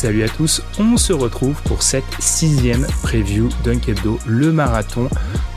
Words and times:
Salut 0.00 0.22
à 0.22 0.30
tous, 0.30 0.62
on 0.78 0.96
se 0.96 1.12
retrouve 1.12 1.60
pour 1.64 1.82
cette 1.82 2.10
sixième 2.20 2.86
preview 3.02 3.50
d'Unkebdo, 3.62 4.18
le 4.26 4.50
marathon 4.50 5.10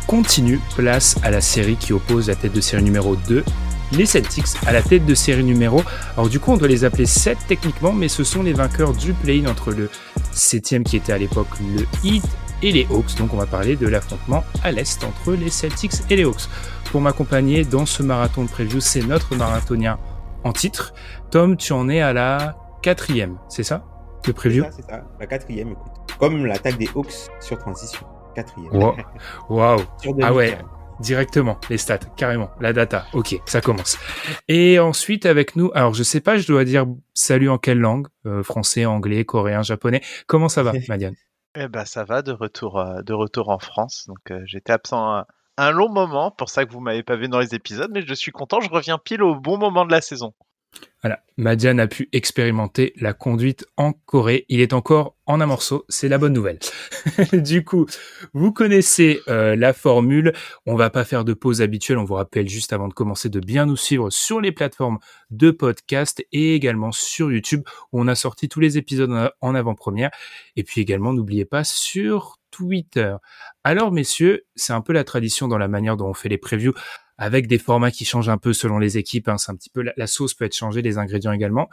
continue, 0.06 0.60
place 0.76 1.16
à 1.24 1.32
la 1.32 1.40
série 1.40 1.78
qui 1.78 1.94
oppose 1.94 2.28
la 2.28 2.36
tête 2.36 2.52
de 2.52 2.60
série 2.60 2.84
numéro 2.84 3.16
2, 3.16 3.42
les 3.94 4.06
Celtics, 4.06 4.58
à 4.66 4.74
la 4.74 4.82
tête 4.82 5.06
de 5.06 5.16
série 5.16 5.46
numéro. 5.46 5.82
Alors 6.18 6.28
du 6.28 6.42
coup 6.42 6.52
on 6.52 6.58
doit 6.58 6.68
les 6.68 6.84
appeler 6.84 7.06
7 7.06 7.38
techniquement, 7.48 7.94
mais 7.94 8.10
ce 8.10 8.26
sont 8.26 8.44
les 8.44 8.52
vainqueurs 8.52 8.92
du 8.92 9.14
play-in 9.14 9.50
entre 9.50 9.72
le 9.72 9.90
7 10.34 10.84
qui 10.84 10.98
était 10.98 11.14
à 11.14 11.18
l'époque 11.18 11.48
le 11.62 11.86
Heat 12.04 12.26
et 12.62 12.74
les 12.74 12.86
Hawks, 12.92 13.16
donc 13.18 13.34
on 13.34 13.38
va 13.38 13.46
parler 13.46 13.78
de 13.78 13.88
l'affrontement 13.88 14.44
à 14.62 14.74
l'Est 14.74 15.06
entre 15.06 15.32
les 15.32 15.50
Celtics 15.50 15.94
et 16.10 16.18
les 16.18 16.26
Hawks. 16.26 16.50
Pour 16.92 17.00
m'accompagner 17.00 17.64
dans 17.64 17.86
ce 17.86 18.04
marathon 18.04 18.44
de 18.44 18.50
preview, 18.50 18.82
c'est 18.82 19.04
notre 19.04 19.38
marathonien 19.38 20.00
en 20.44 20.52
titre. 20.52 20.94
Tom, 21.32 21.56
tu 21.56 21.72
en 21.72 21.88
es 21.88 22.02
à 22.02 22.12
la 22.12 22.58
quatrième, 22.82 23.38
c'est 23.48 23.64
ça? 23.64 23.86
De 24.26 24.32
preview. 24.32 24.64
C'est 24.66 24.72
ça, 24.72 24.78
c'est 24.78 24.92
ça. 24.92 25.04
La 25.20 25.28
quatrième, 25.28 25.72
écoute. 25.72 25.92
Comme 26.20 26.46
l'attaque 26.46 26.78
des 26.78 26.90
Hawks 26.96 27.30
sur 27.40 27.58
transition. 27.58 28.06
Quatrième. 28.36 28.74
Wow. 28.74 28.96
Wow. 29.50 29.78
Sur 30.02 30.14
Ah 30.22 30.34
ouais. 30.34 30.52
2015. 30.52 30.70
Directement, 31.00 31.60
les 31.70 31.78
stats, 31.80 31.98
carrément, 32.16 32.52
la 32.62 32.72
data. 32.72 33.06
Ok, 33.14 33.36
ça 33.46 33.62
commence. 33.62 33.98
Et 34.48 34.80
ensuite 34.80 35.26
avec 35.26 35.56
nous, 35.56 35.72
alors 35.74 35.94
je 35.96 36.04
sais 36.04 36.22
pas, 36.22 36.38
je 36.38 36.48
dois 36.48 36.66
dire 36.66 36.86
salut 37.16 37.50
en 37.50 37.58
quelle 37.58 37.80
langue? 37.80 38.08
Euh, 38.26 38.44
Français, 38.44 38.86
anglais, 38.86 39.26
coréen, 39.26 39.64
japonais. 39.64 40.02
Comment 40.28 40.50
ça 40.50 40.62
va, 40.64 40.72
Madiane? 40.88 41.16
Eh 41.56 41.68
ben 41.68 41.84
ça 41.86 42.04
va 42.04 42.22
de 42.22 42.32
retour 42.32 42.80
euh, 42.80 43.02
de 43.02 43.14
retour 43.14 43.50
en 43.50 43.60
France. 43.60 44.06
Donc 44.08 44.32
euh, 44.32 44.42
j'étais 44.46 44.72
absent 44.72 45.14
un, 45.16 45.26
un 45.58 45.72
long 45.72 45.90
moment, 45.90 46.32
pour 46.32 46.50
ça 46.50 46.66
que 46.66 46.72
vous 46.72 46.80
m'avez 46.80 47.04
pas 47.04 47.16
vu 47.16 47.28
dans 47.28 47.40
les 47.40 47.54
épisodes, 47.56 47.92
mais 47.92 48.04
je 48.06 48.14
suis 48.14 48.32
content, 48.32 48.62
je 48.62 48.70
reviens 48.70 48.98
pile 48.98 49.24
au 49.24 49.36
bon 49.36 49.58
moment 49.58 49.86
de 49.86 49.92
la 49.92 50.02
saison. 50.02 50.34
Voilà, 51.02 51.22
Madiane 51.36 51.82
a 51.82 51.88
pu 51.88 52.08
expérimenter 52.14 52.94
la 52.96 53.12
conduite 53.12 53.66
en 53.76 53.92
Corée. 53.92 54.46
Il 54.48 54.62
est 54.62 54.72
encore 54.72 55.18
en 55.26 55.42
un 55.42 55.46
morceau, 55.46 55.86
c'est 55.90 56.08
la 56.08 56.18
bonne 56.18 56.32
nouvelle. 56.32 56.60
du 57.34 57.66
coup, 57.66 57.86
vous 58.34 58.54
connaissez 58.54 59.20
euh, 59.28 59.56
la 59.58 59.74
formule. 59.74 60.32
On 60.66 60.76
va 60.76 60.90
pas 60.90 61.04
faire 61.04 61.26
de 61.26 61.34
pause 61.34 61.62
habituelle. 61.62 61.98
On 61.98 62.06
vous 62.06 62.14
rappelle 62.14 62.48
juste 62.48 62.72
avant 62.72 62.88
de 62.88 62.94
commencer 62.94 63.28
de 63.30 63.42
bien 63.42 63.66
nous 63.66 63.76
suivre 63.76 64.10
sur 64.12 64.40
les 64.40 64.54
plateformes 64.54 65.00
de 65.30 65.52
podcast 65.52 66.26
et 66.32 66.56
également 66.56 66.94
sur 66.94 67.32
YouTube 67.32 67.64
où 67.92 68.00
on 68.02 68.08
a 68.08 68.16
sorti 68.16 68.48
tous 68.48 68.62
les 68.62 68.78
épisodes 68.78 69.12
en- 69.12 69.30
en 69.42 69.56
avant-première. 69.56 70.10
Et 70.56 70.64
puis 70.64 70.80
également, 70.80 71.12
n'oubliez 71.12 71.46
pas 71.46 71.66
sur 71.66 72.38
Twitter. 72.50 73.16
Alors, 73.64 73.92
messieurs, 73.92 74.46
c'est 74.56 74.74
un 74.74 74.82
peu 74.82 74.94
la 74.94 75.04
tradition 75.04 75.48
dans 75.48 75.58
la 75.58 75.68
manière 75.68 75.98
dont 75.98 76.08
on 76.10 76.14
fait 76.14 76.30
les 76.30 76.38
previews 76.38 76.74
avec 77.18 77.48
des 77.48 77.58
formats 77.58 77.92
qui 77.92 78.06
changent 78.06 78.30
un 78.30 78.38
peu 78.38 78.54
selon 78.54 78.80
les 78.80 78.98
équipes. 78.98 79.30
hein. 79.30 79.38
C'est 79.38 79.52
un 79.52 79.56
petit 79.56 79.70
peu 79.70 79.84
la, 79.96 80.08
sauce 80.08 80.34
peut 80.34 80.46
être 80.46 80.56
changée, 80.56 80.82
les 80.82 80.98
ingrédients 80.98 81.32
également. 81.32 81.70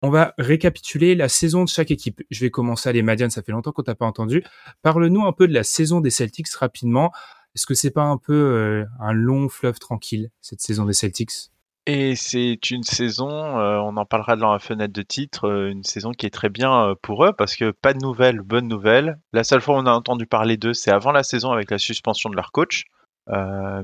On 0.00 0.10
va 0.10 0.34
récapituler 0.38 1.14
la 1.16 1.28
saison 1.28 1.64
de 1.64 1.68
chaque 1.68 1.90
équipe. 1.90 2.22
Je 2.30 2.40
vais 2.40 2.50
commencer 2.50 2.88
à 2.88 2.92
les 2.92 3.02
Madiane, 3.02 3.30
ça 3.30 3.42
fait 3.42 3.52
longtemps 3.52 3.72
qu'on 3.72 3.82
t'a 3.82 3.96
pas 3.96 4.06
entendu. 4.06 4.44
Parle-nous 4.82 5.26
un 5.26 5.32
peu 5.32 5.48
de 5.48 5.54
la 5.54 5.64
saison 5.64 6.00
des 6.00 6.10
Celtics 6.10 6.48
rapidement. 6.54 7.10
Est-ce 7.56 7.66
que 7.66 7.74
c'est 7.74 7.90
pas 7.90 8.04
un 8.04 8.16
peu 8.16 8.34
euh, 8.34 8.84
un 9.00 9.12
long 9.12 9.48
fleuve 9.48 9.80
tranquille 9.80 10.30
cette 10.40 10.60
saison 10.60 10.84
des 10.84 10.92
Celtics? 10.92 11.50
Et 11.86 12.14
c'est 12.14 12.70
une 12.70 12.82
saison, 12.82 13.30
euh, 13.30 13.78
on 13.78 13.96
en 13.96 14.04
parlera 14.04 14.36
dans 14.36 14.52
la 14.52 14.58
fenêtre 14.58 14.92
de 14.92 15.02
titre, 15.02 15.48
euh, 15.48 15.70
une 15.70 15.82
saison 15.82 16.12
qui 16.12 16.26
est 16.26 16.30
très 16.30 16.50
bien 16.50 16.94
pour 17.02 17.24
eux 17.24 17.32
parce 17.32 17.56
que 17.56 17.72
pas 17.72 17.94
de 17.94 17.98
nouvelles, 17.98 18.40
bonnes 18.40 18.68
nouvelles. 18.68 19.18
La 19.32 19.42
seule 19.42 19.62
fois 19.62 19.76
où 19.76 19.78
on 19.78 19.86
a 19.86 19.92
entendu 19.92 20.26
parler 20.26 20.56
d'eux, 20.56 20.74
c'est 20.74 20.92
avant 20.92 21.10
la 21.10 21.24
saison 21.24 21.50
avec 21.50 21.70
la 21.70 21.78
suspension 21.78 22.30
de 22.30 22.36
leur 22.36 22.52
coach. 22.52 22.84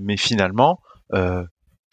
Mais 0.00 0.16
finalement, 0.16 0.80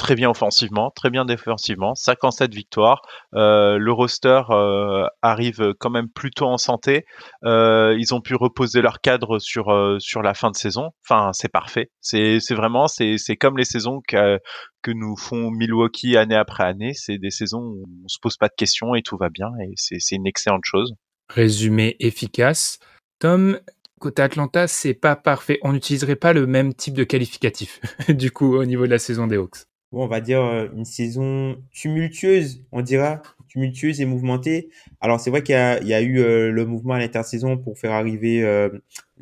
très 0.01 0.15
bien 0.15 0.31
offensivement, 0.31 0.89
très 0.89 1.11
bien 1.11 1.25
défensivement, 1.25 1.93
57 1.93 2.51
victoires. 2.55 3.03
Euh, 3.35 3.77
le 3.77 3.91
roster 3.91 4.41
euh, 4.49 5.05
arrive 5.21 5.75
quand 5.79 5.91
même 5.91 6.09
plutôt 6.09 6.47
en 6.47 6.57
santé. 6.57 7.05
Euh, 7.45 7.95
ils 7.99 8.11
ont 8.15 8.19
pu 8.19 8.33
reposer 8.33 8.81
leur 8.81 9.01
cadre 9.01 9.37
sur 9.37 9.69
euh, 9.69 9.99
sur 9.99 10.23
la 10.23 10.33
fin 10.33 10.49
de 10.49 10.55
saison. 10.55 10.89
Enfin, 11.07 11.29
c'est 11.33 11.51
parfait. 11.51 11.91
C'est 12.01 12.39
c'est 12.39 12.55
vraiment 12.55 12.87
c'est 12.87 13.17
c'est 13.19 13.35
comme 13.35 13.59
les 13.59 13.63
saisons 13.63 14.01
que 14.07 14.39
que 14.81 14.89
nous 14.89 15.15
font 15.15 15.51
Milwaukee 15.51 16.17
année 16.17 16.35
après 16.35 16.63
année. 16.63 16.93
C'est 16.95 17.19
des 17.19 17.29
saisons 17.29 17.61
où 17.61 17.85
on 18.03 18.07
se 18.07 18.17
pose 18.19 18.37
pas 18.37 18.47
de 18.47 18.55
questions 18.57 18.95
et 18.95 19.03
tout 19.03 19.17
va 19.17 19.29
bien 19.29 19.49
et 19.63 19.73
c'est 19.75 19.97
c'est 19.99 20.15
une 20.15 20.25
excellente 20.25 20.65
chose. 20.65 20.95
Résumé 21.29 21.95
efficace. 21.99 22.79
Tom, 23.19 23.59
côté 24.01 24.21
Atlanta, 24.21 24.67
c'est 24.67 24.93
pas 24.93 25.15
parfait. 25.15 25.59
On 25.61 25.71
n'utiliserait 25.71 26.17
pas 26.17 26.33
le 26.33 26.45
même 26.45 26.73
type 26.73 26.93
de 26.93 27.05
qualificatif, 27.05 27.79
du 28.09 28.31
coup, 28.31 28.57
au 28.57 28.65
niveau 28.65 28.85
de 28.85 28.91
la 28.91 28.99
saison 28.99 29.27
des 29.27 29.37
Hawks. 29.37 29.65
Bon, 29.93 30.03
on 30.03 30.07
va 30.07 30.19
dire 30.21 30.41
euh, 30.41 30.67
une 30.75 30.85
saison 30.85 31.57
tumultueuse, 31.71 32.63
on 32.71 32.81
dira, 32.81 33.21
tumultueuse 33.47 34.01
et 34.01 34.05
mouvementée. 34.05 34.69
Alors, 35.01 35.19
c'est 35.19 35.29
vrai 35.29 35.43
qu'il 35.43 35.55
y 35.55 35.93
a, 35.93 36.01
eu 36.01 36.19
euh, 36.19 36.51
le 36.51 36.65
mouvement 36.65 36.93
à 36.93 36.99
l'intersaison 36.99 37.57
pour 37.57 37.77
faire 37.77 37.91
arriver 37.91 38.43
euh, 38.43 38.69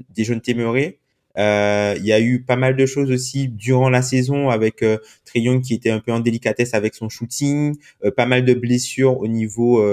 des 0.09 0.23
jeunes. 0.23 0.41
Euh, 1.38 1.96
il 1.97 2.06
y 2.06 2.11
a 2.11 2.19
eu 2.19 2.41
pas 2.41 2.56
mal 2.56 2.75
de 2.75 2.85
choses 2.85 3.11
aussi 3.11 3.47
durant 3.47 3.90
la 3.90 4.01
saison 4.01 4.50
avec 4.50 4.84
euh, 4.84 4.97
Young 5.35 5.61
qui 5.61 5.73
était 5.73 5.90
un 5.90 6.00
peu 6.00 6.11
en 6.11 6.19
délicatesse 6.19 6.73
avec 6.73 6.96
son 6.96 7.09
shooting, 7.09 7.75
pas 8.16 8.25
mal 8.25 8.46
de 8.46 8.53
blessures 8.53 9.19
au 9.19 9.28
niveau 9.28 9.84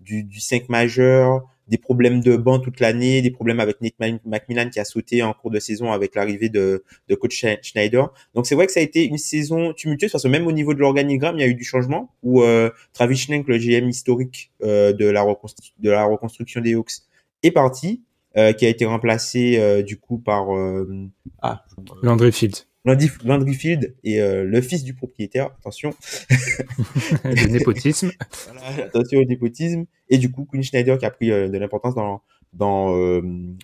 du, 0.00 0.22
du 0.24 0.40
5 0.40 0.68
majeur, 0.68 1.42
des 1.68 1.78
problèmes 1.78 2.20
de 2.20 2.36
banc 2.36 2.58
toute 2.58 2.80
l'année, 2.80 3.22
des 3.22 3.30
problèmes 3.30 3.60
avec 3.60 3.80
Nick 3.80 3.94
Ma- 3.98 4.18
McMillan 4.24 4.68
qui 4.70 4.80
a 4.80 4.84
sauté 4.84 5.22
en 5.22 5.32
cours 5.32 5.50
de 5.50 5.58
saison 5.58 5.92
avec 5.92 6.14
l'arrivée 6.14 6.48
de, 6.48 6.84
de 7.08 7.14
coach 7.14 7.42
Sch- 7.42 7.58
Schneider. 7.62 8.12
Donc 8.34 8.46
c'est 8.46 8.54
vrai 8.54 8.66
que 8.66 8.72
ça 8.72 8.80
a 8.80 8.82
été 8.82 9.04
une 9.04 9.18
saison 9.18 9.72
tumultueuse 9.72 10.12
parce 10.12 10.24
que 10.24 10.28
même 10.28 10.46
au 10.46 10.52
niveau 10.52 10.74
de 10.74 10.80
l'organigramme, 10.80 11.36
il 11.36 11.40
y 11.40 11.44
a 11.44 11.48
eu 11.48 11.54
du 11.54 11.64
changement 11.64 12.10
où 12.22 12.42
euh, 12.42 12.70
Travis 12.92 13.16
Schlenk, 13.16 13.48
le 13.48 13.58
GM 13.58 13.88
historique 13.88 14.52
euh, 14.62 14.92
de, 14.92 15.06
la 15.06 15.24
de 15.78 15.90
la 15.90 16.04
reconstruction 16.04 16.60
des 16.60 16.74
Hawks, 16.74 16.92
est 17.42 17.50
parti, 17.50 18.02
euh, 18.36 18.52
qui 18.52 18.66
a 18.66 18.68
été 18.68 18.84
remplacé 18.84 19.58
euh, 19.58 19.82
du 19.82 19.98
coup 19.98 20.18
par 20.18 20.54
euh, 20.56 21.08
ah, 21.42 21.64
Landry 22.02 22.32
Fields, 22.32 22.66
Landry, 22.84 23.08
Landry 23.24 23.54
Field 23.54 23.94
et 24.04 24.20
euh, 24.20 24.44
le 24.44 24.60
fils 24.60 24.84
du 24.84 24.94
propriétaire. 24.94 25.46
Attention, 25.58 25.94
le 27.24 27.48
népotisme. 27.48 28.12
Voilà, 28.44 28.84
attention 28.84 29.20
au 29.20 29.24
népotisme. 29.24 29.84
Et 30.10 30.18
du 30.18 30.30
coup, 30.30 30.44
Quinn 30.44 30.62
Schneider 30.62 30.98
qui 30.98 31.06
a 31.06 31.10
pris 31.10 31.30
euh, 31.30 31.48
de 31.48 31.58
l'importance 31.58 31.94
dans, 31.94 32.22
dans 32.52 32.94
euh, 32.96 33.22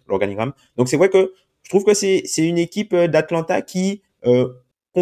l'organigramme. 0.09 0.53
Donc 0.77 0.89
c'est 0.89 0.97
vrai 0.97 1.11
que 1.11 1.33
je 1.63 1.69
trouve 1.69 1.85
que 1.85 1.95
c'est 1.95 2.25
une 2.39 2.59
équipe 2.59 2.93
euh, 2.93 3.07
d'Atlanta 3.07 3.63
qui, 3.63 4.03
euh, 4.27 4.49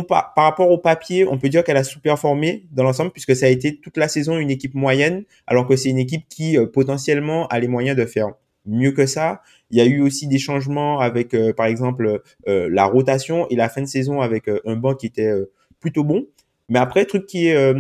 par 0.07 0.33
rapport 0.37 0.71
au 0.71 0.79
papier, 0.79 1.27
on 1.27 1.39
peut 1.39 1.49
dire 1.49 1.65
qu'elle 1.65 1.77
a 1.77 1.85
sous-performé 1.85 2.67
dans 2.73 2.83
l'ensemble 2.83 3.11
puisque 3.11 3.35
ça 3.35 3.47
a 3.47 3.49
été 3.49 3.81
toute 3.81 3.97
la 3.97 4.09
saison 4.09 4.37
une 4.37 4.51
équipe 4.51 4.75
moyenne, 4.75 5.25
alors 5.47 5.67
que 5.67 5.77
c'est 5.77 5.89
une 5.89 5.99
équipe 5.99 6.29
qui 6.29 6.59
euh, 6.59 6.67
potentiellement 6.67 7.47
a 7.49 7.59
les 7.59 7.69
moyens 7.69 7.97
de 7.97 8.05
faire 8.05 8.29
mieux 8.67 8.93
que 8.93 9.07
ça. 9.07 9.43
Il 9.71 9.79
y 9.79 9.81
a 9.81 9.85
eu 9.85 10.01
aussi 10.01 10.27
des 10.29 10.39
changements 10.39 11.01
avec, 11.01 11.35
euh, 11.35 11.53
par 11.53 11.67
exemple, 11.67 12.23
euh, 12.49 12.69
la 12.71 12.85
rotation 12.85 13.49
et 13.49 13.57
la 13.57 13.69
fin 13.69 13.83
de 13.83 13.87
saison 13.87 14.21
avec 14.21 14.49
euh, 14.49 14.61
un 14.67 14.77
banc 14.77 14.95
qui 14.95 15.07
était 15.07 15.33
plutôt 15.81 16.05
bon. 16.05 16.27
Mais 16.69 16.79
après, 16.79 17.05
truc 17.07 17.27
qui 17.27 17.49
est 17.49 17.75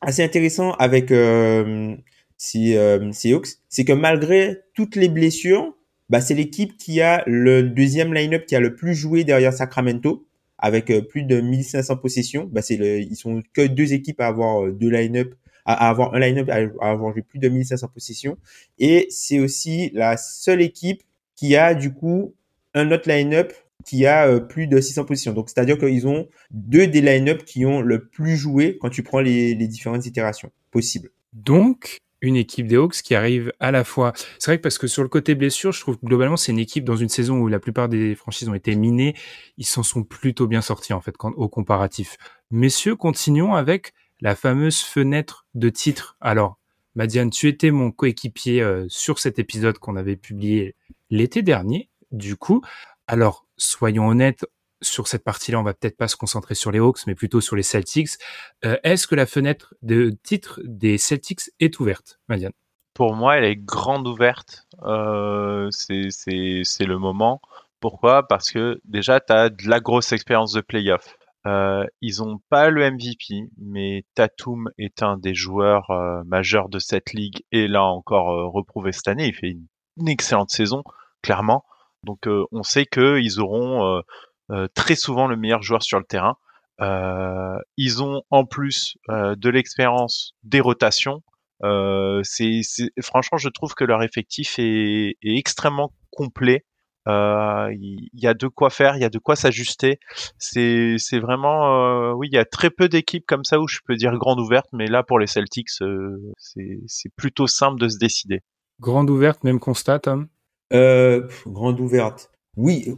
assez 0.00 0.22
intéressant 0.22 0.72
avec 0.72 1.12
ces, 2.38 2.76
Hawks, 3.32 3.48
c'est 3.68 3.84
que 3.84 3.92
malgré 3.92 4.60
toutes 4.74 4.96
les 4.96 5.08
blessures, 5.08 5.74
bah, 6.08 6.20
c'est 6.22 6.34
l'équipe 6.34 6.76
qui 6.78 7.02
a 7.02 7.22
le 7.26 7.62
deuxième 7.62 8.14
line-up 8.14 8.46
qui 8.46 8.56
a 8.56 8.60
le 8.60 8.74
plus 8.74 8.94
joué 8.94 9.24
derrière 9.24 9.52
Sacramento, 9.52 10.26
avec 10.56 10.90
plus 11.08 11.24
de 11.24 11.40
1500 11.40 11.96
possessions. 11.98 12.48
Bah, 12.50 12.62
c'est 12.62 12.78
le, 12.78 13.00
ils 13.00 13.16
sont 13.16 13.42
que 13.52 13.66
deux 13.66 13.92
équipes 13.92 14.20
à 14.20 14.28
avoir 14.28 14.72
deux 14.72 14.88
line-up, 14.88 15.34
à, 15.64 15.88
avoir 15.88 16.14
un 16.14 16.20
line-up, 16.20 16.48
à, 16.50 16.90
avoir 16.90 17.12
joué 17.12 17.22
plus 17.22 17.38
de 17.38 17.48
1500 17.48 17.88
possessions. 17.88 18.36
Et 18.78 19.06
c'est 19.10 19.38
aussi 19.40 19.90
la 19.94 20.16
seule 20.16 20.62
équipe 20.62 21.02
qui 21.36 21.56
a 21.56 21.74
du 21.74 21.92
coup 21.92 22.34
un 22.74 22.90
autre 22.90 23.08
line-up 23.08 23.52
qui 23.84 24.06
a 24.06 24.28
euh, 24.28 24.40
plus 24.40 24.66
de 24.66 24.80
600 24.80 25.04
positions. 25.04 25.32
Donc, 25.32 25.50
c'est-à-dire 25.50 25.78
qu'ils 25.78 26.06
ont 26.06 26.28
deux 26.50 26.86
des 26.86 27.00
line-up 27.00 27.44
qui 27.44 27.66
ont 27.66 27.80
le 27.80 28.06
plus 28.06 28.36
joué 28.36 28.78
quand 28.80 28.90
tu 28.90 29.02
prends 29.02 29.20
les, 29.20 29.54
différentes 29.54 30.06
itérations 30.06 30.50
possibles. 30.70 31.10
Donc, 31.32 31.98
une 32.20 32.36
équipe 32.36 32.66
des 32.66 32.76
Hawks 32.76 33.02
qui 33.02 33.14
arrive 33.14 33.52
à 33.60 33.70
la 33.70 33.84
fois. 33.84 34.14
C'est 34.38 34.50
vrai 34.50 34.56
que 34.56 34.62
parce 34.62 34.78
que 34.78 34.86
sur 34.86 35.02
le 35.02 35.08
côté 35.08 35.34
blessure, 35.34 35.72
je 35.72 35.80
trouve 35.80 35.98
que 35.98 36.06
globalement 36.06 36.38
c'est 36.38 36.52
une 36.52 36.58
équipe 36.58 36.84
dans 36.84 36.96
une 36.96 37.10
saison 37.10 37.36
où 37.36 37.48
la 37.48 37.58
plupart 37.58 37.90
des 37.90 38.14
franchises 38.14 38.48
ont 38.48 38.54
été 38.54 38.74
minées, 38.76 39.14
ils 39.58 39.66
s'en 39.66 39.82
sont 39.82 40.04
plutôt 40.04 40.46
bien 40.46 40.62
sortis 40.62 40.94
en 40.94 41.02
fait 41.02 41.14
au 41.22 41.48
comparatif. 41.50 42.16
Messieurs, 42.50 42.96
continuons 42.96 43.54
avec 43.54 43.92
la 44.24 44.34
fameuse 44.34 44.80
fenêtre 44.80 45.46
de 45.54 45.68
titre. 45.68 46.16
Alors, 46.20 46.58
Madiane, 46.94 47.30
tu 47.30 47.46
étais 47.46 47.70
mon 47.70 47.92
coéquipier 47.92 48.62
euh, 48.62 48.86
sur 48.88 49.18
cet 49.18 49.38
épisode 49.38 49.78
qu'on 49.78 49.96
avait 49.96 50.16
publié 50.16 50.74
l'été 51.10 51.42
dernier. 51.42 51.90
Du 52.10 52.36
coup, 52.36 52.62
alors 53.06 53.46
soyons 53.56 54.08
honnêtes, 54.08 54.46
sur 54.80 55.08
cette 55.08 55.24
partie-là, 55.24 55.60
on 55.60 55.62
va 55.62 55.74
peut-être 55.74 55.96
pas 55.96 56.08
se 56.08 56.16
concentrer 56.16 56.54
sur 56.54 56.70
les 56.70 56.78
Hawks, 56.78 57.06
mais 57.06 57.14
plutôt 57.14 57.40
sur 57.40 57.54
les 57.54 57.62
Celtics. 57.62 58.10
Euh, 58.64 58.76
Est-ce 58.82 59.06
que 59.06 59.14
la 59.14 59.26
fenêtre 59.26 59.74
de 59.82 60.16
titre 60.22 60.60
des 60.64 60.98
Celtics 60.98 61.50
est 61.60 61.78
ouverte, 61.78 62.18
Madiane? 62.28 62.52
Pour 62.94 63.14
moi, 63.14 63.36
elle 63.36 63.44
est 63.44 63.56
grande 63.56 64.06
ouverte. 64.06 64.66
Euh, 64.84 65.68
c'est 65.70 66.86
le 66.86 66.98
moment. 66.98 67.40
Pourquoi? 67.80 68.26
Parce 68.26 68.50
que 68.50 68.80
déjà, 68.84 69.20
tu 69.20 69.32
as 69.32 69.50
de 69.50 69.68
la 69.68 69.80
grosse 69.80 70.12
expérience 70.12 70.52
de 70.52 70.60
playoff. 70.60 71.16
Euh, 71.46 71.84
ils 72.00 72.22
ont 72.22 72.38
pas 72.48 72.70
le 72.70 72.90
MVP, 72.90 73.50
mais 73.58 74.04
Tatum 74.14 74.70
est 74.78 75.02
un 75.02 75.18
des 75.18 75.34
joueurs 75.34 75.90
euh, 75.90 76.22
majeurs 76.24 76.70
de 76.70 76.78
cette 76.78 77.12
ligue 77.12 77.42
et 77.52 77.68
là 77.68 77.84
encore 77.84 78.30
euh, 78.30 78.46
reprouvé 78.46 78.92
cette 78.92 79.08
année. 79.08 79.28
Il 79.28 79.34
fait 79.34 79.50
une, 79.50 80.08
excellente 80.08 80.50
saison, 80.50 80.82
clairement. 81.22 81.64
Donc 82.02 82.26
euh, 82.26 82.44
on 82.50 82.62
sait 82.62 82.86
qu'ils 82.86 83.40
auront 83.40 84.02
très 84.74 84.94
souvent 84.94 85.26
le 85.26 85.36
meilleur 85.36 85.62
joueur 85.62 85.82
sur 85.82 85.98
le 85.98 86.04
terrain. 86.04 86.36
Ils 87.76 88.02
ont 88.02 88.22
en 88.30 88.44
plus 88.44 88.96
de 89.08 89.48
l'expérience 89.48 90.34
des 90.42 90.60
rotations. 90.60 91.22
c'est, 91.62 92.62
franchement, 93.02 93.38
je 93.38 93.48
trouve 93.48 93.74
que 93.74 93.84
leur 93.84 94.02
effectif 94.02 94.58
est, 94.58 95.16
est 95.22 95.38
extrêmement 95.38 95.92
complet. 96.10 96.64
Il 97.06 98.08
y, 98.14 98.26
a 98.26 98.34
de 98.34 98.48
quoi 98.48 98.70
faire, 98.70 98.96
il 98.96 99.02
y 99.02 99.04
a 99.04 99.10
de 99.10 99.18
quoi 99.18 99.36
s'ajuster. 99.36 99.98
C'est, 100.38 100.96
c'est 100.98 101.18
vraiment, 101.18 102.12
oui, 102.12 102.28
il 102.30 102.34
y 102.34 102.38
a 102.38 102.44
très 102.44 102.70
peu 102.70 102.88
d'équipes 102.88 103.26
comme 103.26 103.44
ça 103.44 103.60
où 103.60 103.68
je 103.68 103.78
peux 103.86 103.96
dire 103.96 104.16
grande 104.16 104.40
ouverte, 104.40 104.68
mais 104.72 104.86
là 104.86 105.02
pour 105.02 105.18
les 105.18 105.26
Celtics, 105.26 105.68
c'est, 105.70 106.80
c'est 106.86 107.12
plutôt 107.16 107.46
simple 107.46 107.80
de 107.80 107.88
se 107.88 107.98
décider. 107.98 108.42
Grande 108.80 109.10
ouverte, 109.10 109.44
même 109.44 109.60
constat, 109.60 110.00
Tom? 110.00 110.28
Euh, 110.72 111.28
grande 111.46 111.80
ouverte. 111.80 112.30
Oui, 112.56 112.94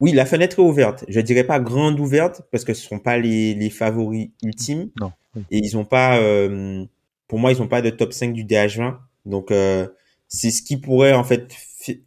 oui, 0.00 0.12
la 0.12 0.26
fenêtre 0.26 0.58
est 0.58 0.62
ouverte. 0.62 1.04
Je 1.08 1.20
dirais 1.20 1.44
pas 1.44 1.60
grande 1.60 1.98
ouverte 2.00 2.42
parce 2.50 2.64
que 2.64 2.74
ce 2.74 2.86
sont 2.86 2.98
pas 2.98 3.18
les, 3.18 3.54
les 3.54 3.70
favoris 3.70 4.30
ultimes. 4.42 4.90
Non. 5.00 5.12
Et 5.50 5.58
ils 5.58 5.76
ont 5.76 5.84
pas, 5.84 6.18
euh, 6.18 6.84
pour 7.28 7.38
moi, 7.38 7.52
ils 7.52 7.60
ont 7.60 7.68
pas 7.68 7.82
de 7.82 7.90
top 7.90 8.12
5 8.12 8.32
du 8.32 8.44
DH20. 8.44 8.96
Donc, 9.26 9.50
euh, 9.50 9.86
c'est 10.28 10.50
ce 10.50 10.62
qui 10.62 10.76
pourrait, 10.76 11.12
en 11.12 11.24
fait, 11.24 11.54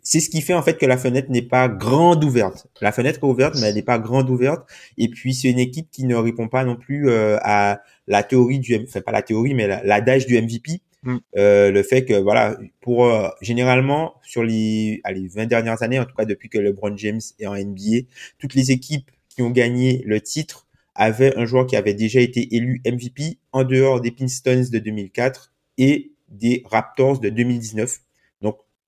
c'est 0.01 0.19
ce 0.19 0.29
qui 0.29 0.41
fait, 0.41 0.53
en 0.53 0.61
fait, 0.61 0.77
que 0.77 0.85
la 0.85 0.97
fenêtre 0.97 1.29
n'est 1.29 1.41
pas 1.41 1.67
grande 1.67 2.23
ouverte. 2.23 2.67
La 2.81 2.91
fenêtre 2.91 3.19
est 3.21 3.27
ouverte, 3.27 3.55
mais 3.59 3.67
elle 3.67 3.75
n'est 3.75 3.83
pas 3.83 3.99
grande 3.99 4.29
ouverte. 4.29 4.67
Et 4.97 5.09
puis, 5.09 5.33
c'est 5.33 5.49
une 5.49 5.59
équipe 5.59 5.89
qui 5.91 6.05
ne 6.05 6.15
répond 6.15 6.47
pas 6.47 6.63
non 6.63 6.75
plus 6.75 7.09
euh, 7.09 7.37
à 7.41 7.81
la 8.07 8.23
théorie 8.23 8.59
du, 8.59 8.75
enfin, 8.75 9.01
pas 9.01 9.11
la 9.11 9.21
théorie, 9.21 9.53
mais 9.53 9.67
l'adage 9.83 10.25
du 10.25 10.41
MVP. 10.41 10.81
Mm. 11.03 11.17
Euh, 11.37 11.71
le 11.71 11.83
fait 11.83 12.05
que 12.05 12.13
voilà, 12.13 12.57
pour 12.81 13.05
euh, 13.05 13.29
généralement 13.41 14.15
sur 14.23 14.43
les, 14.43 14.99
allez, 15.03 15.27
20 15.27 15.45
dernières 15.45 15.83
années, 15.83 15.99
en 15.99 16.05
tout 16.05 16.15
cas 16.15 16.25
depuis 16.25 16.49
que 16.49 16.57
LeBron 16.57 16.97
James 16.97 17.21
est 17.39 17.45
en 17.45 17.55
NBA, 17.55 18.07
toutes 18.39 18.55
les 18.55 18.71
équipes 18.71 19.11
qui 19.29 19.41
ont 19.43 19.51
gagné 19.51 20.01
le 20.05 20.19
titre 20.21 20.67
avaient 20.95 21.37
un 21.37 21.45
joueur 21.45 21.67
qui 21.67 21.75
avait 21.75 21.93
déjà 21.93 22.19
été 22.19 22.55
élu 22.55 22.81
MVP 22.85 23.37
en 23.51 23.63
dehors 23.63 24.01
des 24.01 24.09
Pistons 24.11 24.65
de 24.71 24.79
2004 24.79 25.53
et 25.77 26.11
des 26.29 26.63
Raptors 26.65 27.19
de 27.19 27.29
2019. 27.29 27.99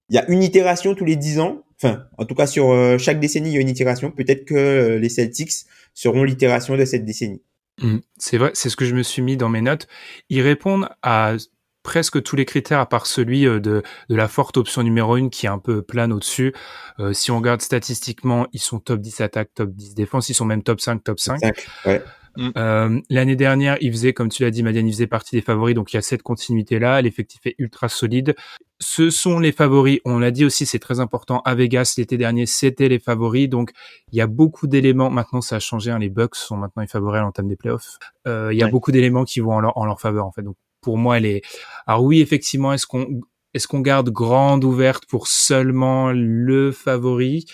Il 0.09 0.15
y 0.15 0.19
a 0.19 0.29
une 0.29 0.43
itération 0.43 0.95
tous 0.95 1.05
les 1.05 1.15
10 1.15 1.39
ans. 1.39 1.63
Enfin, 1.81 2.05
en 2.17 2.25
tout 2.25 2.35
cas 2.35 2.47
sur 2.47 2.71
euh, 2.71 2.97
chaque 2.97 3.19
décennie, 3.19 3.51
il 3.51 3.53
y 3.55 3.57
a 3.57 3.61
une 3.61 3.69
itération. 3.69 4.11
Peut-être 4.11 4.45
que 4.45 4.55
euh, 4.55 4.99
les 4.99 5.09
Celtics 5.09 5.51
seront 5.93 6.23
l'itération 6.23 6.75
de 6.75 6.85
cette 6.85 7.05
décennie. 7.05 7.41
Mmh, 7.81 7.97
c'est 8.17 8.37
vrai, 8.37 8.51
c'est 8.53 8.69
ce 8.69 8.75
que 8.75 8.85
je 8.85 8.95
me 8.95 9.03
suis 9.03 9.21
mis 9.21 9.37
dans 9.37 9.49
mes 9.49 9.61
notes. 9.61 9.87
Ils 10.29 10.41
répondent 10.41 10.89
à 11.01 11.35
presque 11.83 12.21
tous 12.21 12.35
les 12.35 12.45
critères 12.45 12.79
à 12.79 12.85
part 12.85 13.05
celui 13.05 13.47
euh, 13.47 13.59
de, 13.59 13.83
de 14.09 14.15
la 14.15 14.27
forte 14.27 14.57
option 14.57 14.83
numéro 14.83 15.15
1 15.15 15.29
qui 15.29 15.45
est 15.45 15.49
un 15.49 15.59
peu 15.59 15.81
plane 15.81 16.11
au-dessus. 16.11 16.53
Euh, 16.99 17.13
si 17.13 17.31
on 17.31 17.37
regarde 17.37 17.61
statistiquement, 17.61 18.47
ils 18.53 18.59
sont 18.59 18.79
top 18.79 18.99
10 18.99 19.21
attaque, 19.21 19.49
top 19.53 19.71
10 19.71 19.95
défense, 19.95 20.29
ils 20.29 20.33
sont 20.33 20.45
même 20.45 20.63
top 20.63 20.81
5, 20.81 21.03
top 21.03 21.19
5. 21.19 21.39
5 21.39 21.67
ouais. 21.85 22.03
Euh, 22.37 22.99
L'année 23.09 23.35
dernière, 23.35 23.77
ils 23.81 23.91
faisaient, 23.91 24.13
comme 24.13 24.29
tu 24.29 24.43
l'as 24.43 24.51
dit, 24.51 24.63
Madiane, 24.63 24.87
ils 24.87 24.93
faisaient 24.93 25.07
partie 25.07 25.35
des 25.35 25.41
favoris, 25.41 25.75
donc 25.75 25.93
il 25.93 25.97
y 25.97 25.99
a 25.99 26.01
cette 26.01 26.23
continuité-là. 26.23 27.01
L'effectif 27.01 27.41
est 27.45 27.55
ultra 27.57 27.89
solide. 27.89 28.35
Ce 28.79 29.09
sont 29.09 29.39
les 29.39 29.51
favoris. 29.51 29.99
On 30.05 30.19
l'a 30.19 30.31
dit 30.31 30.45
aussi, 30.45 30.65
c'est 30.65 30.79
très 30.79 30.99
important. 30.99 31.41
À 31.43 31.55
Vegas, 31.55 31.95
l'été 31.97 32.17
dernier, 32.17 32.45
c'était 32.45 32.87
les 32.87 32.99
favoris. 32.99 33.49
Donc, 33.49 33.71
il 34.11 34.17
y 34.17 34.21
a 34.21 34.27
beaucoup 34.27 34.67
d'éléments. 34.67 35.09
Maintenant, 35.09 35.41
ça 35.41 35.57
a 35.57 35.59
changé. 35.59 35.91
Hein. 35.91 35.99
Les 35.99 36.09
Bucks 36.09 36.35
sont 36.35 36.55
maintenant 36.55 36.81
les 36.81 36.87
favoris 36.87 37.19
à 37.19 37.23
l'entame 37.23 37.47
des 37.47 37.57
playoffs. 37.57 37.97
Euh, 38.27 38.49
il 38.53 38.57
y 38.57 38.61
a 38.61 38.65
ouais. 38.65 38.71
beaucoup 38.71 38.91
d'éléments 38.91 39.25
qui 39.25 39.41
vont 39.41 39.53
en 39.53 39.59
leur, 39.59 39.77
en 39.77 39.85
leur 39.85 39.99
faveur, 39.99 40.25
en 40.25 40.31
fait. 40.31 40.43
Donc, 40.43 40.55
pour 40.81 40.97
moi, 40.97 41.17
elle 41.17 41.25
est. 41.25 41.41
Alors 41.87 42.03
oui, 42.03 42.21
effectivement, 42.21 42.71
est-ce 42.71 42.87
qu'on 42.87 43.21
est-ce 43.53 43.67
qu'on 43.67 43.79
garde 43.79 44.09
grande 44.11 44.63
ouverte 44.63 45.05
pour 45.07 45.27
seulement 45.27 46.11
le 46.11 46.71
favori? 46.71 47.45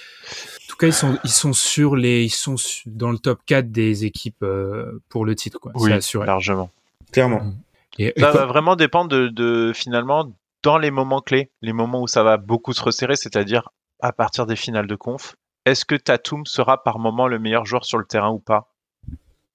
Tout 0.75 0.79
cas, 0.79 0.87
ils 0.87 0.93
sont 0.93 1.17
ils 1.23 1.29
sont 1.29 1.53
sur 1.53 1.95
les 1.95 2.25
ils 2.25 2.29
sont 2.29 2.55
dans 2.85 3.09
le 3.09 3.17
top 3.17 3.39
4 3.45 3.71
des 3.71 4.03
équipes 4.03 4.43
euh, 4.43 5.01
pour 5.07 5.23
le 5.23 5.33
titre 5.33 5.57
quoi. 5.57 5.71
Oui, 5.75 5.93
assuré. 5.93 6.25
largement. 6.25 6.69
Clairement. 7.13 7.43
Mm. 7.43 7.57
Et, 7.99 8.13
ça 8.17 8.31
va 8.31 8.45
vraiment 8.45 8.75
dépendre 8.75 9.09
de, 9.09 9.29
de 9.29 9.71
finalement 9.73 10.33
dans 10.63 10.77
les 10.77 10.91
moments 10.91 11.21
clés, 11.21 11.49
les 11.61 11.71
moments 11.71 12.01
où 12.01 12.07
ça 12.07 12.23
va 12.23 12.35
beaucoup 12.35 12.73
se 12.73 12.83
resserrer, 12.83 13.15
c'est-à-dire 13.15 13.69
à 14.01 14.11
partir 14.11 14.45
des 14.45 14.57
finales 14.57 14.87
de 14.87 14.95
conf. 14.95 15.37
Est-ce 15.63 15.85
que 15.85 15.95
Tatum 15.95 16.45
sera 16.45 16.83
par 16.83 16.99
moment 16.99 17.29
le 17.29 17.39
meilleur 17.39 17.65
joueur 17.65 17.85
sur 17.85 17.97
le 17.97 18.05
terrain 18.05 18.31
ou 18.31 18.39
pas? 18.39 18.73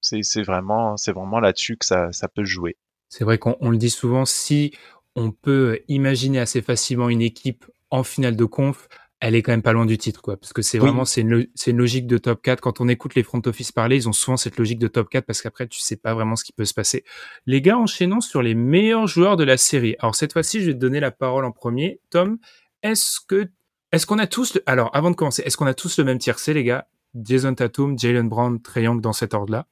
C'est 0.01 0.43
vraiment 0.43 0.97
c'est 0.97 1.13
vraiment 1.13 1.39
là-dessus 1.39 1.77
que 1.77 1.85
ça, 1.85 2.11
ça 2.13 2.29
peut 2.29 2.45
jouer. 2.45 2.77
C'est 3.11 3.25
vrai 3.25 3.37
qu'on 3.37 3.69
le 3.69 3.77
dit 3.77 3.91
souvent, 3.91 4.25
si 4.25 4.73
on 5.17 5.33
peut 5.33 5.81
imaginer 5.89 6.39
assez 6.39 6.63
facilement 6.63 7.11
une 7.11 7.21
équipe 7.21 7.67
en 7.91 8.05
finale 8.05 8.37
de 8.37 8.45
conf, 8.47 8.89
elle 9.21 9.35
est 9.35 9.43
quand 9.43 9.53
même 9.53 9.63
pas 9.63 9.73
loin 9.73 9.87
du 9.87 9.99
titre, 9.99 10.23
quoi. 10.23 10.37
Parce 10.37 10.53
que 10.53 10.63
c'est 10.63 10.79
oui. 10.79 10.87
vraiment, 10.87 11.05
c'est 11.05 11.21
une, 11.21 11.47
une, 11.67 11.77
logique 11.77 12.07
de 12.07 12.17
top 12.17 12.41
4. 12.43 12.61
Quand 12.61 12.81
on 12.81 12.89
écoute 12.89 13.15
les 13.15 13.23
front 13.23 13.43
office 13.45 13.71
parler, 13.71 13.97
ils 13.97 14.09
ont 14.09 14.13
souvent 14.13 14.39
cette 14.39 14.57
logique 14.57 14.79
de 14.79 14.89
top 14.89 15.11
4 15.11 15.27
parce 15.27 15.43
qu'après, 15.43 15.69
tu 15.69 15.79
sais 15.79 15.97
pas 15.97 16.15
vraiment 16.15 16.37
ce 16.37 16.45
qui 16.45 16.53
peut 16.53 16.65
se 16.65 16.73
passer. 16.73 17.05
Les 17.47 17.61
gars, 17.61 17.77
enchaînons 17.77 18.23
sur 18.23 18.43
les 18.43 18.55
meilleurs 18.55 19.07
joueurs 19.07 19.37
de 19.37 19.45
la 19.45 19.59
série. 19.59 19.95
Alors, 19.99 20.15
cette 20.15 20.33
fois-ci, 20.33 20.61
je 20.61 20.67
vais 20.67 20.75
te 20.75 20.79
donner 20.79 21.01
la 21.01 21.11
parole 21.11 21.45
en 21.45 21.53
premier. 21.53 22.01
Tom, 22.09 22.39
est-ce 22.83 23.21
que, 23.21 23.51
est-ce 23.93 24.07
qu'on 24.07 24.19
a 24.19 24.27
tous, 24.27 24.55
le... 24.55 24.63
alors, 24.65 24.91
avant 24.95 25.11
de 25.11 25.17
commencer, 25.17 25.43
est-ce 25.45 25.59
qu'on 25.59 25.67
a 25.67 25.75
tous 25.75 25.99
le 25.99 26.05
même 26.05 26.19
tiercé, 26.19 26.55
les 26.55 26.65
gars? 26.65 26.89
Jason 27.15 27.55
Tatum, 27.55 27.99
Jalen 27.99 28.29
Brown, 28.29 28.61
Trae 28.63 28.83
Young 28.83 29.03
dans 29.03 29.13
cet 29.13 29.35
ordre-là? 29.35 29.67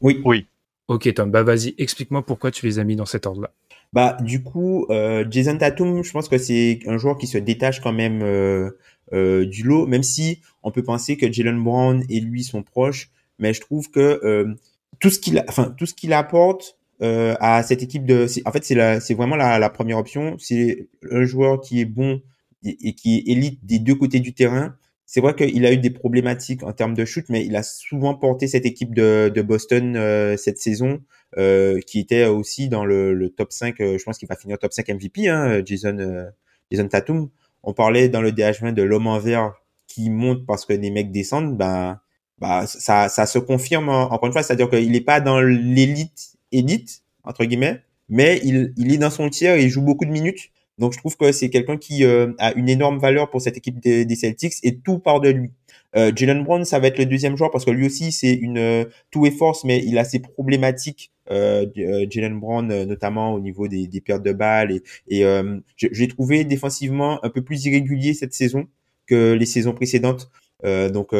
Oui. 0.00 0.22
Oui. 0.24 0.46
Ok 0.88 1.12
Tom, 1.12 1.30
bah 1.30 1.42
vas-y, 1.42 1.74
explique-moi 1.76 2.24
pourquoi 2.24 2.50
tu 2.50 2.64
les 2.64 2.78
as 2.78 2.84
mis 2.84 2.96
dans 2.96 3.04
cet 3.04 3.26
ordre-là. 3.26 3.52
Bah 3.92 4.16
du 4.20 4.42
coup, 4.42 4.86
euh, 4.90 5.24
Jason 5.30 5.56
Tatum, 5.56 6.04
je 6.04 6.12
pense 6.12 6.28
que 6.28 6.38
c'est 6.38 6.80
un 6.86 6.98
joueur 6.98 7.16
qui 7.16 7.26
se 7.26 7.38
détache 7.38 7.80
quand 7.80 7.92
même 7.92 8.20
euh, 8.22 8.70
euh, 9.14 9.46
du 9.46 9.62
lot, 9.62 9.86
même 9.86 10.02
si 10.02 10.40
on 10.62 10.70
peut 10.70 10.82
penser 10.82 11.16
que 11.16 11.30
Jalen 11.32 11.62
Brown 11.62 12.04
et 12.10 12.20
lui 12.20 12.44
sont 12.44 12.62
proches, 12.62 13.10
mais 13.38 13.54
je 13.54 13.60
trouve 13.60 13.90
que 13.90 14.20
euh, 14.22 14.54
tout 15.00 15.08
ce 15.10 15.18
qu'il, 15.18 15.42
enfin 15.48 15.74
tout 15.78 15.86
ce 15.86 15.94
qu'il 15.94 16.12
apporte 16.12 16.76
euh, 17.00 17.34
à 17.40 17.62
cette 17.62 17.82
équipe 17.82 18.04
de, 18.04 18.26
en 18.44 18.52
fait 18.52 18.64
c'est 18.64 19.00
c'est 19.00 19.14
vraiment 19.14 19.36
la, 19.36 19.58
la, 19.58 19.70
première 19.70 19.96
option, 19.98 20.36
c'est 20.38 20.88
un 21.10 21.24
joueur 21.24 21.60
qui 21.60 21.80
est 21.80 21.86
bon 21.86 22.20
et, 22.64 22.92
qui 22.94 23.22
élite 23.26 23.64
des 23.64 23.78
deux 23.78 23.94
côtés 23.94 24.20
du 24.20 24.34
terrain 24.34 24.76
c'est 25.10 25.22
vrai 25.22 25.34
qu'il 25.34 25.64
a 25.64 25.72
eu 25.72 25.78
des 25.78 25.88
problématiques 25.88 26.62
en 26.62 26.74
termes 26.74 26.92
de 26.92 27.06
shoot, 27.06 27.24
mais 27.30 27.42
il 27.46 27.56
a 27.56 27.62
souvent 27.62 28.14
porté 28.14 28.46
cette 28.46 28.66
équipe 28.66 28.94
de, 28.94 29.32
de 29.34 29.40
Boston 29.40 29.96
euh, 29.96 30.36
cette 30.36 30.58
saison, 30.58 31.00
euh, 31.38 31.80
qui 31.80 31.98
était 31.98 32.26
aussi 32.26 32.68
dans 32.68 32.84
le, 32.84 33.14
le 33.14 33.30
top 33.30 33.50
5. 33.50 33.80
Euh, 33.80 33.96
je 33.96 34.04
pense 34.04 34.18
qu'il 34.18 34.28
va 34.28 34.36
finir 34.36 34.58
top 34.58 34.74
5 34.74 34.86
MVP, 34.86 35.26
hein, 35.28 35.62
Jason, 35.64 35.96
euh, 35.98 36.26
Jason 36.70 36.88
Tatum. 36.88 37.30
On 37.62 37.72
parlait 37.72 38.10
dans 38.10 38.20
le 38.20 38.32
DH20 38.32 38.74
de 38.74 38.82
l'homme 38.82 39.06
en 39.06 39.18
vert 39.18 39.54
qui 39.86 40.10
monte 40.10 40.44
parce 40.44 40.66
que 40.66 40.74
les 40.74 40.90
mecs 40.90 41.10
descendent. 41.10 41.56
Ben, 41.56 41.98
bah, 42.36 42.66
ça, 42.66 43.08
ça 43.08 43.24
se 43.24 43.38
confirme 43.38 43.88
encore 43.88 44.26
une 44.26 44.32
fois, 44.32 44.42
c'est-à-dire 44.42 44.68
qu'il 44.68 44.92
n'est 44.92 45.00
pas 45.00 45.22
dans 45.22 45.40
l'élite 45.40 46.36
élite 46.52 47.02
entre 47.24 47.46
guillemets, 47.46 47.82
mais 48.10 48.42
il, 48.44 48.74
il 48.76 48.92
est 48.92 48.98
dans 48.98 49.10
son 49.10 49.30
tiers 49.30 49.56
il 49.56 49.70
joue 49.70 49.82
beaucoup 49.82 50.04
de 50.04 50.10
minutes. 50.10 50.50
Donc 50.78 50.92
je 50.92 50.98
trouve 50.98 51.16
que 51.16 51.32
c'est 51.32 51.50
quelqu'un 51.50 51.76
qui 51.76 52.04
euh, 52.04 52.32
a 52.38 52.52
une 52.54 52.68
énorme 52.68 52.98
valeur 52.98 53.30
pour 53.30 53.40
cette 53.40 53.56
équipe 53.56 53.80
des, 53.80 54.14
Celtics 54.14 54.54
et 54.62 54.78
tout 54.78 54.98
part 54.98 55.20
de 55.20 55.30
lui. 55.30 55.50
Euh, 55.96 56.12
Jalen 56.14 56.44
Brown, 56.44 56.64
ça 56.64 56.78
va 56.78 56.88
être 56.88 56.98
le 56.98 57.06
deuxième 57.06 57.36
joueur 57.36 57.50
parce 57.50 57.64
que 57.64 57.70
lui 57.70 57.86
aussi 57.86 58.12
c'est 58.12 58.34
une 58.34 58.58
euh, 58.58 58.84
tout 59.10 59.26
est 59.26 59.30
force, 59.30 59.64
mais 59.64 59.82
il 59.84 59.98
a 59.98 60.04
ses 60.04 60.18
problématiques. 60.18 61.12
Euh, 61.30 61.66
Jalen 62.10 62.38
Brown, 62.38 62.70
euh, 62.70 62.84
notamment 62.84 63.34
au 63.34 63.40
niveau 63.40 63.68
des, 63.68 63.86
des 63.86 64.00
pertes 64.00 64.22
de 64.22 64.32
balles 64.32 64.72
et, 64.72 64.82
et 65.08 65.24
euh, 65.24 65.58
l'ai 65.80 66.08
trouvé 66.08 66.44
défensivement 66.44 67.22
un 67.24 67.30
peu 67.30 67.42
plus 67.42 67.66
irrégulier 67.66 68.14
cette 68.14 68.32
saison 68.32 68.66
que 69.06 69.32
les 69.32 69.46
saisons 69.46 69.72
précédentes. 69.72 70.30
donc 70.64 71.12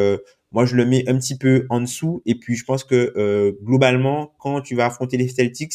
moi 0.52 0.64
je 0.64 0.76
le 0.76 0.86
mets 0.86 1.08
un 1.08 1.18
petit 1.18 1.36
peu 1.36 1.66
en 1.70 1.80
dessous. 1.80 2.22
Et 2.26 2.34
puis 2.34 2.56
je 2.56 2.64
pense 2.64 2.84
que 2.84 3.12
euh, 3.16 3.52
globalement, 3.62 4.34
quand 4.38 4.60
tu 4.60 4.74
vas 4.74 4.86
affronter 4.86 5.16
les 5.16 5.28
Celtics, 5.28 5.74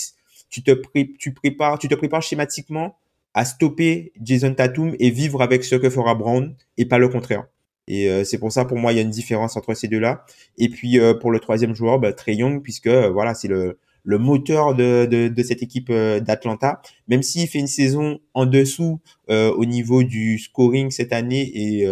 tu 0.50 0.64
te, 0.64 0.72
tu 1.18 1.34
prépares, 1.34 1.80
tu 1.80 1.88
te 1.88 1.96
prépares 1.96 2.22
schématiquement 2.22 2.98
à 3.34 3.46
stopper 3.46 4.12
Jason 4.22 4.54
Tatum 4.54 4.96
et 5.00 5.10
vivre 5.10 5.42
avec 5.42 5.64
ce 5.64 5.76
que 5.76 5.90
fera 5.90 6.16
Brown 6.16 6.56
et 6.78 6.86
pas 6.86 6.98
le 6.98 7.10
contraire. 7.10 7.46
Et 7.88 8.10
euh, 8.10 8.24
c'est 8.24 8.38
pour 8.38 8.52
ça, 8.52 8.66
pour 8.66 8.78
moi, 8.78 8.94
il 8.94 8.96
y 8.96 9.00
a 9.00 9.02
une 9.02 9.10
différence 9.10 9.58
entre 9.58 9.74
ces 9.74 9.88
deux-là. 9.88 10.26
Et 10.58 10.70
puis 10.70 11.00
euh, 11.00 11.14
pour 11.14 11.32
le 11.32 11.40
troisième 11.40 11.76
joueur, 11.76 12.00
bah, 12.00 12.14
Trey 12.14 12.36
Young, 12.36 12.62
puisque 12.62 12.88
euh, 12.88 13.10
voilà, 13.10 13.34
c'est 13.34 13.48
le, 13.48 13.80
le 14.04 14.18
moteur 14.18 14.76
de, 14.76 15.06
de, 15.06 15.28
de 15.28 15.44
cette 15.44 15.64
équipe 15.64 15.92
d'Atlanta. 15.92 16.82
Même 17.08 17.24
s'il 17.24 17.48
fait 17.48 17.60
une 17.60 17.68
saison 17.68 18.20
en 18.34 18.46
dessous 18.46 19.00
au 19.30 19.66
niveau 19.66 20.04
du 20.04 20.38
scoring 20.40 20.92
cette 20.92 21.14
année 21.14 21.50
et, 21.54 21.88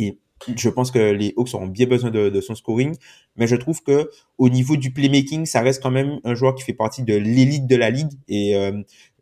et 0.00 0.18
je 0.56 0.68
pense 0.68 0.90
que 0.90 0.98
les 0.98 1.32
Hawks 1.36 1.54
auront 1.54 1.68
bien 1.68 1.86
besoin 1.86 2.10
de, 2.10 2.30
de, 2.30 2.40
son 2.40 2.56
scoring, 2.56 2.96
mais 3.36 3.46
je 3.46 3.54
trouve 3.54 3.80
que 3.84 4.10
au 4.38 4.48
niveau 4.48 4.76
du 4.76 4.92
playmaking, 4.92 5.46
ça 5.46 5.60
reste 5.60 5.80
quand 5.80 5.92
même 5.92 6.18
un 6.24 6.34
joueur 6.34 6.56
qui 6.56 6.64
fait 6.64 6.74
partie 6.74 7.04
de 7.04 7.14
l'élite 7.14 7.68
de 7.68 7.76
la 7.76 7.90
ligue 7.90 8.10
et 8.26 8.56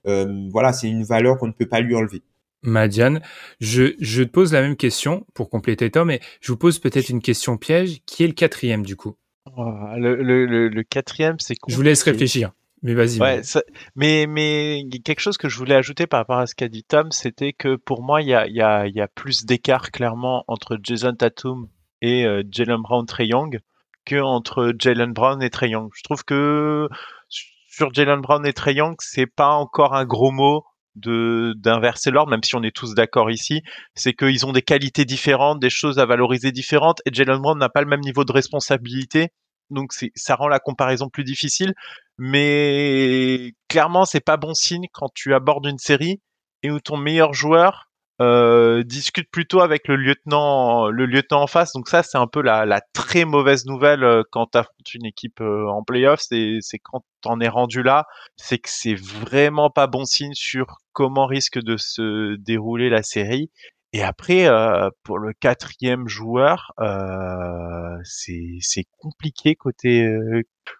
voilà, 0.04 0.73
c'est 0.73 0.88
une 0.88 1.04
valeur 1.04 1.38
qu'on 1.38 1.49
ne 1.49 1.52
peut 1.52 1.68
pas 1.68 1.80
lui 1.80 1.94
enlever. 1.94 2.23
Madiane, 2.62 3.20
je, 3.61 3.94
je 4.00 4.23
te 4.23 4.30
pose 4.30 4.52
la 4.52 4.62
même 4.62 4.76
question 4.76 5.26
pour 5.34 5.50
compléter 5.50 5.90
Tom, 5.90 6.08
mais 6.08 6.20
je 6.40 6.50
vous 6.50 6.58
pose 6.58 6.78
peut-être 6.78 7.11
une 7.11 7.20
question 7.20 7.58
piège. 7.58 8.00
Qui 8.06 8.25
est 8.25 8.26
le 8.26 8.32
quatrième 8.32 8.84
du 8.84 8.96
coup? 8.96 9.16
Oh, 9.56 9.70
le, 9.96 10.23
le, 10.23 10.68
le, 10.68 10.82
quatrième, 10.82 11.37
c'est 11.38 11.54
Je 11.68 11.76
vous 11.76 11.82
laisse 11.82 12.02
réfléchir. 12.02 12.52
Mais 12.82 12.94
vas-y. 12.94 13.18
Ouais, 13.18 13.40
mais, 13.96 14.26
mais 14.26 14.82
quelque 15.04 15.20
chose 15.20 15.38
que 15.38 15.49
je 15.49 15.56
voulais 15.56 15.75
ajouter 15.75 16.06
par 16.06 16.20
rapport 16.20 16.38
à 16.38 16.46
ce 16.46 16.54
qu'a 16.54 16.68
dit 16.68 16.84
Tom, 16.84 17.12
c'était 17.12 17.52
que 17.52 17.76
pour 17.76 18.02
moi, 18.02 18.20
il 18.20 18.28
y 18.28 18.34
a, 18.34 18.46
y, 18.46 18.61
a, 18.61 18.87
y 18.87 19.00
a 19.00 19.08
plus 19.08 19.44
d'écart 19.44 19.90
clairement 19.90 20.44
entre 20.49 20.78
Jason 20.82 21.14
Tatum 21.14 21.68
et 22.02 22.26
euh, 22.26 22.42
Jalen 22.50 22.82
Brown 22.82 23.06
Trey 23.06 23.26
Young 23.26 23.61
que 24.04 24.16
entre 24.16 24.75
Jalen 24.78 25.12
Brown 25.12 25.42
et 25.42 25.50
Trey 25.50 25.70
Young. 25.70 25.90
Je 25.94 26.02
trouve 26.02 26.25
que 26.25 26.88
sur 27.74 27.92
Jalen 27.92 28.20
Brown 28.20 28.46
et 28.46 28.52
Trey 28.52 28.74
Young, 28.74 28.94
c'est 29.00 29.26
pas 29.26 29.48
encore 29.48 29.94
un 29.94 30.04
gros 30.04 30.30
mot 30.30 30.64
de 30.94 31.54
d'inverser 31.56 32.12
l'ordre, 32.12 32.30
même 32.30 32.44
si 32.44 32.54
on 32.54 32.62
est 32.62 32.74
tous 32.74 32.94
d'accord 32.94 33.32
ici, 33.32 33.62
c'est 33.96 34.12
qu'ils 34.12 34.46
ont 34.46 34.52
des 34.52 34.62
qualités 34.62 35.04
différentes, 35.04 35.58
des 35.58 35.70
choses 35.70 35.98
à 35.98 36.06
valoriser 36.06 36.52
différentes, 36.52 37.00
et 37.04 37.12
Jalen 37.12 37.40
Brown 37.40 37.58
n'a 37.58 37.68
pas 37.68 37.80
le 37.80 37.88
même 37.88 38.00
niveau 38.00 38.24
de 38.24 38.30
responsabilité, 38.32 39.30
donc 39.70 39.92
ça 40.14 40.36
rend 40.36 40.46
la 40.46 40.60
comparaison 40.60 41.08
plus 41.08 41.24
difficile. 41.24 41.74
Mais 42.16 43.54
clairement, 43.68 44.04
c'est 44.04 44.20
pas 44.20 44.36
bon 44.36 44.54
signe 44.54 44.86
quand 44.92 45.08
tu 45.12 45.34
abordes 45.34 45.66
une 45.66 45.78
série 45.78 46.20
et 46.62 46.70
où 46.70 46.78
ton 46.78 46.96
meilleur 46.96 47.32
joueur 47.34 47.88
euh, 48.21 48.85
discute 48.85 49.28
plutôt 49.30 49.61
avec 49.61 49.88
le 49.88 49.97
lieutenant, 49.97 50.88
le 50.88 51.06
lieutenant 51.06 51.42
en 51.42 51.47
face. 51.47 51.73
Donc 51.73 51.88
ça, 51.88 52.02
c'est 52.02 52.18
un 52.18 52.26
peu 52.26 52.42
la, 52.42 52.64
la, 52.64 52.80
très 52.92 53.25
mauvaise 53.25 53.66
nouvelle 53.66 54.04
euh, 54.04 54.23
quand 54.30 54.52
tu 54.52 54.59
affrontes 54.59 54.94
une 54.94 55.06
équipe 55.06 55.40
euh, 55.40 55.66
en 55.68 55.83
playoff. 55.83 56.21
C'est, 56.21 56.59
c'est 56.61 56.78
quand 56.78 57.04
t'en 57.23 57.40
es 57.40 57.49
rendu 57.49 57.83
là, 57.83 58.06
c'est 58.37 58.59
que 58.59 58.68
c'est 58.71 58.94
vraiment 58.94 59.71
pas 59.71 59.87
bon 59.87 60.04
signe 60.04 60.35
sur 60.35 60.78
comment 60.92 61.26
risque 61.26 61.59
de 61.59 61.76
se 61.76 62.37
dérouler 62.37 62.88
la 62.88 63.02
série. 63.02 63.50
Et 63.92 64.02
après, 64.02 64.47
euh, 64.47 64.90
pour 65.04 65.18
le 65.18 65.33
quatrième 65.33 66.09
joueur, 66.09 66.73
euh, 66.80 67.97
c'est, 68.04 68.59
compliqué 68.99 69.54
côté 69.54 70.09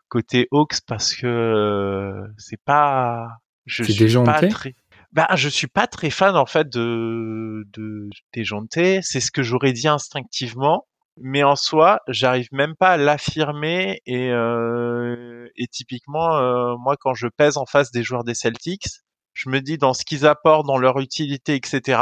côté 0.09 0.49
Hawks 0.50 0.81
parce 0.87 1.14
que 1.14 2.25
c'est 2.38 2.61
pas, 2.64 3.29
je 3.67 3.85
suis 3.85 4.14
pas 4.25 4.41
très 4.49 4.75
bah, 5.14 5.28
je 5.37 5.49
suis 5.49 5.68
pas 5.68 5.87
très 5.87 6.11
fan 6.11 6.37
en 6.37 6.44
fait 6.44 6.68
de, 6.68 7.64
de 7.73 8.11
déjanter. 8.35 9.00
C'est 9.02 9.21
ce 9.21 9.30
que 9.30 9.42
j'aurais 9.42 9.73
dit 9.73 9.88
instinctivement, 9.88 10.87
mais 11.16 11.44
en 11.44 11.54
soi, 11.54 12.00
j'arrive 12.09 12.49
même 12.52 12.75
pas 12.75 12.90
à 12.90 12.97
l'affirmer. 12.97 14.02
Et, 14.06 14.30
euh, 14.30 15.49
et 15.56 15.68
typiquement, 15.68 16.37
euh, 16.37 16.76
moi, 16.76 16.97
quand 16.99 17.14
je 17.14 17.28
pèse 17.28 17.56
en 17.56 17.64
face 17.64 17.92
des 17.92 18.02
joueurs 18.02 18.25
des 18.25 18.35
Celtics, 18.35 18.88
je 19.33 19.49
me 19.49 19.61
dis 19.61 19.78
dans 19.78 19.94
ce 19.94 20.04
qu'ils 20.04 20.26
apportent, 20.26 20.66
dans 20.66 20.78
leur 20.78 20.99
utilité, 20.99 21.54
etc. 21.54 22.00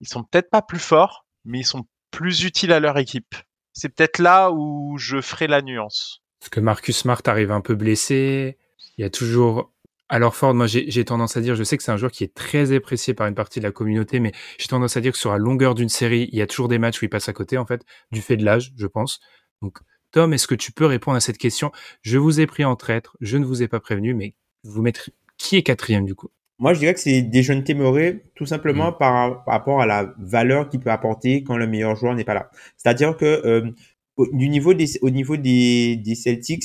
Ils 0.00 0.08
sont 0.08 0.24
peut-être 0.24 0.50
pas 0.50 0.62
plus 0.62 0.80
forts, 0.80 1.26
mais 1.44 1.60
ils 1.60 1.66
sont 1.66 1.86
plus 2.10 2.42
utiles 2.42 2.72
à 2.72 2.80
leur 2.80 2.98
équipe. 2.98 3.34
C'est 3.72 3.88
peut-être 3.88 4.18
là 4.18 4.50
où 4.50 4.98
je 4.98 5.20
ferai 5.20 5.46
la 5.46 5.62
nuance. 5.62 6.22
Parce 6.40 6.50
que 6.50 6.60
Marcus 6.60 6.96
Smart 6.96 7.22
arrive 7.26 7.52
un 7.52 7.60
peu 7.60 7.76
blessé. 7.76 8.58
Il 8.96 9.02
y 9.02 9.04
a 9.04 9.10
toujours 9.10 9.72
alors 10.08 10.34
Ford, 10.34 10.54
moi 10.54 10.66
j'ai 10.66 11.04
tendance 11.04 11.36
à 11.36 11.40
dire, 11.40 11.54
je 11.54 11.62
sais 11.62 11.76
que 11.76 11.82
c'est 11.82 11.92
un 11.92 11.96
joueur 11.96 12.10
qui 12.10 12.24
est 12.24 12.34
très 12.34 12.72
apprécié 12.72 13.12
par 13.12 13.26
une 13.26 13.34
partie 13.34 13.60
de 13.60 13.64
la 13.64 13.72
communauté, 13.72 14.20
mais 14.20 14.32
j'ai 14.58 14.66
tendance 14.66 14.96
à 14.96 15.00
dire 15.00 15.12
que 15.12 15.18
sur 15.18 15.30
la 15.30 15.38
longueur 15.38 15.74
d'une 15.74 15.90
série, 15.90 16.28
il 16.32 16.38
y 16.38 16.42
a 16.42 16.46
toujours 16.46 16.68
des 16.68 16.78
matchs 16.78 17.02
où 17.02 17.04
il 17.04 17.08
passe 17.08 17.28
à 17.28 17.32
côté, 17.34 17.58
en 17.58 17.66
fait, 17.66 17.84
du 18.10 18.22
fait 18.22 18.36
de 18.36 18.44
l'âge, 18.44 18.72
je 18.76 18.86
pense. 18.86 19.20
Donc 19.60 19.78
Tom, 20.10 20.32
est-ce 20.32 20.46
que 20.46 20.54
tu 20.54 20.72
peux 20.72 20.86
répondre 20.86 21.16
à 21.16 21.20
cette 21.20 21.36
question? 21.36 21.72
Je 22.00 22.16
vous 22.16 22.40
ai 22.40 22.46
pris 22.46 22.64
en 22.64 22.76
traître, 22.76 23.16
je 23.20 23.36
ne 23.36 23.44
vous 23.44 23.62
ai 23.62 23.68
pas 23.68 23.80
prévenu, 23.80 24.14
mais 24.14 24.34
vous 24.64 24.80
mettrez 24.80 25.12
qui 25.36 25.56
est 25.56 25.62
quatrième 25.62 26.04
du 26.04 26.14
coup? 26.14 26.28
Moi 26.58 26.74
je 26.74 26.80
dirais 26.80 26.94
que 26.94 27.00
c'est 27.00 27.30
jeunes 27.42 27.62
Témoré, 27.62 28.24
tout 28.34 28.46
simplement 28.46 28.90
mm. 28.90 28.96
par, 28.98 29.44
rapport 29.46 29.80
à 29.80 29.86
la 29.86 30.14
valeur 30.18 30.68
qu'il 30.68 30.80
peut 30.80 30.90
apporter 30.90 31.44
quand 31.44 31.56
le 31.56 31.66
meilleur 31.66 31.94
joueur 31.94 32.14
n'est 32.14 32.24
pas 32.24 32.34
là. 32.34 32.50
C'est-à-dire 32.76 33.16
que 33.16 33.24
euh, 33.24 33.70
au, 34.16 34.26
du 34.26 34.48
niveau 34.48 34.74
des, 34.74 34.98
au 35.02 35.10
niveau 35.10 35.36
des, 35.36 35.96
des 35.96 36.14
Celtics, 36.14 36.64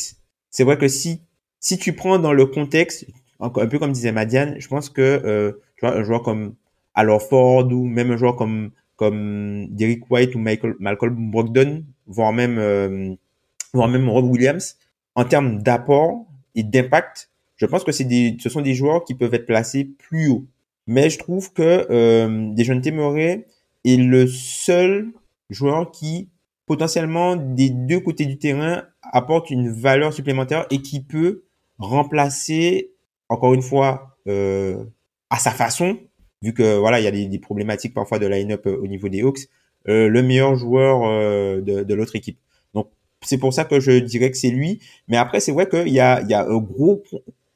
c'est 0.49 0.63
vrai 0.63 0.77
que 0.77 0.87
si 0.87 1.21
si 1.63 1.77
tu 1.77 1.93
prends 1.93 2.19
dans 2.19 2.33
le 2.33 2.45
contexte, 2.45 3.07
un 3.43 3.67
peu 3.67 3.79
comme 3.79 3.91
disait 3.91 4.11
Madiane, 4.11 4.55
je 4.59 4.67
pense 4.67 4.89
que 4.89 5.01
euh, 5.01 5.53
tu 5.77 5.85
vois, 5.85 5.95
un 5.95 6.03
joueur 6.03 6.23
comme 6.23 6.55
Alor 6.93 7.21
Ford 7.21 7.67
ou 7.71 7.85
même 7.85 8.11
un 8.11 8.17
joueur 8.17 8.35
comme 8.35 8.71
comme 8.95 9.67
Derek 9.69 10.09
White 10.09 10.35
ou 10.35 10.39
Michael, 10.39 10.75
Malcolm 10.79 11.31
Brogdon, 11.31 11.83
voire 12.07 12.31
même 12.31 12.57
euh, 12.57 13.13
voire 13.73 13.87
même 13.87 14.07
Rob 14.09 14.25
Williams, 14.25 14.77
en 15.15 15.25
termes 15.25 15.61
d'apport 15.61 16.25
et 16.55 16.63
d'impact, 16.63 17.29
je 17.55 17.65
pense 17.65 17.83
que 17.83 17.91
c'est 17.91 18.03
des, 18.03 18.37
ce 18.39 18.49
sont 18.49 18.61
des 18.61 18.73
joueurs 18.73 19.03
qui 19.03 19.15
peuvent 19.15 19.33
être 19.33 19.45
placés 19.45 19.85
plus 19.85 20.29
haut. 20.29 20.45
Mais 20.85 21.09
je 21.09 21.17
trouve 21.17 21.53
que 21.53 21.87
euh, 21.89 22.53
Dejounte 22.53 22.87
Murray 22.87 23.47
est 23.85 23.97
le 23.97 24.27
seul 24.27 25.11
joueur 25.49 25.91
qui 25.91 26.29
potentiellement 26.65 27.35
des 27.35 27.69
deux 27.69 27.99
côtés 27.99 28.25
du 28.25 28.37
terrain 28.37 28.83
apporte 29.01 29.49
une 29.49 29.69
valeur 29.69 30.13
supplémentaire 30.13 30.65
et 30.71 30.81
qui 30.81 31.01
peut 31.01 31.43
remplacer 31.77 32.92
encore 33.33 33.55
une 33.55 33.63
fois, 33.63 34.15
euh, 34.27 34.83
à 35.31 35.37
sa 35.37 35.49
façon, 35.49 35.97
vu 36.43 36.53
que 36.53 36.77
voilà, 36.77 36.99
il 36.99 37.03
y 37.03 37.07
a 37.07 37.11
des, 37.11 37.39
problématiques 37.39 37.93
parfois 37.95 38.19
de 38.19 38.27
line-up 38.27 38.67
euh, 38.67 38.77
au 38.77 38.85
niveau 38.85 39.09
des 39.09 39.23
Hawks, 39.23 39.47
euh, 39.89 40.07
le 40.07 40.21
meilleur 40.21 40.55
joueur 40.55 41.01
de, 41.61 41.83
de 41.83 41.93
l'autre 41.95 42.15
équipe. 42.15 42.37
Donc 42.75 42.89
c'est 43.21 43.39
pour 43.39 43.51
ça 43.51 43.65
que 43.65 43.79
je 43.79 43.91
dirais 43.97 44.29
que 44.29 44.37
c'est 44.37 44.51
lui. 44.51 44.79
Mais 45.07 45.17
après, 45.17 45.39
c'est 45.39 45.51
vrai 45.51 45.67
qu'il 45.67 45.89
y 45.89 45.99
a, 45.99 46.21
il 46.21 46.29
y 46.29 46.35
a 46.35 46.45
un 46.45 46.57
gros 46.59 47.03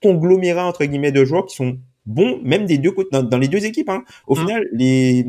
conglomérat 0.02 0.66
entre 0.66 0.84
guillemets 0.86 1.12
de 1.12 1.24
joueurs 1.24 1.46
qui 1.46 1.56
sont 1.56 1.78
bons, 2.08 2.42
même 2.44 2.66
des 2.66 2.80
deux 2.80 2.92
côtés, 2.92 3.22
dans, 3.22 3.38
les 3.38 3.48
deux 3.48 3.64
équipes. 3.66 3.90
Hein. 3.90 4.04
Au 4.26 4.34
mmh. 4.34 4.40
final, 4.40 4.68
les, 4.74 5.26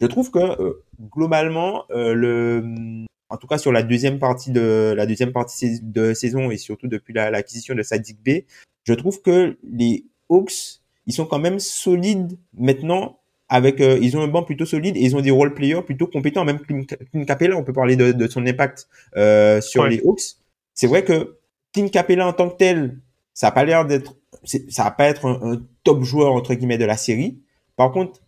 je 0.00 0.06
trouve 0.06 0.30
que 0.30 0.82
globalement, 1.10 1.84
le, 1.88 3.06
en 3.30 3.36
tout 3.38 3.46
cas 3.46 3.56
sur 3.56 3.72
la 3.72 3.82
deuxième 3.82 4.18
partie 4.18 4.50
de 4.50 4.92
la 4.94 5.06
deuxième 5.06 5.32
partie 5.32 5.80
de 5.80 6.12
saison 6.12 6.50
et 6.50 6.58
surtout 6.58 6.88
depuis 6.88 7.14
l'acquisition 7.14 7.74
de 7.74 7.82
Sadik 7.82 8.18
B, 8.22 8.42
je 8.90 8.94
trouve 8.94 9.22
que 9.22 9.56
les 9.62 10.04
Hawks, 10.28 10.80
ils 11.06 11.12
sont 11.12 11.26
quand 11.26 11.38
même 11.38 11.60
solides 11.60 12.36
maintenant 12.54 13.20
avec 13.48 13.80
euh, 13.80 13.98
ils 14.02 14.16
ont 14.16 14.22
un 14.22 14.26
banc 14.26 14.42
plutôt 14.42 14.66
solide 14.66 14.96
et 14.96 15.00
ils 15.00 15.14
ont 15.14 15.20
des 15.20 15.30
role 15.30 15.54
players 15.54 15.82
plutôt 15.82 16.08
compétents. 16.08 16.44
Même 16.44 16.58
Clint 16.58 17.24
Capella 17.24 17.56
on 17.56 17.62
peut 17.62 17.72
parler 17.72 17.94
de, 17.94 18.10
de 18.10 18.26
son 18.26 18.44
impact 18.46 18.88
euh, 19.16 19.60
sur 19.60 19.86
les 19.86 20.00
Hawks. 20.04 20.38
C'est 20.74 20.88
vrai 20.88 21.04
que 21.04 21.36
Clint 21.72 21.88
Capella 21.88 22.26
en 22.26 22.32
tant 22.32 22.48
que 22.50 22.56
tel 22.56 22.98
ça 23.32 23.48
a 23.48 23.50
pas 23.52 23.64
l'air 23.64 23.86
d'être 23.86 24.16
ça 24.44 24.84
va 24.84 24.90
pas 24.90 25.06
être 25.06 25.26
un, 25.26 25.62
top 25.84 26.02
joueur 26.02 26.32
entre 26.32 26.54
guillemets 26.54 26.78
de 26.78 26.84
la 26.84 26.96
série. 26.96 27.38
Par 27.76 27.92
contre 27.92 28.20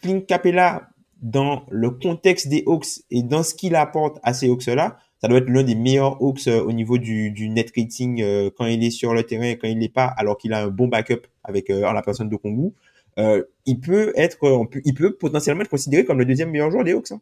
Clint 0.00 0.20
Capella 0.20 0.88
dans 1.20 1.66
le 1.70 1.90
contexte 1.90 2.48
des 2.48 2.62
Hawks 2.66 3.02
et 3.10 3.22
dans 3.22 3.42
ce 3.42 3.54
qu'il 3.54 3.74
apporte 3.74 4.18
à 4.22 4.32
ces 4.32 4.48
Hawks 4.48 4.66
là 4.66 4.96
ça 5.20 5.28
doit 5.28 5.38
être 5.38 5.50
l'un 5.50 5.62
des 5.62 5.74
meilleurs 5.74 6.22
Hawks 6.22 6.46
euh, 6.46 6.62
au 6.62 6.72
niveau 6.72 6.98
du, 6.98 7.30
du 7.30 7.48
net 7.48 7.70
rating 7.76 8.22
euh, 8.22 8.50
quand 8.56 8.66
il 8.66 8.82
est 8.82 8.90
sur 8.90 9.12
le 9.12 9.22
terrain 9.22 9.44
et 9.44 9.58
quand 9.58 9.68
il 9.68 9.78
n'est 9.78 9.90
pas, 9.90 10.06
alors 10.06 10.38
qu'il 10.38 10.52
a 10.52 10.64
un 10.64 10.68
bon 10.68 10.88
backup 10.88 11.26
avec 11.44 11.68
euh, 11.70 11.80
la 11.80 12.02
personne 12.02 12.28
de 12.28 12.36
Kongu. 12.36 12.72
Euh, 13.18 13.42
il 13.66 13.80
peut 13.80 14.12
être, 14.16 14.38
il 14.84 14.94
peut 14.94 15.14
potentiellement 15.14 15.62
être 15.62 15.70
considéré 15.70 16.04
comme 16.04 16.18
le 16.18 16.24
deuxième 16.24 16.50
meilleur 16.50 16.70
joueur 16.70 16.84
des 16.84 16.92
Hawks. 16.92 17.12
Hein. 17.12 17.20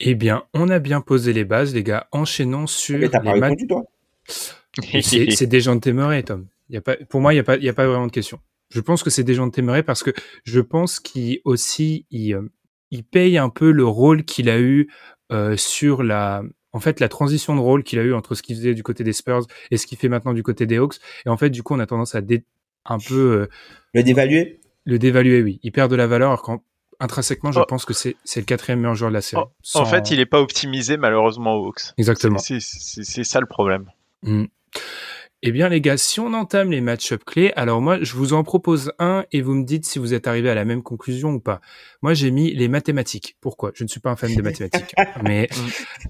Eh 0.00 0.14
bien, 0.14 0.44
on 0.52 0.68
a 0.68 0.78
bien 0.78 1.00
posé 1.00 1.32
les 1.32 1.44
bases, 1.44 1.74
les 1.74 1.84
gars. 1.84 2.08
Enchaînons 2.12 2.66
sur 2.66 2.98
Mais 2.98 3.08
t'as 3.08 3.20
pas 3.20 3.32
répondu, 3.32 3.66
toi 3.66 3.84
C'est 5.00 5.46
des 5.46 5.60
gens 5.60 5.76
de 5.76 5.80
Temeray, 5.80 6.24
Tom. 6.24 6.46
Y 6.70 6.78
a 6.78 6.80
pas, 6.80 6.96
pour 7.08 7.20
moi, 7.20 7.32
il 7.32 7.36
n'y 7.36 7.40
a, 7.40 7.44
pas, 7.44 7.56
y 7.56 7.68
a 7.68 7.72
pas 7.72 7.86
vraiment 7.86 8.06
de 8.06 8.12
question. 8.12 8.40
Je 8.70 8.80
pense 8.80 9.02
que 9.02 9.10
c'est 9.10 9.22
des 9.22 9.34
gens 9.34 9.46
de 9.46 9.52
Temeray 9.52 9.84
parce 9.84 10.02
que 10.02 10.10
je 10.44 10.60
pense 10.60 10.98
qu'il 10.98 11.38
aussi, 11.44 12.04
il, 12.10 12.36
il 12.90 13.04
paye 13.04 13.38
un 13.38 13.48
peu 13.48 13.70
le 13.70 13.84
rôle 13.84 14.24
qu'il 14.24 14.50
a 14.50 14.58
eu 14.58 14.88
euh, 15.32 15.56
sur 15.56 16.02
la, 16.02 16.42
en 16.76 16.80
fait 16.80 17.00
la 17.00 17.08
transition 17.08 17.54
de 17.56 17.60
rôle 17.60 17.82
qu'il 17.82 17.98
a 17.98 18.02
eu 18.02 18.12
entre 18.12 18.34
ce 18.34 18.42
qu'il 18.42 18.54
faisait 18.54 18.74
du 18.74 18.82
côté 18.82 19.02
des 19.02 19.14
Spurs 19.14 19.46
et 19.70 19.78
ce 19.78 19.86
qu'il 19.86 19.96
fait 19.96 20.10
maintenant 20.10 20.34
du 20.34 20.42
côté 20.42 20.66
des 20.66 20.76
Hawks. 20.76 20.96
Et 21.24 21.30
en 21.30 21.36
fait, 21.38 21.48
du 21.48 21.62
coup, 21.62 21.74
on 21.74 21.78
a 21.80 21.86
tendance 21.86 22.14
à 22.14 22.20
un 22.88 22.98
peu 22.98 23.14
euh, 23.14 23.48
le 23.94 24.02
dévaluer? 24.02 24.60
Le 24.84 24.98
dévaluer, 24.98 25.42
oui. 25.42 25.58
Il 25.62 25.72
perd 25.72 25.90
de 25.90 25.96
la 25.96 26.06
valeur. 26.06 26.42
quand 26.42 26.62
intrinsèquement, 27.00 27.50
je 27.52 27.60
Oh. 27.60 27.64
pense 27.66 27.84
que 27.84 27.92
c'est 27.94 28.16
c'est 28.24 28.40
le 28.40 28.46
quatrième 28.46 28.80
meilleur 28.80 28.94
joueur 28.94 29.10
de 29.10 29.14
la 29.14 29.20
série. 29.22 29.42
En, 29.74 29.80
en 29.80 29.84
fait, 29.86 30.10
il 30.10 30.20
est 30.20 30.26
pas 30.26 30.40
optimisé 30.40 30.96
malheureusement 30.96 31.54
aux 31.56 31.66
Hawks. 31.68 31.82
Exactement. 31.98 32.38
C'est- 32.38 32.60
ça 33.24 33.40
le 33.40 33.46
problème. 33.46 33.90
Mm. 34.22 34.44
Eh 35.48 35.52
bien, 35.52 35.68
les 35.68 35.80
gars, 35.80 35.96
si 35.96 36.18
on 36.18 36.34
entame 36.34 36.72
les 36.72 36.80
match-up 36.80 37.22
clés, 37.24 37.52
alors 37.54 37.80
moi, 37.80 37.98
je 38.02 38.14
vous 38.14 38.32
en 38.32 38.42
propose 38.42 38.92
un 38.98 39.24
et 39.30 39.42
vous 39.42 39.54
me 39.54 39.62
dites 39.62 39.84
si 39.84 40.00
vous 40.00 40.12
êtes 40.12 40.26
arrivé 40.26 40.50
à 40.50 40.56
la 40.56 40.64
même 40.64 40.82
conclusion 40.82 41.34
ou 41.34 41.38
pas. 41.38 41.60
Moi, 42.02 42.14
j'ai 42.14 42.32
mis 42.32 42.52
les 42.52 42.66
mathématiques. 42.66 43.36
Pourquoi? 43.40 43.70
Je 43.72 43.84
ne 43.84 43.88
suis 43.88 44.00
pas 44.00 44.10
un 44.10 44.16
fan 44.16 44.34
de 44.34 44.42
mathématiques. 44.42 44.92
mais 45.22 45.48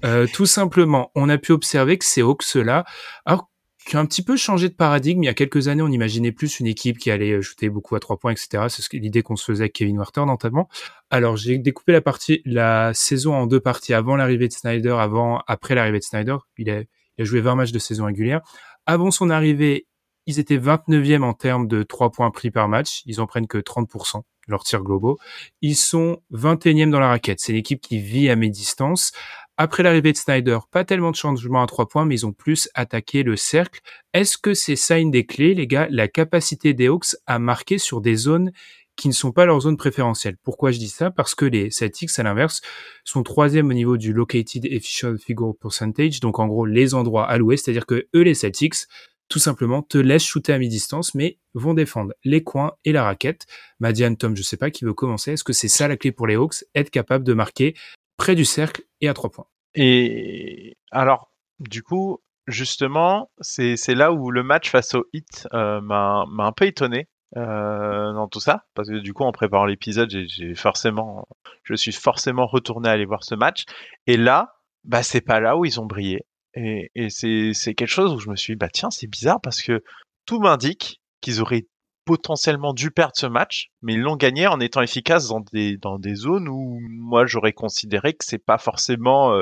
euh, 0.03 0.25
tout 0.33 0.47
simplement, 0.47 1.11
on 1.13 1.29
a 1.29 1.37
pu 1.37 1.51
observer 1.51 1.99
que 1.99 2.05
ces 2.05 2.23
Hawks-là, 2.23 2.83
alors 3.27 3.51
qui 3.85 3.95
ont 3.95 3.99
un 3.99 4.07
petit 4.07 4.23
peu 4.23 4.37
changé 4.37 4.69
de 4.69 4.73
paradigme. 4.73 5.21
Il 5.21 5.27
y 5.27 5.29
a 5.29 5.35
quelques 5.35 5.67
années, 5.67 5.83
on 5.83 5.91
imaginait 5.91 6.31
plus 6.31 6.59
une 6.59 6.65
équipe 6.65 6.97
qui 6.97 7.11
allait 7.11 7.33
euh, 7.33 7.43
shooter 7.43 7.69
beaucoup 7.69 7.95
à 7.95 7.99
trois 7.99 8.17
points, 8.17 8.31
etc. 8.31 8.63
C'est 8.69 8.91
l'idée 8.93 9.21
qu'on 9.21 9.35
se 9.35 9.45
faisait 9.45 9.65
avec 9.65 9.73
Kevin 9.73 9.99
Werther 9.99 10.25
notamment. 10.25 10.67
Alors, 11.11 11.37
j'ai 11.37 11.59
découpé 11.59 11.91
la 11.91 12.01
partie, 12.01 12.41
la 12.43 12.91
saison 12.95 13.35
en 13.35 13.45
deux 13.45 13.59
parties. 13.59 13.93
Avant 13.93 14.15
l'arrivée 14.15 14.47
de 14.47 14.53
Snyder, 14.53 14.95
avant, 14.99 15.43
après 15.45 15.75
l'arrivée 15.75 15.99
de 15.99 16.03
Snyder. 16.03 16.37
Il 16.57 16.71
a, 16.71 16.79
il 16.79 17.21
a 17.21 17.23
joué 17.23 17.39
20 17.39 17.53
matchs 17.53 17.71
de 17.71 17.77
saison 17.77 18.05
régulière. 18.05 18.41
Avant 18.89 19.11
son 19.11 19.29
arrivée, 19.29 19.85
ils 20.27 20.39
étaient 20.39 20.57
29e 20.57 21.21
en 21.23 21.33
termes 21.33 21.67
de 21.67 21.83
3 21.83 22.09
points 22.09 22.31
pris 22.31 22.51
par 22.51 22.69
match. 22.69 23.01
Ils 23.05 23.19
en 23.19 23.27
prennent 23.27 23.47
que 23.47 23.57
30% 23.57 24.19
de 24.19 24.23
leurs 24.47 24.63
tirs 24.63 24.81
globaux. 24.81 25.17
Ils 25.61 25.75
sont 25.75 26.21
21e 26.33 26.89
dans 26.89 27.01
la 27.01 27.09
raquette. 27.09 27.41
C'est 27.41 27.51
l'équipe 27.51 27.81
qui 27.81 27.99
vit 27.99 28.29
à 28.29 28.37
mi-distance. 28.37 29.11
Après 29.57 29.83
l'arrivée 29.83 30.13
de 30.13 30.17
Snyder, 30.17 30.59
pas 30.71 30.85
tellement 30.85 31.11
de 31.11 31.17
changements 31.17 31.61
à 31.61 31.67
3 31.67 31.89
points, 31.89 32.05
mais 32.05 32.15
ils 32.15 32.25
ont 32.25 32.31
plus 32.31 32.69
attaqué 32.75 33.23
le 33.23 33.35
cercle. 33.35 33.81
Est-ce 34.13 34.37
que 34.37 34.53
c'est 34.53 34.77
ça 34.77 34.99
une 34.99 35.11
des 35.11 35.25
clés, 35.25 35.53
les 35.53 35.67
gars, 35.67 35.87
la 35.89 36.07
capacité 36.07 36.73
des 36.73 36.87
Hawks 36.87 37.15
à 37.25 37.39
marquer 37.39 37.77
sur 37.77 37.99
des 37.99 38.15
zones 38.15 38.53
qui 38.97 39.07
ne 39.07 39.13
sont 39.13 39.31
pas 39.31 39.45
leurs 39.45 39.61
zones 39.61 39.77
préférentielles. 39.77 40.35
Pourquoi 40.43 40.71
je 40.71 40.79
dis 40.79 40.89
ça? 40.89 41.11
Parce 41.11 41.35
que 41.35 41.45
les 41.45 41.71
Celtics, 41.71 42.17
à 42.17 42.23
l'inverse, 42.23 42.61
sont 43.05 43.23
troisième 43.23 43.69
au 43.69 43.73
niveau 43.73 43.95
du 43.95 44.11
Located 44.11 44.65
Efficient 44.65 45.15
Figure 45.17 45.53
Percentage, 45.61 46.19
donc 46.19 46.39
en 46.39 46.47
gros 46.47 46.65
les 46.65 46.93
endroits 46.93 47.25
alloués, 47.25 47.57
c'est-à-dire 47.57 47.85
que 47.85 48.07
eux, 48.15 48.21
les 48.23 48.33
Celtics, 48.33 48.87
tout 49.29 49.39
simplement, 49.39 49.83
te 49.83 49.97
laissent 49.97 50.25
shooter 50.25 50.53
à 50.53 50.57
mi-distance, 50.57 51.13
mais 51.13 51.37
vont 51.53 51.73
défendre 51.73 52.13
les 52.23 52.43
coins 52.43 52.73
et 52.85 52.91
la 52.91 53.03
raquette. 53.03 53.45
Madiane, 53.79 54.17
Tom, 54.17 54.35
je 54.35 54.41
sais 54.41 54.57
pas 54.57 54.71
qui 54.71 54.83
veut 54.83 54.93
commencer. 54.93 55.33
Est-ce 55.33 55.43
que 55.43 55.53
c'est 55.53 55.67
ça 55.67 55.87
la 55.87 55.97
clé 55.97 56.11
pour 56.11 56.27
les 56.27 56.35
Hawks? 56.35 56.65
Être 56.75 56.89
capable 56.89 57.23
de 57.23 57.33
marquer 57.33 57.75
près 58.17 58.35
du 58.35 58.45
cercle 58.45 58.83
et 59.01 59.09
à 59.09 59.13
trois 59.13 59.29
points. 59.29 59.47
Et 59.75 60.77
alors, 60.91 61.31
du 61.59 61.83
coup, 61.83 62.19
justement, 62.47 63.29
c'est 63.41 63.93
là 63.93 64.11
où 64.11 64.31
le 64.31 64.43
match 64.43 64.71
face 64.71 64.95
au 64.95 65.05
Heat 65.13 65.47
euh, 65.53 65.81
m'a 65.81 66.25
un 66.39 66.51
peu 66.51 66.65
étonné 66.65 67.07
euh, 67.35 68.13
dans 68.13 68.27
tout 68.27 68.39
ça, 68.39 68.63
parce 68.73 68.89
que 68.89 68.99
du 68.99 69.13
coup, 69.13 69.23
en 69.23 69.31
préparant 69.31 69.65
l'épisode, 69.65 70.09
j'ai- 70.09 70.55
forcément, 70.55 71.27
je 71.63 71.75
suis 71.75 71.91
forcément 71.91 72.45
retourné 72.47 72.89
aller 72.89 73.05
voir 73.05 73.23
ce 73.23 73.35
match. 73.35 73.65
Et 74.07 74.17
là, 74.17 74.53
bah, 74.85 75.03
c'est 75.03 75.21
pas 75.21 75.39
là 75.39 75.57
où 75.57 75.65
ils 75.65 75.79
ont 75.81 75.85
brillé. 75.85 76.25
Et, 76.53 76.89
et 76.95 77.09
c'est 77.09 77.51
c'est 77.53 77.75
quelque 77.75 77.89
chose 77.89 78.13
où 78.13 78.19
je 78.19 78.29
me 78.29 78.35
suis 78.35 78.53
dit, 78.53 78.57
bah 78.57 78.69
tiens, 78.69 78.89
c'est 78.89 79.07
bizarre 79.07 79.41
parce 79.41 79.61
que 79.61 79.83
tout 80.25 80.39
m'indique 80.39 81.01
qu'ils 81.21 81.41
auraient 81.41 81.67
potentiellement 82.05 82.73
dû 82.73 82.89
perdre 82.89 83.13
ce 83.15 83.25
match, 83.27 83.67
mais 83.81 83.93
ils 83.95 83.99
l'ont 84.01 84.15
gagné 84.15 84.47
en 84.47 84.59
étant 84.61 84.81
efficaces 84.81 85.27
dans 85.27 85.41
des 85.51 85.75
dans 85.77 85.99
des 85.99 86.15
zones 86.15 86.47
où 86.47 86.79
moi 86.89 87.25
j'aurais 87.25 87.51
considéré 87.51 88.13
que 88.13 88.23
c'est 88.23 88.43
pas 88.43 88.57
forcément 88.57 89.33
euh, 89.33 89.41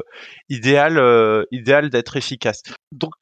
idéal 0.49 0.97
euh, 0.97 1.43
idéal 1.51 1.89
d'être 1.91 2.17
efficace. 2.17 2.63
Donc 2.91 3.13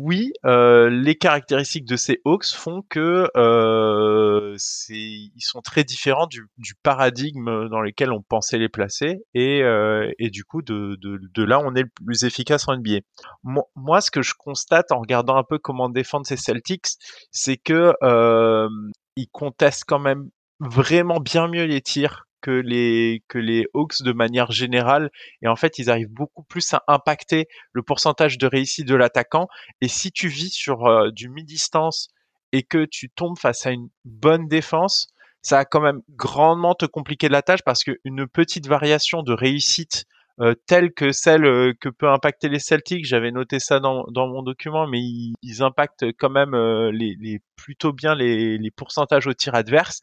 oui, 0.00 0.32
euh, 0.44 0.90
les 0.90 1.16
caractéristiques 1.16 1.84
de 1.84 1.96
ces 1.96 2.20
Hawks 2.24 2.46
font 2.46 2.82
que 2.88 3.28
euh, 3.36 4.56
ils 4.88 5.40
sont 5.40 5.60
très 5.60 5.82
différents 5.82 6.28
du, 6.28 6.46
du 6.56 6.74
paradigme 6.76 7.68
dans 7.68 7.80
lequel 7.80 8.12
on 8.12 8.22
pensait 8.22 8.58
les 8.58 8.68
placer 8.68 9.18
et, 9.34 9.62
euh, 9.62 10.10
et 10.20 10.30
du 10.30 10.44
coup 10.44 10.62
de, 10.62 10.96
de, 11.00 11.18
de 11.34 11.42
là 11.42 11.58
on 11.58 11.74
est 11.74 11.82
le 11.82 11.90
plus 12.04 12.24
efficace 12.24 12.68
en 12.68 12.76
NBA. 12.76 13.00
Moi, 13.42 13.64
moi, 13.74 14.00
ce 14.00 14.10
que 14.12 14.22
je 14.22 14.34
constate 14.38 14.92
en 14.92 15.00
regardant 15.00 15.36
un 15.36 15.44
peu 15.44 15.58
comment 15.58 15.88
défendre 15.88 16.26
ces 16.26 16.36
Celtics, 16.36 16.86
c'est 17.32 17.56
que 17.56 17.94
euh, 18.02 18.68
ils 19.16 19.28
contestent 19.32 19.84
quand 19.86 19.98
même 19.98 20.30
vraiment 20.60 21.18
bien 21.18 21.48
mieux 21.48 21.64
les 21.64 21.80
tirs 21.80 22.27
que 22.40 22.50
les 22.50 23.22
que 23.28 23.38
les 23.38 23.66
Hawks 23.74 24.02
de 24.02 24.12
manière 24.12 24.50
générale 24.52 25.10
et 25.42 25.48
en 25.48 25.56
fait 25.56 25.78
ils 25.78 25.90
arrivent 25.90 26.12
beaucoup 26.12 26.42
plus 26.42 26.72
à 26.74 26.82
impacter 26.88 27.48
le 27.72 27.82
pourcentage 27.82 28.38
de 28.38 28.46
réussite 28.46 28.86
de 28.86 28.94
l'attaquant. 28.94 29.48
Et 29.80 29.88
si 29.88 30.12
tu 30.12 30.28
vis 30.28 30.50
sur 30.50 30.86
euh, 30.86 31.10
du 31.10 31.28
mi-distance 31.28 32.08
et 32.52 32.62
que 32.62 32.84
tu 32.84 33.10
tombes 33.10 33.38
face 33.38 33.66
à 33.66 33.70
une 33.70 33.88
bonne 34.04 34.48
défense 34.48 35.08
ça 35.42 35.56
va 35.56 35.64
quand 35.64 35.80
même 35.80 36.00
grandement 36.10 36.74
te 36.74 36.86
compliquer 36.86 37.28
la 37.28 37.42
tâche 37.42 37.62
parce 37.64 37.84
qu'une 37.84 38.26
petite 38.26 38.66
variation 38.66 39.22
de 39.22 39.32
réussite 39.32 40.04
euh, 40.40 40.54
telle 40.66 40.92
que 40.92 41.12
celle 41.12 41.44
euh, 41.44 41.72
que 41.80 41.88
peut 41.88 42.08
impacter 42.08 42.48
les 42.48 42.58
Celtics, 42.58 43.04
j'avais 43.04 43.30
noté 43.30 43.58
ça 43.58 43.80
dans, 43.80 44.04
dans 44.10 44.26
mon 44.28 44.42
document, 44.42 44.86
mais 44.86 45.00
ils, 45.00 45.34
ils 45.42 45.62
impactent 45.62 46.06
quand 46.18 46.30
même 46.30 46.54
euh, 46.54 46.90
les, 46.92 47.16
les 47.20 47.40
plutôt 47.56 47.92
bien 47.92 48.14
les, 48.14 48.58
les 48.58 48.70
pourcentages 48.70 49.26
au 49.26 49.34
tir 49.34 49.54
adverse, 49.54 50.00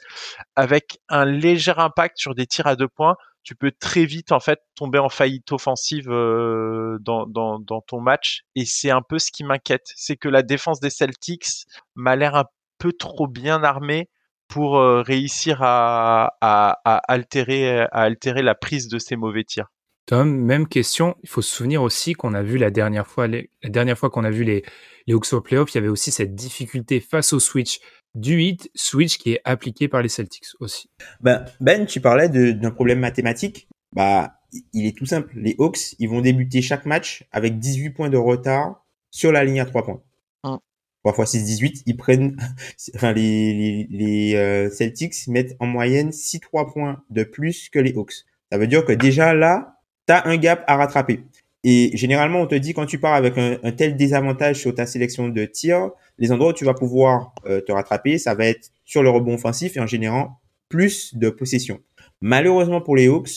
avec 0.56 0.98
un 1.10 1.26
léger 1.26 1.74
impact 1.78 2.18
sur 2.18 2.36
des 2.36 2.46
tirs 2.46 2.68
à 2.68 2.76
deux 2.76 2.90
points. 2.90 3.16
Tu 3.44 3.56
peux 3.56 3.72
très 3.72 4.06
vite 4.06 4.32
en 4.32 4.40
fait 4.40 4.60
tomber 4.76 4.98
en 4.98 5.10
faillite 5.10 5.52
offensive 5.52 6.10
euh, 6.10 6.98
dans, 7.02 7.28
dans, 7.28 7.60
dans 7.60 7.82
ton 7.82 8.02
match, 8.02 8.42
et 8.56 8.66
c'est 8.66 8.90
un 8.90 9.04
peu 9.08 9.20
ce 9.20 9.32
qui 9.32 9.44
m'inquiète, 9.44 9.86
c'est 9.96 10.16
que 10.18 10.30
la 10.30 10.42
défense 10.42 10.80
des 10.80 10.90
Celtics 10.90 11.46
m'a 11.94 12.16
l'air 12.16 12.36
un 12.36 12.46
peu 12.80 12.92
trop 12.92 13.28
bien 13.28 13.64
armée 13.64 14.10
pour 14.48 14.78
euh, 14.78 15.02
réussir 15.02 15.62
à, 15.62 16.34
à, 16.42 16.80
à 16.86 16.98
altérer 17.08 17.82
à 17.82 18.02
altérer 18.02 18.42
la 18.42 18.56
prise 18.56 18.88
de 18.90 18.98
ces 19.00 19.16
mauvais 19.16 19.44
tirs. 19.44 19.68
Tom, 20.06 20.36
même 20.36 20.68
question. 20.68 21.16
Il 21.24 21.30
faut 21.30 21.42
se 21.42 21.54
souvenir 21.54 21.82
aussi 21.82 22.14
qu'on 22.14 22.34
a 22.34 22.44
vu 22.44 22.58
la 22.58 22.70
dernière 22.70 23.08
fois, 23.08 23.28
les- 23.28 23.50
la 23.64 23.70
dernière 23.70 23.98
fois 23.98 24.10
qu'on 24.10 24.24
a 24.24 24.30
vu 24.30 24.44
les, 24.44 24.64
les 25.08 25.14
Hawks 25.14 25.34
au 25.34 25.42
playoff, 25.42 25.72
il 25.74 25.76
y 25.76 25.80
avait 25.80 25.88
aussi 25.88 26.12
cette 26.12 26.36
difficulté 26.36 27.00
face 27.00 27.34
au 27.34 27.40
switch 27.40 27.80
du 28.14 28.42
hit, 28.42 28.70
switch 28.76 29.18
qui 29.18 29.34
est 29.34 29.42
appliqué 29.44 29.88
par 29.88 30.02
les 30.02 30.10
Celtics 30.10 30.46
aussi. 30.60 30.90
Ben, 31.22 31.46
ben, 31.60 31.86
tu 31.86 32.02
parlais 32.02 32.30
de- 32.30 32.52
d'un 32.52 32.72
problème 32.72 33.00
mathématique. 33.00 33.68
Bah, 33.94 34.40
il 34.74 34.86
est 34.86 34.96
tout 34.98 35.06
simple. 35.06 35.34
Les 35.36 35.56
Hawks, 35.60 35.96
ils 36.00 36.08
vont 36.08 36.22
débuter 36.22 36.62
chaque 36.62 36.86
match 36.86 37.26
avec 37.32 37.60
18 37.60 37.90
points 37.90 38.10
de 38.10 38.18
retard 38.18 38.86
sur 39.12 39.32
la 39.32 39.44
ligne 39.44 39.60
à 39.60 39.66
3 39.66 39.84
points. 39.84 40.02
Hum. 40.44 40.60
3 41.04 41.24
x 41.24 41.32
6, 41.32 41.44
18. 41.46 41.84
Ils 41.88 41.98
prennent, 41.98 42.38
enfin, 42.96 43.12
les, 43.12 43.54
les, 43.54 43.88
les 43.90 44.36
euh, 44.36 44.70
Celtics 44.70 45.28
mettent 45.28 45.56
en 45.60 45.66
moyenne 45.66 46.12
6 46.12 46.40
3 46.42 46.72
points 46.72 47.04
de 47.10 47.24
plus 47.24 47.70
que 47.70 47.80
les 47.80 47.94
Hawks. 47.94 48.26
Ça 48.52 48.58
veut 48.60 48.68
dire 48.68 48.86
que 48.86 48.94
déjà 48.94 49.34
là, 49.34 49.75
t'as 50.06 50.28
un 50.28 50.38
gap 50.38 50.64
à 50.68 50.78
rattraper. 50.78 51.24
Et 51.68 51.98
généralement, 51.98 52.42
on 52.42 52.46
te 52.46 52.54
dit 52.54 52.76
quand 52.76 52.86
tu 52.86 53.00
pars 53.00 53.16
avec 53.16 53.40
un, 53.40 53.72
tel 53.72 53.98
désavantage 53.98 54.58
sur 54.60 54.76
ta 54.76 54.86
sélection 54.86 55.30
de 55.30 55.46
tirs, 55.46 55.90
les 56.20 56.32
endroits 56.32 56.52
où 56.52 56.54
tu 56.54 56.64
vas 56.64 56.76
pouvoir 56.76 57.34
euh, 57.48 57.60
te 57.60 57.72
rattraper, 57.72 58.20
ça 58.20 58.36
va 58.36 58.46
être 58.46 58.70
sur 58.86 59.02
le 59.02 59.10
rebond 59.10 59.34
offensif 59.34 59.76
et 59.76 59.80
en 59.80 59.88
générant 59.88 60.40
plus 60.70 61.16
de 61.16 61.30
possession. 61.30 61.82
Malheureusement 62.22 62.82
pour 62.82 62.96
les 62.96 63.08
Hawks, 63.08 63.32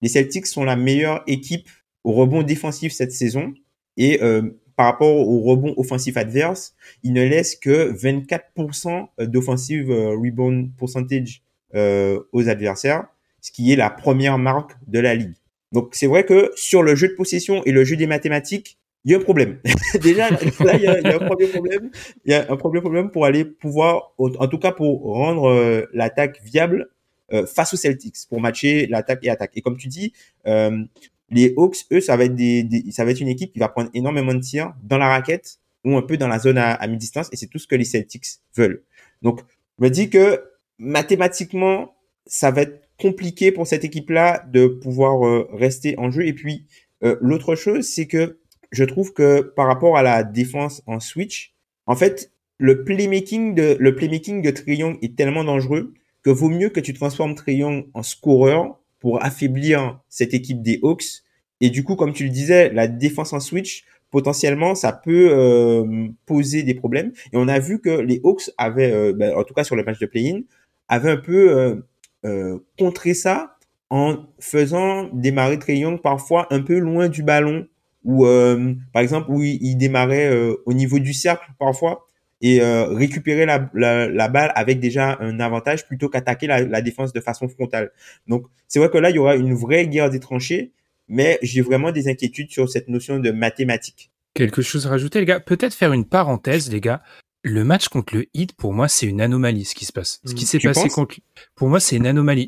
les 0.00 0.08
Celtics 0.08 0.46
sont 0.46 0.62
la 0.62 0.76
meilleure 0.76 1.24
équipe 1.26 1.68
au 2.04 2.12
rebond 2.12 2.44
défensif 2.44 2.92
cette 2.92 3.10
saison 3.10 3.52
et 3.96 4.22
euh, 4.22 4.42
par 4.76 4.86
rapport 4.86 5.16
au 5.16 5.40
rebond 5.40 5.74
offensif 5.76 6.16
adverse, 6.16 6.74
ils 7.02 7.12
ne 7.12 7.24
laissent 7.24 7.56
que 7.56 7.92
24% 7.92 9.08
d'offensive 9.26 9.90
euh, 9.90 10.10
rebound 10.10 10.70
percentage 10.78 11.42
aux 11.74 12.48
adversaires, 12.48 13.06
ce 13.40 13.50
qui 13.50 13.72
est 13.72 13.76
la 13.76 13.88
première 13.88 14.36
marque 14.36 14.72
de 14.86 14.98
la 14.98 15.14
ligue. 15.14 15.34
Donc 15.72 15.90
c'est 15.92 16.06
vrai 16.06 16.24
que 16.24 16.50
sur 16.54 16.82
le 16.82 16.94
jeu 16.94 17.08
de 17.08 17.14
possession 17.14 17.62
et 17.64 17.72
le 17.72 17.84
jeu 17.84 17.96
des 17.96 18.06
mathématiques, 18.06 18.78
il 19.04 19.10
y 19.12 19.14
a 19.14 19.18
un 19.18 19.22
problème. 19.22 19.58
Déjà, 20.00 20.30
là, 20.30 20.38
il 20.76 20.82
y, 20.82 20.86
a, 20.86 20.92
un 21.16 21.18
premier 21.18 21.46
problème. 21.48 21.90
Il 22.24 22.30
y 22.30 22.34
a 22.34 22.46
un 22.50 22.56
premier 22.56 22.80
problème 22.80 23.10
pour 23.10 23.24
aller 23.24 23.44
pouvoir, 23.44 24.12
en 24.18 24.46
tout 24.46 24.58
cas 24.58 24.70
pour 24.72 25.02
rendre 25.02 25.48
euh, 25.48 25.86
l'attaque 25.92 26.40
viable 26.44 26.88
euh, 27.32 27.46
face 27.46 27.74
aux 27.74 27.76
Celtics, 27.76 28.16
pour 28.28 28.40
matcher 28.40 28.86
l'attaque 28.86 29.20
et 29.22 29.30
attaque. 29.30 29.52
Et 29.56 29.60
comme 29.60 29.76
tu 29.76 29.88
dis, 29.88 30.12
euh, 30.46 30.84
les 31.30 31.52
Hawks, 31.56 31.78
eux, 31.90 32.00
ça 32.00 32.16
va 32.16 32.24
être 32.24 32.34
des, 32.36 32.62
des- 32.62 32.92
ça 32.92 33.04
va 33.04 33.10
être 33.10 33.20
une 33.20 33.28
équipe 33.28 33.52
qui 33.52 33.58
va 33.58 33.68
prendre 33.68 33.90
énormément 33.94 34.34
de 34.34 34.40
tirs 34.40 34.74
dans 34.84 34.98
la 34.98 35.08
raquette 35.08 35.58
ou 35.84 35.96
un 35.96 36.02
peu 36.02 36.16
dans 36.16 36.28
la 36.28 36.38
zone 36.38 36.58
à, 36.58 36.74
à 36.74 36.86
mi-distance, 36.86 37.28
et 37.32 37.36
c'est 37.36 37.48
tout 37.48 37.58
ce 37.58 37.66
que 37.66 37.74
les 37.74 37.84
Celtics 37.84 38.26
veulent. 38.54 38.82
Donc, 39.22 39.40
je 39.80 39.84
me 39.84 39.90
dis 39.90 40.10
que 40.10 40.44
mathématiquement, 40.78 41.96
ça 42.26 42.50
va 42.52 42.62
être 42.62 42.81
compliqué 42.98 43.52
pour 43.52 43.66
cette 43.66 43.84
équipe-là 43.84 44.44
de 44.50 44.66
pouvoir 44.66 45.26
euh, 45.26 45.48
rester 45.52 45.98
en 45.98 46.10
jeu. 46.10 46.26
Et 46.26 46.32
puis, 46.32 46.66
euh, 47.02 47.16
l'autre 47.20 47.54
chose, 47.54 47.86
c'est 47.86 48.06
que 48.06 48.38
je 48.70 48.84
trouve 48.84 49.12
que 49.12 49.40
par 49.40 49.66
rapport 49.66 49.96
à 49.96 50.02
la 50.02 50.22
défense 50.22 50.82
en 50.86 51.00
switch, 51.00 51.54
en 51.86 51.96
fait, 51.96 52.32
le 52.58 52.84
playmaking 52.84 53.54
de, 53.54 53.76
le 53.78 53.94
playmaking 53.94 54.40
de 54.40 54.50
Trae 54.50 54.74
Young 54.74 54.98
est 55.02 55.16
tellement 55.16 55.44
dangereux 55.44 55.92
que 56.22 56.30
vaut 56.30 56.48
mieux 56.48 56.68
que 56.68 56.80
tu 56.80 56.94
transformes 56.94 57.34
Trae 57.34 57.54
Young 57.54 57.86
en 57.94 58.02
scoreur 58.02 58.78
pour 59.00 59.22
affaiblir 59.22 60.00
cette 60.08 60.32
équipe 60.32 60.62
des 60.62 60.78
Hawks. 60.82 61.22
Et 61.60 61.70
du 61.70 61.82
coup, 61.82 61.96
comme 61.96 62.12
tu 62.12 62.24
le 62.24 62.30
disais, 62.30 62.72
la 62.72 62.86
défense 62.86 63.32
en 63.32 63.40
switch, 63.40 63.84
potentiellement, 64.12 64.76
ça 64.76 64.92
peut 64.92 65.30
euh, 65.32 66.08
poser 66.24 66.62
des 66.62 66.74
problèmes. 66.74 67.12
Et 67.32 67.36
on 67.36 67.48
a 67.48 67.58
vu 67.58 67.80
que 67.80 67.90
les 67.90 68.20
Hawks 68.22 68.50
avaient, 68.58 69.12
ben, 69.12 69.34
en 69.34 69.42
tout 69.42 69.54
cas 69.54 69.64
sur 69.64 69.74
le 69.74 69.82
match 69.82 69.98
de 69.98 70.06
play-in, 70.06 70.42
avaient 70.86 71.10
un 71.10 71.16
peu 71.16 71.82
euh, 72.24 72.58
contrer 72.78 73.14
ça 73.14 73.56
en 73.90 74.26
faisant 74.38 75.10
démarrer 75.12 75.58
Trey 75.58 75.76
Young 75.76 76.00
parfois 76.00 76.46
un 76.50 76.62
peu 76.62 76.78
loin 76.78 77.08
du 77.08 77.22
ballon 77.22 77.66
ou 78.04 78.26
euh, 78.26 78.74
par 78.92 79.02
exemple 79.02 79.30
où 79.30 79.42
il, 79.42 79.58
il 79.60 79.76
démarrait 79.76 80.30
euh, 80.30 80.56
au 80.66 80.72
niveau 80.72 80.98
du 80.98 81.12
cercle 81.12 81.50
parfois 81.58 82.06
et 82.40 82.60
euh, 82.60 82.86
récupérer 82.86 83.46
la, 83.46 83.70
la, 83.74 84.08
la, 84.08 84.28
balle 84.28 84.50
avec 84.56 84.80
déjà 84.80 85.16
un 85.20 85.38
avantage 85.38 85.86
plutôt 85.86 86.08
qu'attaquer 86.08 86.48
la, 86.48 86.62
la, 86.62 86.80
défense 86.80 87.12
de 87.12 87.20
façon 87.20 87.48
frontale. 87.48 87.92
Donc 88.26 88.46
c'est 88.66 88.80
vrai 88.80 88.90
que 88.90 88.98
là 88.98 89.10
il 89.10 89.16
y 89.16 89.18
aura 89.18 89.36
une 89.36 89.54
vraie 89.54 89.86
guerre 89.86 90.10
des 90.10 90.18
tranchées, 90.18 90.72
mais 91.08 91.38
j'ai 91.42 91.60
vraiment 91.60 91.92
des 91.92 92.08
inquiétudes 92.08 92.50
sur 92.50 92.68
cette 92.68 92.88
notion 92.88 93.18
de 93.18 93.30
mathématiques. 93.30 94.10
Quelque 94.34 94.62
chose 94.62 94.86
à 94.86 94.90
rajouter 94.90 95.20
les 95.20 95.26
gars? 95.26 95.40
Peut-être 95.40 95.74
faire 95.74 95.92
une 95.92 96.06
parenthèse 96.06 96.72
les 96.72 96.80
gars. 96.80 97.02
Le 97.44 97.64
match 97.64 97.88
contre 97.88 98.14
le 98.14 98.26
Heat, 98.34 98.52
pour 98.52 98.72
moi, 98.72 98.86
c'est 98.86 99.06
une 99.06 99.20
anomalie 99.20 99.64
ce 99.64 99.74
qui 99.74 99.84
se 99.84 99.92
passe. 99.92 100.20
Ce 100.24 100.32
qui 100.32 100.46
s'est 100.46 100.60
passé 100.60 100.88
contre, 100.88 101.16
pour 101.56 101.68
moi, 101.68 101.80
c'est 101.80 101.96
une 101.96 102.06
anomalie. 102.06 102.46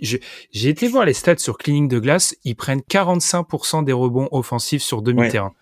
J'ai 0.52 0.68
été 0.68 0.86
voir 0.86 1.04
les 1.04 1.14
stats 1.14 1.38
sur 1.38 1.58
cleaning 1.58 1.88
de 1.88 1.98
glace. 1.98 2.36
Ils 2.44 2.54
prennent 2.54 2.80
45% 2.80 3.84
des 3.84 3.92
rebonds 3.92 4.28
offensifs 4.30 4.82
sur 4.82 5.02
demi-terrain. 5.02 5.52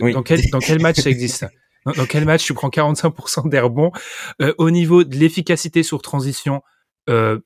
Oui. 0.00 0.12
Dans 0.12 0.22
quel 0.22 0.50
dans 0.50 0.58
quel 0.60 0.80
match 0.80 1.00
ça 1.00 1.10
existe? 1.10 1.46
Dans, 1.86 1.92
dans 1.92 2.06
quel 2.06 2.24
match 2.24 2.44
tu 2.44 2.52
prends 2.52 2.68
45% 2.68 3.48
des 3.48 3.60
rebonds? 3.60 3.92
Euh, 4.42 4.52
Au 4.58 4.70
niveau 4.70 5.04
de 5.04 5.14
l'efficacité 5.16 5.84
sur 5.84 6.02
transition, 6.02 6.62
euh, 7.08 7.38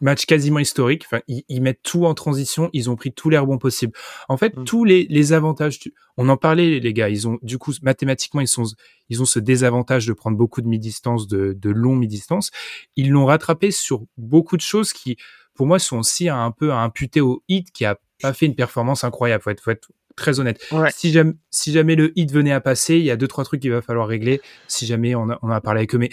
match 0.00 0.24
quasiment 0.26 0.58
historique. 0.58 1.04
Enfin, 1.06 1.20
ils, 1.28 1.44
ils 1.48 1.60
mettent 1.60 1.82
tout 1.82 2.06
en 2.06 2.14
transition. 2.14 2.70
Ils 2.72 2.88
ont 2.90 2.96
pris 2.96 3.12
tous 3.12 3.30
les 3.30 3.38
rebonds 3.38 3.58
possibles. 3.58 3.92
En 4.28 4.36
fait, 4.36 4.56
Mm. 4.56 4.64
tous 4.64 4.84
les, 4.84 5.06
les 5.10 5.32
avantages. 5.32 5.78
tu- 5.78 5.94
On 6.16 6.28
en 6.28 6.36
parlait, 6.36 6.80
les 6.80 6.92
gars. 6.92 7.08
Ils 7.08 7.28
ont 7.28 7.38
du 7.42 7.58
coup 7.58 7.72
mathématiquement, 7.82 8.40
ils 8.40 8.48
sont 8.48 8.64
ils 9.08 9.20
ont 9.22 9.24
ce 9.26 9.38
désavantage 9.38 10.06
de 10.06 10.12
prendre 10.12 10.36
beaucoup 10.36 10.60
de 10.62 10.68
mi-distance, 10.68 11.26
de, 11.28 11.52
de 11.58 11.70
longs 11.70 11.96
mi-distance. 11.96 12.50
Ils 12.96 13.10
l'ont 13.10 13.26
rattrapé 13.26 13.70
sur 13.70 14.04
beaucoup 14.16 14.56
de 14.56 14.62
choses 14.62 14.92
qui, 14.92 15.16
pour 15.54 15.66
moi, 15.66 15.78
sont 15.78 15.98
aussi 15.98 16.28
un 16.28 16.50
peu 16.50 16.72
à 16.72 16.78
imputer 16.78 17.20
au 17.20 17.42
hit 17.48 17.70
qui 17.72 17.84
a 17.84 17.98
pas 18.22 18.32
fait 18.32 18.46
une 18.46 18.54
performance 18.54 19.02
incroyable. 19.04 19.42
Faut 19.42 19.50
être, 19.50 19.60
faut 19.62 19.70
être 19.70 19.90
très 20.16 20.38
honnête. 20.40 20.60
Ouais. 20.72 20.90
Si 20.94 21.10
jamais, 21.12 21.32
si 21.50 21.72
jamais 21.72 21.94
le 21.96 22.12
hit 22.18 22.30
venait 22.32 22.52
à 22.52 22.60
passer, 22.60 22.96
il 22.96 23.04
y 23.04 23.10
a 23.10 23.16
deux 23.16 23.28
trois 23.28 23.44
trucs 23.44 23.60
qu'il 23.62 23.70
va 23.72 23.80
falloir 23.82 24.06
régler. 24.06 24.40
Si 24.68 24.86
jamais 24.86 25.14
on 25.14 25.30
a, 25.30 25.38
on 25.42 25.48
a 25.50 25.60
parlé 25.60 25.80
avec 25.80 25.94
eux, 25.94 25.98
mais 25.98 26.10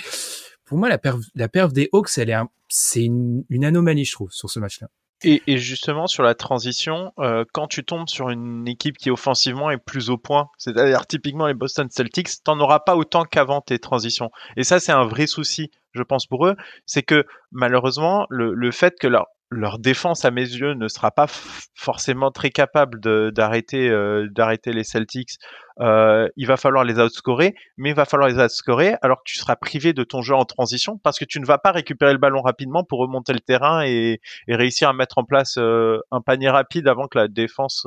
pour 0.65 0.77
moi, 0.77 0.87
la 0.89 0.97
perf, 0.97 1.17
la 1.35 1.47
perf 1.49 1.71
des 1.73 1.89
Hawks, 1.93 2.09
elle 2.17 2.29
est, 2.29 2.33
un- 2.33 2.49
c'est 2.67 3.03
une, 3.03 3.43
une 3.49 3.65
anomalie, 3.65 4.05
je 4.05 4.13
trouve, 4.13 4.31
sur 4.31 4.49
ce 4.49 4.59
match-là. 4.59 4.87
Et, 5.23 5.41
et 5.47 5.57
justement, 5.57 6.05
sur 6.05 6.21
la 6.21 6.35
transition, 6.35 7.11
euh, 7.17 7.43
quand 7.51 7.67
tu 7.67 7.83
tombes 7.83 8.07
sur 8.07 8.29
une 8.29 8.67
équipe 8.67 8.97
qui 8.97 9.09
offensivement 9.09 9.71
est 9.71 9.79
plus 9.79 10.11
au 10.11 10.17
point, 10.17 10.49
c'est-à-dire 10.59 11.07
typiquement 11.07 11.47
les 11.47 11.55
Boston 11.55 11.87
Celtics, 11.89 12.43
t'en 12.43 12.59
auras 12.59 12.81
pas 12.81 12.95
autant 12.95 13.23
qu'avant 13.23 13.61
tes 13.61 13.79
transitions. 13.79 14.29
Et 14.57 14.63
ça, 14.63 14.79
c'est 14.79 14.91
un 14.91 15.05
vrai 15.05 15.25
souci, 15.25 15.71
je 15.93 16.03
pense, 16.03 16.27
pour 16.27 16.45
eux. 16.45 16.55
C'est 16.85 17.01
que 17.01 17.25
malheureusement, 17.51 18.27
le, 18.29 18.53
le 18.53 18.71
fait 18.71 18.93
que 18.99 19.07
leur, 19.07 19.25
leur 19.49 19.79
défense, 19.79 20.25
à 20.25 20.31
mes 20.31 20.41
yeux, 20.41 20.73
ne 20.73 20.87
sera 20.87 21.11
pas 21.11 21.27
forcément 21.73 22.31
très 22.31 22.49
capable 22.49 22.99
d'arrêter 23.31 23.89
euh, 23.89 24.27
d'arrêter 24.29 24.73
les 24.73 24.83
Celtics, 24.83 25.37
euh, 25.79 26.27
il 26.35 26.47
va 26.47 26.57
falloir 26.57 26.83
les 26.83 26.99
outscorer, 26.99 27.55
mais 27.77 27.89
il 27.89 27.95
va 27.95 28.05
falloir 28.05 28.29
les 28.29 28.37
outscorer 28.43 28.95
alors 29.01 29.17
que 29.17 29.23
tu 29.25 29.37
seras 29.37 29.55
privé 29.55 29.93
de 29.93 30.03
ton 30.03 30.21
jeu 30.21 30.33
en 30.33 30.43
transition 30.43 30.97
parce 31.03 31.19
que 31.19 31.25
tu 31.25 31.39
ne 31.39 31.45
vas 31.45 31.59
pas 31.59 31.71
récupérer 31.71 32.11
le 32.13 32.17
ballon 32.17 32.41
rapidement 32.41 32.83
pour 32.83 32.99
remonter 32.99 33.33
le 33.33 33.39
terrain 33.39 33.85
et, 33.85 34.19
et 34.47 34.55
réussir 34.55 34.89
à 34.89 34.93
mettre 34.93 35.17
en 35.17 35.23
place 35.23 35.57
euh, 35.57 35.99
un 36.11 36.21
panier 36.21 36.49
rapide 36.49 36.87
avant 36.87 37.07
que 37.07 37.17
la 37.17 37.27
défense 37.27 37.85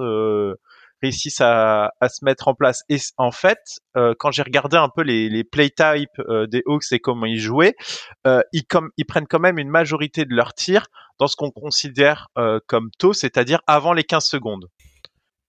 euh, 1.02 1.06
réussisse 1.10 1.40
à, 1.40 1.92
à 2.00 2.08
se 2.08 2.24
mettre 2.24 2.48
en 2.48 2.54
place. 2.54 2.82
Et 2.88 2.98
en 3.16 3.30
fait, 3.30 3.80
euh, 3.96 4.14
quand 4.18 4.30
j'ai 4.30 4.42
regardé 4.42 4.76
un 4.76 4.88
peu 4.88 5.02
les, 5.02 5.28
les 5.28 5.44
play 5.44 5.70
types 5.70 6.08
euh, 6.20 6.46
des 6.46 6.62
Hawks 6.66 6.92
et 6.92 7.00
comment 7.00 7.26
ils 7.26 7.40
jouaient, 7.40 7.74
euh, 8.26 8.42
ils, 8.52 8.64
comme, 8.64 8.90
ils 8.96 9.04
prennent 9.04 9.26
quand 9.26 9.40
même 9.40 9.58
une 9.58 9.70
majorité 9.70 10.24
de 10.24 10.34
leurs 10.34 10.54
tirs 10.54 10.86
dans 11.18 11.26
ce 11.26 11.36
qu'on 11.36 11.50
considère 11.50 12.28
euh, 12.38 12.60
comme 12.66 12.90
tôt, 12.98 13.12
c'est-à-dire 13.12 13.60
avant 13.66 13.92
les 13.92 14.04
15 14.04 14.24
secondes. 14.24 14.68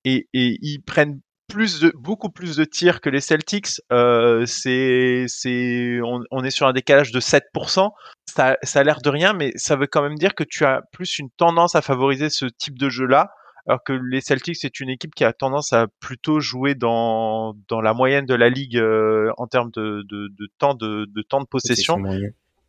Et, 0.03 0.27
et 0.33 0.57
ils 0.61 0.81
prennent 0.81 1.19
plus 1.47 1.81
de, 1.81 1.91
beaucoup 1.95 2.29
plus 2.29 2.55
de 2.55 2.63
tirs 2.63 3.01
que 3.01 3.09
les 3.09 3.19
Celtics. 3.19 3.81
Euh, 3.91 4.45
c'est, 4.45 5.25
c'est, 5.27 5.99
on, 6.03 6.21
on 6.31 6.43
est 6.43 6.49
sur 6.49 6.65
un 6.65 6.73
décalage 6.73 7.11
de 7.11 7.19
7%. 7.19 7.91
Ça, 8.25 8.57
ça 8.63 8.79
a 8.79 8.83
l'air 8.83 9.01
de 9.01 9.09
rien, 9.09 9.33
mais 9.33 9.51
ça 9.55 9.75
veut 9.75 9.87
quand 9.87 10.01
même 10.01 10.17
dire 10.17 10.33
que 10.33 10.43
tu 10.43 10.65
as 10.65 10.81
plus 10.93 11.19
une 11.19 11.29
tendance 11.31 11.75
à 11.75 11.81
favoriser 11.81 12.29
ce 12.29 12.45
type 12.45 12.79
de 12.79 12.89
jeu-là, 12.89 13.31
alors 13.67 13.83
que 13.83 13.93
les 13.93 14.21
Celtics 14.21 14.57
c'est 14.57 14.79
une 14.79 14.89
équipe 14.89 15.13
qui 15.15 15.23
a 15.23 15.33
tendance 15.33 15.73
à 15.73 15.87
plutôt 15.99 16.39
jouer 16.39 16.75
dans 16.75 17.55
dans 17.67 17.81
la 17.81 17.93
moyenne 17.93 18.25
de 18.25 18.35
la 18.35 18.49
ligue 18.49 18.77
euh, 18.77 19.31
en 19.37 19.47
termes 19.47 19.71
de, 19.71 20.03
de, 20.09 20.27
de 20.27 20.49
temps 20.57 20.73
de, 20.73 21.05
de 21.05 21.21
temps 21.21 21.41
de 21.41 21.47
possession. 21.47 22.03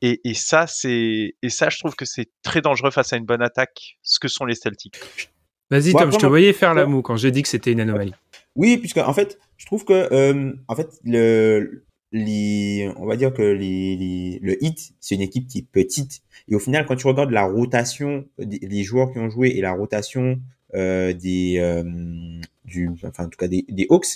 Et, 0.05 0.21
et 0.25 0.35
ça 0.35 0.67
c'est 0.67 1.35
et 1.43 1.49
ça 1.49 1.69
je 1.71 1.79
trouve 1.79 1.95
que 1.95 2.05
c'est 2.05 2.29
très 2.43 2.61
dangereux 2.61 2.91
face 2.91 3.13
à 3.13 3.17
une 3.17 3.25
bonne 3.25 3.43
attaque, 3.43 3.99
ce 4.03 4.19
que 4.19 4.29
sont 4.29 4.45
les 4.45 4.55
Celtics. 4.55 5.01
Vas-y, 5.71 5.93
Bon, 5.93 6.01
Tom, 6.01 6.13
je 6.13 6.19
te 6.19 6.27
voyais 6.27 6.53
faire 6.53 6.75
la 6.75 6.85
moue 6.85 7.01
quand 7.01 7.17
j'ai 7.17 7.31
dit 7.31 7.43
que 7.43 7.49
c'était 7.49 7.73
une 7.73 7.81
anomalie. 7.81 8.13
Oui, 8.57 8.77
puisque 8.77 8.99
en 8.99 9.15
fait, 9.15 9.39
je 9.57 9.65
trouve 9.65 9.85
que 9.85 10.13
euh, 10.13 10.53
en 10.69 10.75
fait 10.75 10.91
le 11.05 11.85
les 12.11 12.93
on 12.97 13.07
va 13.07 13.17
dire 13.17 13.33
que 13.33 13.43
les, 13.43 13.97
les 13.97 14.39
le 14.43 14.63
hit 14.63 14.93
c'est 15.01 15.15
une 15.15 15.23
équipe 15.23 15.47
qui 15.47 15.59
est 15.59 15.67
petite 15.71 16.21
et 16.49 16.55
au 16.55 16.59
final 16.59 16.85
quand 16.85 16.97
tu 16.97 17.07
regardes 17.07 17.31
la 17.31 17.45
rotation 17.45 18.27
des 18.39 18.83
joueurs 18.83 19.13
qui 19.13 19.19
ont 19.19 19.31
joué 19.31 19.51
et 19.51 19.63
la 19.63 19.73
rotation 19.73 20.39
des 20.75 21.59
euh, 21.59 21.83
du 22.65 22.89
enfin 23.05 23.25
en 23.25 23.29
tout 23.29 23.37
cas 23.39 23.49
des, 23.49 23.65
des 23.69 23.87
Hawks, 23.91 24.07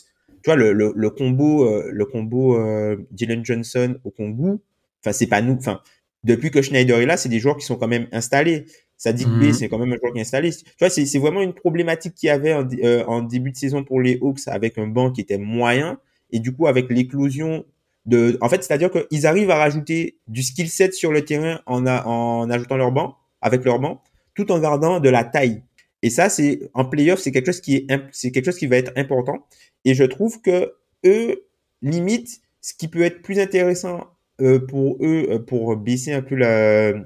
tu 0.43 0.47
vois 0.51 0.57
le 0.57 0.73
le, 0.73 0.93
le 0.95 1.11
combo 1.11 1.65
euh, 1.67 1.89
le 1.93 2.05
combo 2.07 2.57
euh, 2.57 2.97
Jalen 3.17 3.45
Johnson 3.45 3.97
au 4.05 4.11
Congo, 4.11 4.61
enfin 5.03 5.13
c'est 5.13 5.27
pas 5.27 5.43
nous, 5.43 5.55
enfin 5.55 5.81
depuis 6.25 6.51
que 6.51 6.63
Schneider 6.63 6.99
est 7.01 7.07
là, 7.07 7.17
c'est 7.17 7.29
des 7.29 7.39
joueurs 7.39 7.57
qui 7.57 7.65
sont 7.65 7.77
quand 7.77 7.89
même 7.89 8.09
installés. 8.13 8.67
Sadik 8.99 9.29
Mhm. 9.29 9.39
B, 9.39 9.53
c'est 9.53 9.69
quand 9.69 9.79
même 9.79 9.93
un 9.93 9.97
joueur 9.99 10.13
qui 10.13 10.19
est 10.19 10.23
installé. 10.23 10.51
Tu 10.51 10.65
vois, 10.81 10.89
c'est 10.89 11.05
c'est 11.05 11.19
vraiment 11.19 11.43
une 11.43 11.53
problématique 11.53 12.15
qu'il 12.15 12.29
y 12.29 12.31
avait 12.31 12.55
en, 12.55 12.63
dé- 12.65 12.81
euh, 12.83 13.05
en 13.07 13.21
début 13.23 13.51
de 13.53 13.57
saison 13.57 13.85
pour 13.85 14.01
les 14.01 14.19
Hawks 14.23 14.41
avec 14.49 14.79
un 14.79 14.87
banc 14.87 15.13
qui 15.13 15.21
était 15.21 15.37
moyen. 15.39 15.99
Et 16.33 16.41
du 16.41 16.53
coup, 16.53 16.67
avec 16.67 16.89
l'éclosion 16.91 17.65
de... 18.07 18.39
En 18.41 18.49
fait, 18.49 18.65
c'est-à-dire 18.65 18.91
qu'ils 18.91 19.27
arrivent 19.27 19.51
à 19.51 19.57
rajouter 19.57 20.17
du 20.29 20.43
skill 20.43 20.69
set 20.71 20.95
sur 20.95 21.13
le 21.13 21.25
terrain 21.25 21.61
en, 21.67 21.87
a- 21.87 22.05
en 22.07 22.49
ajoutant 22.51 22.77
leur 22.79 22.91
banc, 22.91 23.17
avec 23.43 23.63
leur 23.65 23.79
banc, 23.79 24.03
tout 24.35 24.51
en 24.51 24.59
gardant 24.59 24.99
de 24.99 25.11
la 25.11 25.25
taille. 25.25 25.63
Et 26.07 26.11
ça, 26.11 26.29
c'est 26.29 26.61
en 26.73 26.85
playoff, 26.85 27.19
c'est 27.19 27.33
quelque 27.33 27.47
chose 27.47 27.61
qui 27.61 27.75
est, 27.75 27.87
c'est 28.13 28.31
quelque 28.31 28.45
chose 28.45 28.59
qui 28.59 28.69
va 28.69 28.77
être 28.77 28.93
important. 28.95 29.45
Et 29.85 29.93
je 29.93 30.05
trouve 30.05 30.41
que 30.41 30.73
eux, 31.05 31.49
limite, 31.83 32.41
ce 32.61 32.75
qui 32.75 32.87
peut 32.87 33.03
être 33.03 33.23
plus 33.23 33.41
intéressant 33.41 34.07
euh, 34.41 34.61
pour 34.61 34.99
eux, 35.01 35.27
euh, 35.31 35.39
pour 35.41 35.77
baisser 35.77 36.13
un 36.13 36.23
peu 36.23 36.37
la, 36.37 36.47
euh, 36.51 37.03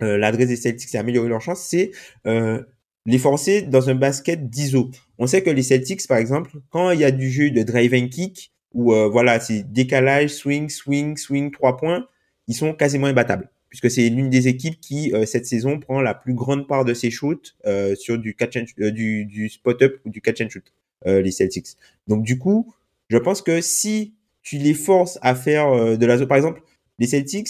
l'adresse 0.00 0.46
des 0.46 0.54
Celtics 0.54 0.94
et 0.94 0.98
améliorer 0.98 1.28
leur 1.28 1.40
chance, 1.40 1.60
c'est 1.60 1.90
les 2.24 3.18
forcer 3.18 3.62
dans 3.62 3.90
un 3.90 3.96
basket 3.96 4.48
d'ISO. 4.48 4.92
On 5.18 5.26
sait 5.26 5.42
que 5.42 5.50
les 5.50 5.64
Celtics, 5.64 6.06
par 6.06 6.18
exemple, 6.18 6.52
quand 6.70 6.92
il 6.92 7.00
y 7.00 7.04
a 7.04 7.10
du 7.10 7.28
jeu 7.28 7.50
de 7.50 7.64
drive 7.64 7.94
and 7.94 8.10
kick, 8.10 8.52
ou 8.74 8.92
voilà, 9.10 9.40
c'est 9.40 9.64
décalage, 9.72 10.30
swing, 10.30 10.68
swing, 10.68 11.16
swing, 11.16 11.50
trois 11.50 11.76
points, 11.76 12.06
ils 12.46 12.54
sont 12.54 12.74
quasiment 12.74 13.08
imbattables. 13.08 13.50
Puisque 13.68 13.90
c'est 13.90 14.08
l'une 14.08 14.30
des 14.30 14.48
équipes 14.48 14.80
qui, 14.80 15.12
euh, 15.12 15.26
cette 15.26 15.46
saison, 15.46 15.78
prend 15.78 16.00
la 16.00 16.14
plus 16.14 16.34
grande 16.34 16.66
part 16.68 16.84
de 16.84 16.94
ses 16.94 17.10
shoots 17.10 17.56
euh, 17.66 17.94
sur 17.94 18.18
du, 18.18 18.34
catch 18.34 18.56
and, 18.56 18.64
euh, 18.80 18.90
du, 18.90 19.24
du 19.24 19.48
spot-up 19.48 19.98
ou 20.04 20.10
du 20.10 20.20
catch 20.20 20.40
and 20.40 20.48
shoot, 20.48 20.72
les 21.04 21.30
Celtics. 21.30 21.76
Donc 22.08 22.24
du 22.24 22.38
coup, 22.38 22.74
je 23.08 23.18
pense 23.18 23.42
que 23.42 23.60
si 23.60 24.14
tu 24.42 24.58
les 24.58 24.74
forces 24.74 25.18
à 25.22 25.34
faire 25.34 25.98
de 25.98 26.06
la 26.06 26.18
zone, 26.18 26.26
par 26.26 26.36
exemple, 26.36 26.62
les 26.98 27.06
Celtics, 27.06 27.48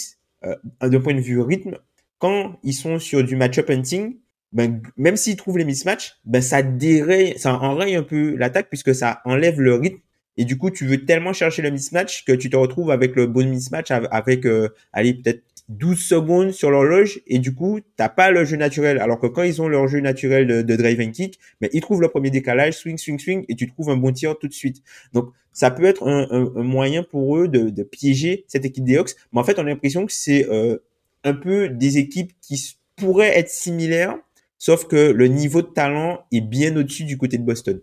d'un 0.81 0.99
point 0.99 1.15
de 1.15 1.19
vue 1.21 1.39
rythme, 1.39 1.77
quand 2.19 2.59
ils 2.63 2.73
sont 2.73 2.99
sur 2.99 3.23
du 3.23 3.35
match-up 3.35 3.69
hunting, 3.69 4.17
ben, 4.53 4.81
même 4.95 5.17
s'ils 5.17 5.35
trouvent 5.35 5.57
les 5.57 5.65
mismatchs, 5.65 6.19
ben, 6.25 6.41
ça 6.41 6.61
déraye, 6.61 7.37
ça 7.37 7.53
enraye 7.55 7.95
un 7.95 8.03
peu 8.03 8.35
l'attaque 8.35 8.69
puisque 8.69 8.93
ça 8.95 9.21
enlève 9.25 9.59
le 9.59 9.75
rythme. 9.75 9.99
Et 10.37 10.45
du 10.45 10.57
coup, 10.57 10.69
tu 10.69 10.85
veux 10.85 11.03
tellement 11.05 11.33
chercher 11.33 11.61
le 11.63 11.71
mismatch 11.71 12.23
que 12.25 12.31
tu 12.31 12.49
te 12.49 12.55
retrouves 12.55 12.91
avec 12.91 13.15
le 13.15 13.25
bon 13.27 13.47
mismatch 13.49 13.91
av- 13.91 14.07
avec, 14.11 14.45
euh, 14.45 14.69
allez, 14.93 15.15
peut-être 15.15 15.41
12 15.69 15.99
secondes 15.99 16.51
sur 16.51 16.71
l'horloge 16.71 17.21
et 17.27 17.39
du 17.39 17.53
coup, 17.53 17.79
t'as 17.97 18.09
pas 18.09 18.31
le 18.31 18.45
jeu 18.45 18.55
naturel. 18.55 18.99
Alors 18.99 19.19
que 19.19 19.27
quand 19.27 19.43
ils 19.43 19.61
ont 19.61 19.67
leur 19.67 19.87
jeu 19.87 19.99
naturel 19.99 20.47
de, 20.65 20.75
drive 20.75 21.01
and 21.01 21.11
kick, 21.11 21.39
ben, 21.59 21.69
ils 21.73 21.81
trouvent 21.81 22.01
le 22.01 22.07
premier 22.07 22.29
décalage, 22.29 22.75
swing, 22.75 22.97
swing, 22.97 23.19
swing 23.19 23.45
et 23.49 23.55
tu 23.55 23.67
trouves 23.67 23.89
un 23.89 23.97
bon 23.97 24.11
tir 24.11 24.37
tout 24.37 24.47
de 24.47 24.53
suite. 24.53 24.81
Donc, 25.13 25.31
ça 25.51 25.71
peut 25.71 25.85
être 25.85 26.07
un, 26.07 26.49
moyen 26.61 27.03
pour 27.03 27.37
eux 27.37 27.47
de, 27.47 27.83
piéger 27.83 28.45
cette 28.47 28.63
équipe 28.63 28.85
des 28.85 28.97
Hawks. 28.97 29.15
Mais 29.33 29.39
en 29.39 29.43
fait, 29.43 29.59
on 29.59 29.63
a 29.63 29.69
l'impression 29.69 30.05
que 30.05 30.13
c'est 30.13 30.47
euh, 30.49 30.77
un 31.23 31.33
peu 31.33 31.67
des 31.67 31.97
équipes 31.97 32.31
qui 32.41 32.77
pourraient 32.95 33.37
être 33.37 33.49
similaires, 33.49 34.17
sauf 34.59 34.85
que 34.85 35.11
le 35.11 35.27
niveau 35.27 35.61
de 35.61 35.67
talent 35.67 36.25
est 36.31 36.41
bien 36.41 36.75
au-dessus 36.77 37.03
du 37.03 37.17
côté 37.17 37.37
de 37.37 37.43
Boston. 37.43 37.81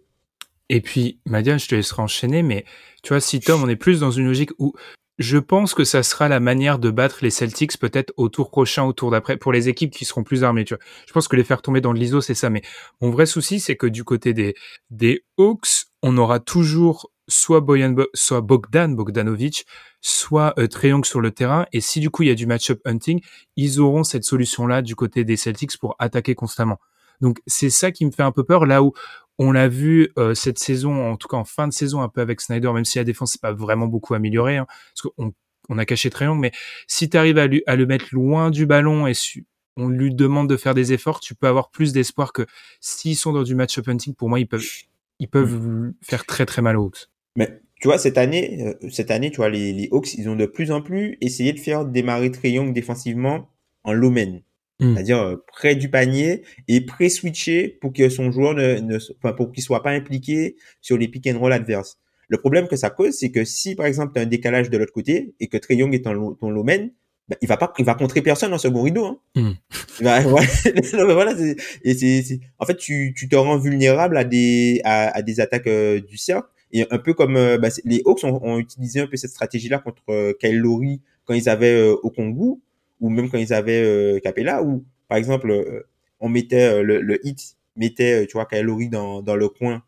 Et 0.69 0.81
puis, 0.81 1.19
Madiane, 1.27 1.59
je 1.59 1.69
te 1.69 1.75
laisserai 1.75 2.03
enchaîner, 2.03 2.43
mais 2.43 2.65
tu 3.03 3.11
vois, 3.11 3.21
si 3.21 3.41
Tom, 3.41 3.63
on 3.63 3.69
est 3.69 3.77
plus 3.77 4.01
dans 4.01 4.11
une 4.11 4.27
logique 4.27 4.51
où 4.59 4.73
je 5.19 5.39
pense 5.39 5.75
que 5.75 5.85
ça 5.85 6.03
sera 6.03 6.29
la 6.29 6.41
manière 6.41 6.79
de 6.79 6.91
battre 6.91 7.19
les 7.23 7.31
Celtics 7.31 7.79
peut-être 7.79 8.13
au 8.17 8.29
tour 8.29 8.51
prochain, 8.51 8.85
au 8.85 8.93
tour 8.93 9.11
d'après, 9.11 9.37
pour 9.37 9.53
les 9.53 9.69
équipes 9.69 9.93
qui 9.93 10.05
seront 10.05 10.25
plus 10.25 10.43
armées, 10.45 10.65
tu 10.65 10.75
vois. 10.75 10.83
Je 11.07 11.13
pense 11.13 11.29
que 11.29 11.37
les 11.37 11.45
faire 11.45 11.63
tomber 11.63 11.81
dans 11.81 11.93
l'ISO, 11.93 12.21
c'est 12.21 12.35
ça. 12.35 12.51
Mais 12.51 12.63
mon 13.01 13.11
vrai 13.11 13.27
souci, 13.27 13.61
c'est 13.61 13.77
que 13.77 13.87
du 13.87 14.03
côté 14.05 14.35
des, 14.35 14.55
des 14.91 15.25
Hawks, 15.39 15.87
on 16.03 16.17
aura 16.19 16.41
toujours 16.41 17.11
soit 17.29 17.61
Boyan, 17.61 17.91
Bo- 17.91 18.09
soit 18.13 18.41
Bogdan 18.43 18.95
Bogdanovic 18.95 19.67
soit 20.01 20.53
euh, 20.59 20.67
Trae 20.67 20.89
Young 20.89 21.05
sur 21.07 21.21
le 21.21 21.31
terrain. 21.31 21.67
Et 21.73 21.81
si 21.81 22.01
du 22.01 22.11
coup 22.11 22.23
il 22.23 22.29
y 22.29 22.33
a 22.33 22.35
du 22.35 22.47
match-up 22.47 22.81
hunting, 22.85 23.21
ils 23.57 23.81
auront 23.81 24.05
cette 24.05 24.25
solution-là 24.25 24.83
du 24.83 24.95
côté 24.95 25.25
des 25.25 25.37
Celtics 25.37 25.79
pour 25.79 25.97
attaquer 25.99 26.35
constamment. 26.35 26.79
Donc 27.21 27.39
c'est 27.47 27.71
ça 27.71 27.93
qui 27.93 28.05
me 28.05 28.11
fait 28.11 28.23
un 28.23 28.33
peu 28.33 28.45
peur 28.45 28.67
là 28.67 28.83
où 28.83 28.93
on 29.39 29.53
l'a 29.53 29.69
vu 29.69 30.11
euh, 30.19 30.35
cette 30.35 30.59
saison, 30.59 31.11
en 31.11 31.17
tout 31.17 31.29
cas 31.29 31.37
en 31.37 31.45
fin 31.45 31.67
de 31.67 31.73
saison 31.73 32.03
un 32.03 32.09
peu 32.09 32.21
avec 32.21 32.41
Snyder, 32.41 32.73
même 32.73 32.85
si 32.85 32.99
la 32.99 33.05
défense 33.05 33.35
n'est 33.35 33.41
pas 33.41 33.53
vraiment 33.53 33.87
beaucoup 33.87 34.15
améliorée, 34.15 34.57
hein, 34.57 34.67
parce 34.69 35.15
qu'on 35.15 35.33
on 35.69 35.79
a 35.79 35.85
caché 35.85 36.11
Trae 36.11 36.27
Young, 36.27 36.39
mais 36.39 36.53
si 36.87 37.09
tu 37.09 37.17
arrives 37.17 37.39
à, 37.39 37.47
à, 37.67 37.77
le 37.77 37.87
mettre 37.87 38.07
loin 38.13 38.51
du 38.51 38.67
ballon 38.67 39.07
et 39.07 39.15
on 39.77 39.89
lui 39.89 40.15
demande 40.15 40.49
de 40.49 40.57
faire 40.57 40.75
des 40.75 40.93
efforts, 40.93 41.21
tu 41.21 41.35
peux 41.35 41.47
avoir 41.47 41.71
plus 41.71 41.93
d'espoir 41.93 42.33
que 42.33 42.47
s'ils 42.81 43.17
sont 43.17 43.33
dans 43.33 43.43
du 43.43 43.55
match-up 43.55 43.89
hunting, 43.89 44.15
pour 44.15 44.29
moi, 44.29 44.39
ils 44.39 44.47
peuvent, 44.47 44.67
ils 45.19 45.29
peuvent 45.29 45.57
mm. 45.57 45.95
faire 46.03 46.27
très 46.27 46.47
très 46.47 46.63
mal 46.63 46.77
aux 46.77 46.85
Hawks. 46.85 47.09
Mais 47.37 47.61
tu 47.81 47.89
vois, 47.89 47.99
cette 47.99 48.19
année, 48.19 48.75
euh, 48.83 48.89
cette 48.91 49.11
année, 49.11 49.31
tu 49.31 49.39
vois, 49.39 49.49
les, 49.49 49.73
les, 49.73 49.89
Hawks, 49.91 50.15
ils 50.15 50.29
ont 50.29 50.37
de 50.37 50.47
plus 50.47 50.71
en 50.71 50.81
plus 50.81 51.19
essayé 51.21 51.53
de 51.53 51.59
faire 51.59 51.85
démarrer 51.85 52.31
Young 52.45 52.73
défensivement 52.73 53.51
en 53.83 53.93
low 53.93 54.11
man. 54.81 54.91
Mm. 54.91 54.95
C'est-à-dire 54.95 55.19
euh, 55.19 55.45
près 55.47 55.75
du 55.75 55.89
panier 55.89 56.43
et 56.69 56.81
pré-switcher 56.81 57.79
pour 57.81 57.93
que 57.93 58.09
son 58.09 58.31
joueur 58.31 58.55
ne, 58.55 58.79
ne 58.81 58.99
enfin, 59.19 59.33
pour 59.33 59.53
qu'il 59.53 59.63
soit 59.63 59.83
pas 59.83 59.91
impliqué 59.91 60.57
sur 60.81 60.97
les 60.97 61.09
pick 61.09 61.27
and 61.27 61.39
roll 61.39 61.53
adverses. 61.53 61.99
Le 62.29 62.39
problème 62.39 62.69
que 62.69 62.77
ça 62.77 62.91
cause, 62.91 63.15
c'est 63.15 63.31
que 63.31 63.45
si 63.45 63.75
par 63.75 63.87
exemple 63.87 64.13
tu 64.15 64.21
as 64.21 64.23
un 64.23 64.27
décalage 64.27 64.71
de 64.71 64.79
l'autre 64.79 64.93
côté 64.93 65.35
et 65.41 65.49
que 65.49 65.57
Trey 65.57 65.77
Young 65.77 65.95
est 65.95 66.07
en 66.07 66.35
ton 66.35 66.51
low 66.51 66.65
man, 66.65 66.91
ben, 67.29 67.37
il 67.41 67.49
va 67.49 67.57
pas, 67.57 67.73
il 67.79 67.85
va 67.85 67.95
contrer 67.95 68.21
personne 68.21 68.53
en 68.53 68.59
second 68.59 68.83
rideau. 68.83 69.07
Hein. 69.07 69.19
Mm. 70.01 70.11
voilà, 71.13 71.35
et 71.85 71.95
c'est, 71.95 72.41
en 72.59 72.67
fait, 72.67 72.77
tu, 72.77 73.15
tu 73.17 73.29
te 73.29 73.37
rends 73.37 73.59
vulnérable 73.59 74.17
à 74.17 74.25
des, 74.25 74.81
à, 74.83 75.17
à 75.17 75.23
des 75.23 75.39
attaques 75.39 75.69
euh, 75.69 76.01
du 76.01 76.19
cercle. 76.19 76.49
Et 76.73 76.85
un 76.91 76.99
peu 76.99 77.15
comme 77.15 77.37
euh, 77.37 77.57
bah, 77.57 77.69
les 77.85 78.03
Hawks 78.05 78.25
ont, 78.25 78.41
ont, 78.43 78.59
utilisé 78.59 79.01
un 79.01 79.07
peu 79.07 79.17
cette 79.17 79.31
stratégie-là 79.31 79.79
contre 79.79 80.03
euh, 80.09 80.33
Kyle 80.41 80.59
Lowry 80.59 81.01
quand 81.25 81.35
ils 81.35 81.49
avaient 81.49 81.73
euh, 81.73 81.95
Okongu 82.03 82.61
ou 83.05 83.11
même 83.11 83.31
quand 83.31 83.39
ils 83.39 83.53
avaient 83.53 83.83
euh, 83.85 84.21
Capella, 84.21 84.63
où 84.63 84.85
par 85.09 85.19
exemple 85.19 85.51
euh, 85.51 85.87
on 86.21 86.29
mettait 86.29 86.83
le, 86.83 87.01
le 87.01 87.27
hit 87.27 87.57
mettait 87.77 88.27
tu 88.27 88.33
vois 88.35 88.47
Kyle 88.47 88.63
Lowry 88.63 88.89
dans, 88.89 89.23
dans 89.23 89.37
le 89.37 89.49
coin 89.49 89.83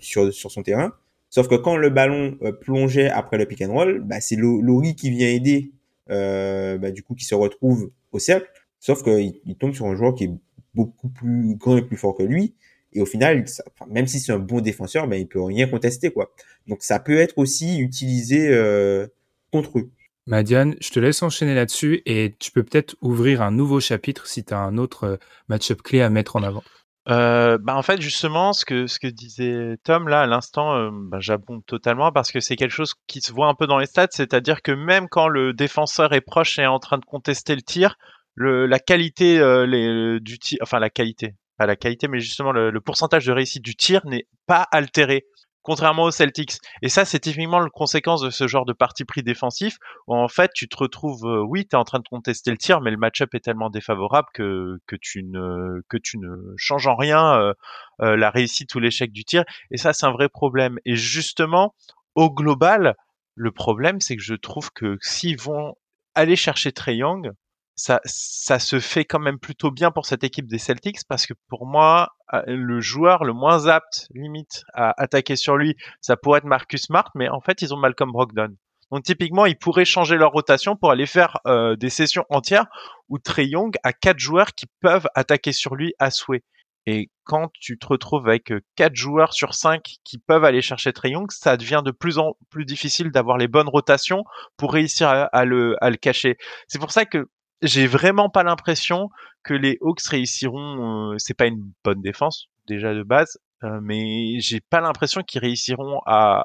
sur 0.00 0.32
sur 0.32 0.50
son 0.50 0.62
terrain. 0.62 0.92
Sauf 1.30 1.48
que 1.48 1.56
quand 1.56 1.76
le 1.76 1.90
ballon 1.90 2.38
plongeait 2.60 3.10
après 3.10 3.38
le 3.38 3.46
pick 3.46 3.62
and 3.62 3.72
roll, 3.72 4.00
bah, 4.00 4.20
c'est 4.20 4.36
Lowry 4.36 4.94
qui 4.94 5.10
vient 5.10 5.28
aider, 5.28 5.72
bah, 6.08 6.90
du 6.90 7.02
coup 7.02 7.14
qui 7.14 7.24
se 7.24 7.34
retrouve 7.34 7.90
au 8.12 8.18
cercle. 8.18 8.48
Sauf 8.78 9.02
qu'il 9.02 9.40
il 9.44 9.56
tombe 9.56 9.74
sur 9.74 9.86
un 9.86 9.96
joueur 9.96 10.14
qui 10.14 10.24
est 10.24 10.30
beaucoup 10.74 11.08
plus 11.08 11.56
grand 11.56 11.76
et 11.76 11.82
plus 11.82 11.96
fort 11.96 12.16
que 12.16 12.22
lui. 12.22 12.54
Et 12.92 13.00
au 13.00 13.06
final, 13.06 13.44
même 13.88 14.06
si 14.06 14.18
c'est 14.20 14.32
un 14.32 14.38
bon 14.38 14.60
défenseur, 14.60 15.06
ben, 15.06 15.16
il 15.16 15.26
peut 15.28 15.42
rien 15.42 15.66
contester, 15.68 16.10
quoi. 16.10 16.32
Donc, 16.66 16.82
ça 16.82 16.98
peut 16.98 17.18
être 17.18 17.36
aussi 17.36 17.78
utilisé 17.80 18.48
euh, 18.48 19.06
contre 19.52 19.78
eux. 19.80 19.90
Madiane, 20.28 20.76
je 20.80 20.90
te 20.90 21.00
laisse 21.00 21.22
enchaîner 21.22 21.54
là-dessus 21.54 22.02
et 22.04 22.36
tu 22.38 22.50
peux 22.50 22.62
peut-être 22.62 22.96
ouvrir 23.00 23.40
un 23.40 23.50
nouveau 23.50 23.80
chapitre 23.80 24.26
si 24.26 24.44
tu 24.44 24.52
as 24.52 24.58
un 24.58 24.76
autre 24.76 25.04
euh, 25.04 25.16
match-up 25.48 25.80
clé 25.80 26.02
à 26.02 26.10
mettre 26.10 26.36
en 26.36 26.42
avant. 26.42 26.62
Euh, 27.08 27.56
bah 27.56 27.74
en 27.74 27.80
fait 27.80 28.02
justement 28.02 28.52
ce 28.52 28.66
que 28.66 28.86
ce 28.86 28.98
que 28.98 29.06
disait 29.06 29.78
Tom 29.82 30.08
là 30.08 30.20
à 30.20 30.26
l'instant 30.26 30.74
euh, 30.74 30.90
bah, 30.92 31.16
j'abonde 31.20 31.64
totalement 31.64 32.12
parce 32.12 32.30
que 32.30 32.38
c'est 32.38 32.54
quelque 32.56 32.74
chose 32.74 32.92
qui 33.06 33.22
se 33.22 33.32
voit 33.32 33.46
un 33.46 33.54
peu 33.54 33.66
dans 33.66 33.78
les 33.78 33.86
stats 33.86 34.08
c'est-à-dire 34.10 34.60
que 34.60 34.72
même 34.72 35.08
quand 35.08 35.26
le 35.26 35.54
défenseur 35.54 36.12
est 36.12 36.20
proche 36.20 36.58
et 36.58 36.62
est 36.62 36.66
en 36.66 36.78
train 36.78 36.98
de 36.98 37.06
contester 37.06 37.54
le 37.54 37.62
tir 37.62 37.96
la 38.36 38.78
qualité 38.78 39.40
euh, 39.40 40.20
du 40.20 40.38
tir 40.38 40.58
enfin 40.60 40.78
la 40.78 40.90
qualité 40.90 41.34
pas 41.56 41.64
la 41.64 41.76
qualité, 41.76 42.06
mais 42.06 42.20
justement 42.20 42.52
le 42.52 42.80
pourcentage 42.80 43.26
de 43.26 43.32
réussite 43.32 43.64
du 43.64 43.74
tir 43.74 44.06
n'est 44.06 44.28
pas 44.46 44.66
altéré 44.70 45.24
contrairement 45.62 46.04
aux 46.04 46.10
Celtics. 46.10 46.58
Et 46.82 46.88
ça, 46.88 47.04
c'est 47.04 47.18
typiquement 47.18 47.60
la 47.60 47.70
conséquence 47.70 48.20
de 48.22 48.30
ce 48.30 48.46
genre 48.46 48.64
de 48.64 48.72
parti 48.72 49.04
pris 49.04 49.22
défensif, 49.22 49.78
où 50.06 50.14
en 50.14 50.28
fait, 50.28 50.50
tu 50.54 50.68
te 50.68 50.76
retrouves, 50.76 51.24
euh, 51.26 51.42
oui, 51.42 51.66
tu 51.66 51.76
es 51.76 51.78
en 51.78 51.84
train 51.84 51.98
de 51.98 52.08
contester 52.08 52.50
le 52.50 52.56
tir, 52.56 52.80
mais 52.80 52.90
le 52.90 52.96
match-up 52.96 53.34
est 53.34 53.40
tellement 53.40 53.70
défavorable 53.70 54.28
que, 54.32 54.78
que, 54.86 54.96
tu, 54.96 55.24
ne, 55.24 55.82
que 55.88 55.96
tu 55.96 56.18
ne 56.18 56.54
changes 56.56 56.86
en 56.86 56.96
rien 56.96 57.38
euh, 57.38 57.52
euh, 58.00 58.16
la 58.16 58.30
réussite 58.30 58.74
ou 58.74 58.80
l'échec 58.80 59.12
du 59.12 59.24
tir. 59.24 59.44
Et 59.70 59.76
ça, 59.76 59.92
c'est 59.92 60.06
un 60.06 60.12
vrai 60.12 60.28
problème. 60.28 60.78
Et 60.84 60.96
justement, 60.96 61.74
au 62.14 62.30
global, 62.30 62.96
le 63.34 63.52
problème, 63.52 64.00
c'est 64.00 64.16
que 64.16 64.22
je 64.22 64.34
trouve 64.34 64.70
que 64.72 64.98
s'ils 65.00 65.40
vont 65.40 65.74
aller 66.14 66.36
chercher 66.36 66.72
Trey 66.72 66.96
Young, 66.96 67.32
ça, 67.78 68.00
ça 68.04 68.58
se 68.58 68.80
fait 68.80 69.04
quand 69.04 69.20
même 69.20 69.38
plutôt 69.38 69.70
bien 69.70 69.92
pour 69.92 70.04
cette 70.04 70.24
équipe 70.24 70.48
des 70.48 70.58
Celtics 70.58 70.98
parce 71.08 71.26
que 71.26 71.34
pour 71.48 71.64
moi, 71.64 72.08
euh, 72.34 72.42
le 72.46 72.80
joueur 72.80 73.22
le 73.22 73.32
moins 73.32 73.68
apte, 73.68 74.08
limite, 74.10 74.64
à 74.74 75.00
attaquer 75.00 75.36
sur 75.36 75.56
lui, 75.56 75.76
ça 76.00 76.16
pourrait 76.16 76.38
être 76.38 76.44
Marcus 76.44 76.82
Smart, 76.82 77.08
mais 77.14 77.28
en 77.28 77.40
fait, 77.40 77.62
ils 77.62 77.72
ont 77.72 77.76
Malcolm 77.76 78.10
Brogdon. 78.10 78.56
Donc 78.90 79.04
typiquement, 79.04 79.46
ils 79.46 79.56
pourraient 79.56 79.84
changer 79.84 80.16
leur 80.16 80.32
rotation 80.32 80.74
pour 80.74 80.90
aller 80.90 81.06
faire 81.06 81.38
euh, 81.46 81.76
des 81.76 81.88
sessions 81.88 82.24
entières 82.30 82.66
où 83.08 83.20
Trey 83.20 83.46
Young 83.46 83.76
a 83.84 83.92
quatre 83.92 84.18
joueurs 84.18 84.54
qui 84.54 84.66
peuvent 84.80 85.06
attaquer 85.14 85.52
sur 85.52 85.76
lui 85.76 85.94
à 86.00 86.10
souhait. 86.10 86.42
Et 86.86 87.10
quand 87.22 87.50
tu 87.60 87.78
te 87.78 87.86
retrouves 87.86 88.26
avec 88.26 88.50
euh, 88.50 88.60
quatre 88.74 88.96
joueurs 88.96 89.34
sur 89.34 89.54
cinq 89.54 89.98
qui 90.02 90.18
peuvent 90.18 90.44
aller 90.44 90.62
chercher 90.62 90.92
Trey 90.92 91.10
Young, 91.10 91.30
ça 91.30 91.56
devient 91.56 91.82
de 91.84 91.92
plus 91.92 92.18
en 92.18 92.32
plus 92.50 92.64
difficile 92.64 93.12
d'avoir 93.12 93.36
les 93.36 93.46
bonnes 93.46 93.68
rotations 93.68 94.24
pour 94.56 94.72
réussir 94.72 95.08
à, 95.08 95.44
le, 95.44 95.76
à 95.80 95.90
le 95.90 95.96
cacher. 95.96 96.38
C'est 96.66 96.80
pour 96.80 96.90
ça 96.90 97.04
que 97.04 97.28
j'ai 97.62 97.86
vraiment 97.86 98.30
pas 98.30 98.42
l'impression 98.42 99.10
que 99.42 99.54
les 99.54 99.78
Hawks 99.80 100.02
réussiront. 100.02 101.12
Euh, 101.12 101.14
c'est 101.18 101.34
pas 101.34 101.46
une 101.46 101.72
bonne 101.84 102.02
défense 102.02 102.48
déjà 102.66 102.94
de 102.94 103.02
base, 103.02 103.38
euh, 103.64 103.80
mais 103.82 104.38
j'ai 104.40 104.60
pas 104.60 104.80
l'impression 104.80 105.22
qu'ils 105.22 105.40
réussiront 105.40 106.00
à, 106.06 106.44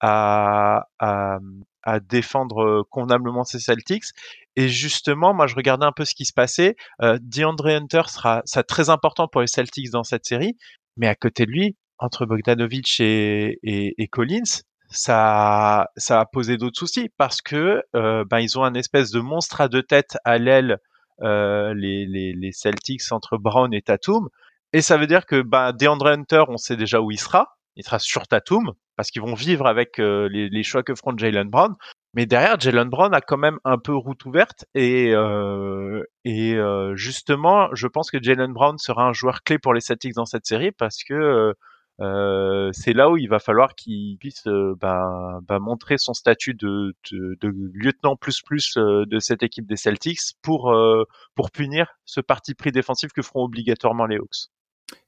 à, 0.00 0.86
à, 0.98 1.38
à, 1.82 2.00
défendre 2.00 2.62
euh, 2.62 2.82
convenablement 2.90 3.44
ces 3.44 3.58
Celtics. 3.58 4.04
Et 4.56 4.68
justement, 4.68 5.34
moi, 5.34 5.46
je 5.46 5.56
regardais 5.56 5.84
un 5.84 5.92
peu 5.92 6.04
ce 6.04 6.14
qui 6.14 6.24
se 6.24 6.32
passait. 6.32 6.76
Euh, 7.02 7.18
DeAndre 7.20 7.66
Hunter 7.66 8.02
sera, 8.06 8.42
ça 8.44 8.62
très 8.62 8.88
important 8.88 9.28
pour 9.28 9.40
les 9.40 9.46
Celtics 9.48 9.90
dans 9.90 10.04
cette 10.04 10.24
série, 10.26 10.56
mais 10.96 11.08
à 11.08 11.14
côté 11.14 11.44
de 11.44 11.50
lui, 11.50 11.76
entre 11.98 12.24
Bogdanovic 12.26 13.00
et, 13.00 13.58
et, 13.62 13.94
et 13.98 14.08
Collins, 14.08 14.62
ça, 14.94 15.88
ça 15.96 16.20
a 16.20 16.26
posé 16.26 16.56
d'autres 16.56 16.78
soucis 16.78 17.10
parce 17.16 17.42
que 17.42 17.82
euh, 17.96 18.24
ben, 18.28 18.38
ils 18.40 18.58
ont 18.58 18.64
un 18.64 18.74
espèce 18.74 19.10
de 19.10 19.20
monstre 19.20 19.60
à 19.60 19.68
deux 19.68 19.82
têtes 19.82 20.16
à 20.24 20.38
l'aile, 20.38 20.78
euh, 21.22 21.74
les, 21.74 22.06
les, 22.06 22.32
les, 22.32 22.52
Celtics 22.52 23.12
entre 23.12 23.36
Brown 23.36 23.72
et 23.74 23.82
Tatum. 23.82 24.28
Et 24.72 24.82
ça 24.82 24.96
veut 24.96 25.06
dire 25.06 25.26
que 25.26 25.42
ben, 25.42 25.72
DeAndre 25.72 26.06
Hunter, 26.08 26.44
on 26.48 26.56
sait 26.56 26.76
déjà 26.76 27.00
où 27.00 27.10
il 27.10 27.18
sera. 27.18 27.56
Il 27.76 27.84
sera 27.84 27.98
sur 27.98 28.26
Tatum 28.26 28.72
parce 28.96 29.10
qu'ils 29.10 29.22
vont 29.22 29.34
vivre 29.34 29.66
avec 29.66 29.98
euh, 29.98 30.28
les, 30.30 30.48
les, 30.48 30.62
choix 30.62 30.82
que 30.82 30.94
feront 30.94 31.16
Jalen 31.16 31.48
Brown. 31.48 31.74
Mais 32.14 32.26
derrière, 32.26 32.58
Jalen 32.60 32.88
Brown 32.88 33.12
a 33.12 33.20
quand 33.20 33.36
même 33.36 33.58
un 33.64 33.78
peu 33.78 33.94
route 33.94 34.24
ouverte 34.24 34.66
et, 34.74 35.12
euh, 35.12 36.02
et 36.24 36.54
euh, 36.54 36.94
justement, 36.94 37.68
je 37.74 37.88
pense 37.88 38.10
que 38.10 38.22
Jalen 38.22 38.52
Brown 38.52 38.78
sera 38.78 39.04
un 39.04 39.12
joueur 39.12 39.42
clé 39.42 39.58
pour 39.58 39.74
les 39.74 39.80
Celtics 39.80 40.14
dans 40.14 40.26
cette 40.26 40.46
série 40.46 40.70
parce 40.70 41.02
que 41.02 41.54
euh, 42.00 42.70
c'est 42.72 42.92
là 42.92 43.10
où 43.10 43.16
il 43.16 43.28
va 43.28 43.38
falloir 43.38 43.74
qu'il 43.76 44.16
puisse 44.18 44.46
euh, 44.48 44.74
bah, 44.80 45.38
bah, 45.42 45.60
montrer 45.60 45.96
son 45.96 46.12
statut 46.12 46.54
de, 46.54 46.92
lieutenant 47.42 48.16
plus 48.16 48.42
plus 48.42 48.76
euh, 48.76 49.04
de 49.06 49.20
cette 49.20 49.44
équipe 49.44 49.66
des 49.66 49.76
Celtics 49.76 50.20
pour 50.42 50.74
pour 51.34 51.50
punir 51.50 51.86
ce 52.04 52.20
parti 52.20 52.54
pris 52.54 52.72
défensif 52.72 53.12
que 53.12 53.22
feront 53.22 53.44
obligatoirement 53.44 54.06
les 54.06 54.16
Hawks. 54.16 54.48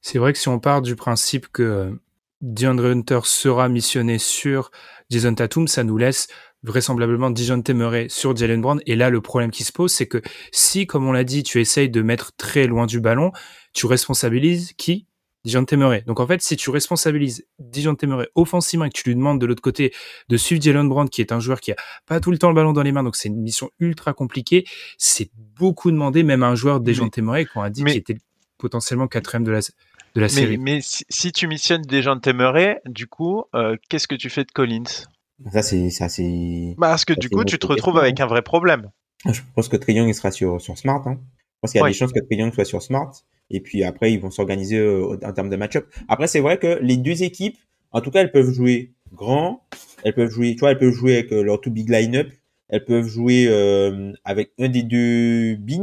C'est 0.01 0.17
vrai 0.19 0.33
que 0.33 0.39
si 0.39 0.47
on 0.47 0.59
part 0.59 0.81
du 0.81 0.95
principe 0.95 1.47
que 1.49 1.99
DeAndre 2.41 2.85
Hunter 2.85 3.19
sera 3.23 3.67
missionné 3.67 4.17
sur 4.17 4.71
Jason 5.09 5.35
Tatum, 5.35 5.67
ça 5.67 5.83
nous 5.83 5.97
laisse 5.97 6.27
vraisemblablement 6.63 7.29
Dijon 7.29 7.61
Temeray 7.61 8.09
sur 8.09 8.35
Jalen 8.35 8.61
Brown. 8.61 8.81
Et 8.85 8.95
là, 8.95 9.09
le 9.09 9.21
problème 9.21 9.51
qui 9.51 9.63
se 9.63 9.71
pose, 9.71 9.91
c'est 9.91 10.07
que 10.07 10.21
si, 10.51 10.87
comme 10.87 11.07
on 11.07 11.11
l'a 11.11 11.23
dit, 11.23 11.43
tu 11.43 11.59
essayes 11.61 11.89
de 11.89 12.01
mettre 12.01 12.35
très 12.35 12.67
loin 12.67 12.85
du 12.85 12.99
ballon, 12.99 13.31
tu 13.73 13.85
responsabilises 13.85 14.73
qui? 14.73 15.07
Dijon 15.45 15.65
Temeray. 15.65 16.03
Donc 16.05 16.19
en 16.19 16.27
fait, 16.27 16.41
si 16.41 16.57
tu 16.57 16.69
responsabilises 16.69 17.45
Dijon 17.59 17.95
Temeray 17.95 18.27
offensivement 18.35 18.85
et 18.85 18.89
que 18.89 18.97
tu 18.97 19.07
lui 19.07 19.15
demandes 19.15 19.39
de 19.39 19.45
l'autre 19.45 19.61
côté 19.61 19.93
de 20.29 20.37
suivre 20.37 20.61
Jalen 20.61 20.89
Brown, 20.89 21.09
qui 21.09 21.21
est 21.21 21.31
un 21.31 21.39
joueur 21.39 21.61
qui 21.61 21.71
a 21.71 21.75
pas 22.05 22.19
tout 22.19 22.31
le 22.31 22.37
temps 22.37 22.49
le 22.49 22.55
ballon 22.55 22.73
dans 22.73 22.83
les 22.83 22.91
mains, 22.91 23.03
donc 23.03 23.15
c'est 23.15 23.29
une 23.29 23.41
mission 23.41 23.69
ultra 23.79 24.13
compliquée, 24.13 24.65
c'est 24.97 25.29
beaucoup 25.35 25.91
demandé, 25.91 26.23
même 26.23 26.43
à 26.43 26.47
un 26.47 26.55
joueur 26.55 26.79
de 26.79 26.85
Dijon 26.85 27.09
Temeray 27.09 27.45
qu'on 27.45 27.61
a 27.61 27.69
dit 27.69 27.83
qu'il 27.83 27.95
était 27.95 28.17
potentiellement 28.57 29.07
quatrième 29.07 29.43
de 29.43 29.51
la, 29.51 29.59
de 29.59 30.21
la 30.21 30.29
série. 30.29 30.57
Mais, 30.57 30.79
si, 30.81 31.31
tu 31.31 31.47
missionnes 31.47 31.83
Dijon 31.83 32.19
Temeray, 32.19 32.79
du 32.85 33.07
coup, 33.07 33.43
euh, 33.55 33.77
qu'est-ce 33.89 34.07
que 34.07 34.15
tu 34.15 34.29
fais 34.29 34.43
de 34.43 34.51
Collins? 34.51 35.05
Ça, 35.51 35.61
c'est. 35.61 35.89
Ça, 35.91 36.09
c'est... 36.09 36.75
Bah, 36.77 36.89
parce 36.89 37.05
que 37.05 37.13
du 37.13 37.29
coup, 37.29 37.43
tu 37.43 37.59
te 37.59 37.67
retrouves 37.67 37.97
avec 37.99 38.19
un 38.19 38.25
vrai 38.25 38.41
problème. 38.41 38.89
Je 39.25 39.41
pense 39.55 39.67
que 39.67 39.77
Triangle 39.77 40.13
sera 40.13 40.31
sur, 40.31 40.59
sur 40.59 40.77
Smart. 40.77 41.01
Hein. 41.05 41.19
Je 41.19 41.59
pense 41.61 41.71
qu'il 41.71 41.79
y 41.79 41.81
a 41.81 41.83
ouais. 41.83 41.91
des 41.91 41.97
chances 41.97 42.11
que 42.11 42.19
Triangle 42.19 42.53
soit 42.53 42.65
sur 42.65 42.81
Smart. 42.81 43.11
Et 43.49 43.59
puis 43.59 43.83
après, 43.83 44.11
ils 44.11 44.19
vont 44.19 44.31
s'organiser 44.31 44.77
euh, 44.77 45.17
en 45.23 45.33
termes 45.33 45.49
de 45.49 45.55
match-up. 45.55 45.87
Après, 46.07 46.27
c'est 46.27 46.39
vrai 46.39 46.57
que 46.57 46.79
les 46.81 46.97
deux 46.97 47.23
équipes, 47.23 47.57
en 47.91 48.01
tout 48.01 48.11
cas, 48.11 48.21
elles 48.21 48.31
peuvent 48.31 48.51
jouer 48.51 48.91
grand. 49.13 49.63
Elles 50.03 50.13
peuvent 50.13 50.29
jouer, 50.29 50.53
tu 50.53 50.59
vois, 50.59 50.71
elles 50.71 50.79
peuvent 50.79 50.93
jouer 50.93 51.13
avec 51.13 51.31
euh, 51.31 51.41
leur 51.41 51.61
two 51.61 51.71
big 51.71 51.89
line-up. 51.89 52.29
Elles 52.69 52.83
peuvent 52.83 53.07
jouer 53.07 53.45
euh, 53.47 54.11
avec 54.25 54.51
un 54.59 54.67
des 54.67 54.83
deux 54.83 55.55
big 55.55 55.81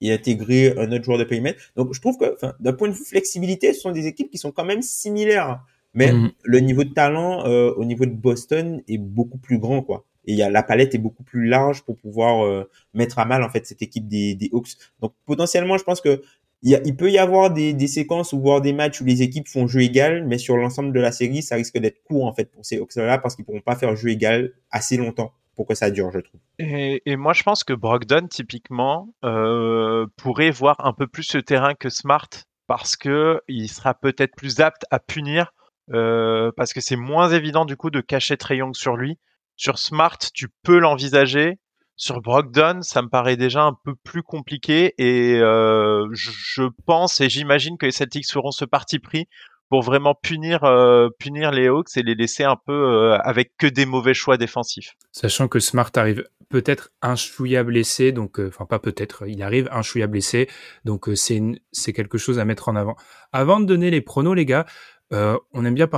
et 0.00 0.12
intégrer 0.12 0.74
un 0.78 0.92
autre 0.92 1.04
joueur 1.04 1.18
de 1.18 1.24
périmètre. 1.24 1.60
Donc, 1.76 1.92
je 1.92 2.00
trouve 2.00 2.16
que, 2.16 2.36
d'un 2.60 2.72
point 2.72 2.88
de 2.88 2.94
vue 2.94 3.04
flexibilité, 3.04 3.72
ce 3.72 3.80
sont 3.80 3.90
des 3.90 4.06
équipes 4.06 4.30
qui 4.30 4.38
sont 4.38 4.52
quand 4.52 4.64
même 4.64 4.82
similaires. 4.82 5.60
Mais 5.94 6.12
mmh. 6.12 6.32
le 6.44 6.60
niveau 6.60 6.84
de 6.84 6.90
talent 6.90 7.44
euh, 7.46 7.72
au 7.72 7.84
niveau 7.84 8.06
de 8.06 8.12
Boston 8.12 8.82
est 8.86 8.98
beaucoup 8.98 9.38
plus 9.38 9.58
grand, 9.58 9.82
quoi. 9.82 10.04
et 10.24 10.32
il 10.32 10.38
y 10.38 10.42
a, 10.42 10.50
la 10.50 10.62
palette 10.62 10.94
est 10.94 10.98
beaucoup 10.98 11.24
plus 11.24 11.46
large 11.46 11.82
pour 11.82 11.96
pouvoir 11.96 12.44
euh, 12.44 12.70
mettre 12.94 13.18
à 13.18 13.24
mal 13.24 13.42
en 13.42 13.50
fait 13.50 13.66
cette 13.66 13.82
équipe 13.82 14.06
des, 14.06 14.34
des 14.34 14.50
Hawks. 14.52 14.76
Donc 15.00 15.12
potentiellement, 15.26 15.78
je 15.78 15.84
pense 15.84 16.00
que 16.00 16.22
il, 16.62 16.70
y 16.70 16.74
a, 16.74 16.80
il 16.84 16.96
peut 16.96 17.10
y 17.10 17.18
avoir 17.18 17.50
des, 17.50 17.72
des 17.72 17.86
séquences 17.86 18.32
ou 18.32 18.40
voir 18.40 18.60
des 18.60 18.72
matchs 18.72 19.00
où 19.00 19.04
les 19.04 19.22
équipes 19.22 19.48
font 19.48 19.66
jeu 19.66 19.80
égal, 19.80 20.26
mais 20.26 20.38
sur 20.38 20.56
l'ensemble 20.56 20.92
de 20.92 21.00
la 21.00 21.12
série, 21.12 21.42
ça 21.42 21.56
risque 21.56 21.78
d'être 21.78 22.02
court 22.04 22.26
en 22.26 22.34
fait 22.34 22.50
pour 22.50 22.64
ces 22.64 22.78
Hawks-là 22.78 23.18
parce 23.18 23.36
qu'ils 23.36 23.44
pourront 23.44 23.60
pas 23.60 23.76
faire 23.76 23.96
jeu 23.96 24.10
égal 24.10 24.52
assez 24.70 24.96
longtemps 24.96 25.32
pour 25.56 25.66
que 25.66 25.74
ça 25.74 25.90
dure, 25.90 26.10
je 26.10 26.20
trouve. 26.20 26.40
Et, 26.58 27.02
et 27.04 27.16
moi, 27.16 27.32
je 27.32 27.42
pense 27.42 27.64
que 27.64 27.72
Brogdon, 27.72 28.28
typiquement, 28.28 29.12
euh, 29.24 30.06
pourrait 30.16 30.50
voir 30.50 30.76
un 30.84 30.92
peu 30.92 31.06
plus 31.06 31.24
ce 31.24 31.38
terrain 31.38 31.74
que 31.74 31.90
Smart 31.90 32.28
parce 32.66 32.96
que 32.96 33.40
il 33.48 33.68
sera 33.68 33.94
peut-être 33.94 34.34
plus 34.36 34.60
apte 34.60 34.84
à 34.90 35.00
punir 35.00 35.52
euh, 35.92 36.52
parce 36.56 36.72
que 36.72 36.80
c'est 36.80 36.96
moins 36.96 37.30
évident 37.30 37.64
du 37.64 37.76
coup 37.76 37.90
de 37.90 38.00
cacher 38.00 38.36
Trey 38.36 38.58
Young 38.58 38.74
sur 38.74 38.96
lui. 38.96 39.18
Sur 39.56 39.78
Smart, 39.78 40.18
tu 40.32 40.48
peux 40.62 40.78
l'envisager. 40.78 41.58
Sur 42.00 42.22
Brogdon, 42.22 42.80
ça 42.80 43.02
me 43.02 43.08
paraît 43.08 43.36
déjà 43.36 43.60
un 43.62 43.76
peu 43.84 43.94
plus 43.94 44.22
compliqué 44.22 44.94
et 44.96 45.38
euh, 45.38 46.08
je 46.12 46.62
pense 46.86 47.20
et 47.20 47.28
j'imagine 47.28 47.76
que 47.76 47.84
les 47.84 47.92
Celtics 47.92 48.32
feront 48.32 48.52
ce 48.52 48.64
parti 48.64 48.98
pris 48.98 49.28
pour 49.68 49.82
vraiment 49.82 50.14
punir 50.14 50.64
euh, 50.64 51.10
les 51.52 51.68
Hawks 51.68 51.98
et 51.98 52.02
les 52.02 52.14
laisser 52.14 52.44
un 52.44 52.56
peu 52.56 52.72
euh, 52.72 53.18
avec 53.18 53.54
que 53.58 53.66
des 53.66 53.84
mauvais 53.84 54.14
choix 54.14 54.38
défensifs. 54.38 54.94
Sachant 55.12 55.46
que 55.46 55.60
Smart 55.60 55.90
arrive 55.94 56.24
peut-être 56.48 56.88
un 57.02 57.16
chouïa 57.16 57.64
blessé, 57.64 58.12
donc 58.12 58.40
enfin 58.40 58.64
pas 58.64 58.78
peut-être, 58.78 59.28
il 59.28 59.42
arrive 59.42 59.68
un 59.70 59.82
chouïa 59.82 60.06
blessé, 60.06 60.48
donc 60.86 61.10
c'est 61.16 61.42
c'est 61.70 61.92
quelque 61.92 62.16
chose 62.16 62.38
à 62.38 62.46
mettre 62.46 62.70
en 62.70 62.76
avant. 62.76 62.96
Avant 63.30 63.60
de 63.60 63.66
donner 63.66 63.90
les 63.90 64.00
pronos, 64.00 64.34
les 64.34 64.46
gars, 64.46 64.64
euh, 65.12 65.38
on 65.52 65.64
aime 65.64 65.74
bien 65.74 65.88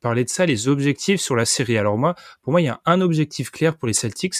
parler 0.00 0.24
de 0.24 0.28
ça, 0.28 0.46
les 0.46 0.68
objectifs 0.68 1.20
sur 1.20 1.36
la 1.36 1.44
série. 1.44 1.76
Alors 1.78 1.98
moi, 1.98 2.14
pour 2.42 2.52
moi, 2.52 2.60
il 2.60 2.64
y 2.64 2.68
a 2.68 2.80
un 2.84 3.00
objectif 3.00 3.50
clair 3.50 3.76
pour 3.76 3.86
les 3.88 3.94
Celtics. 3.94 4.36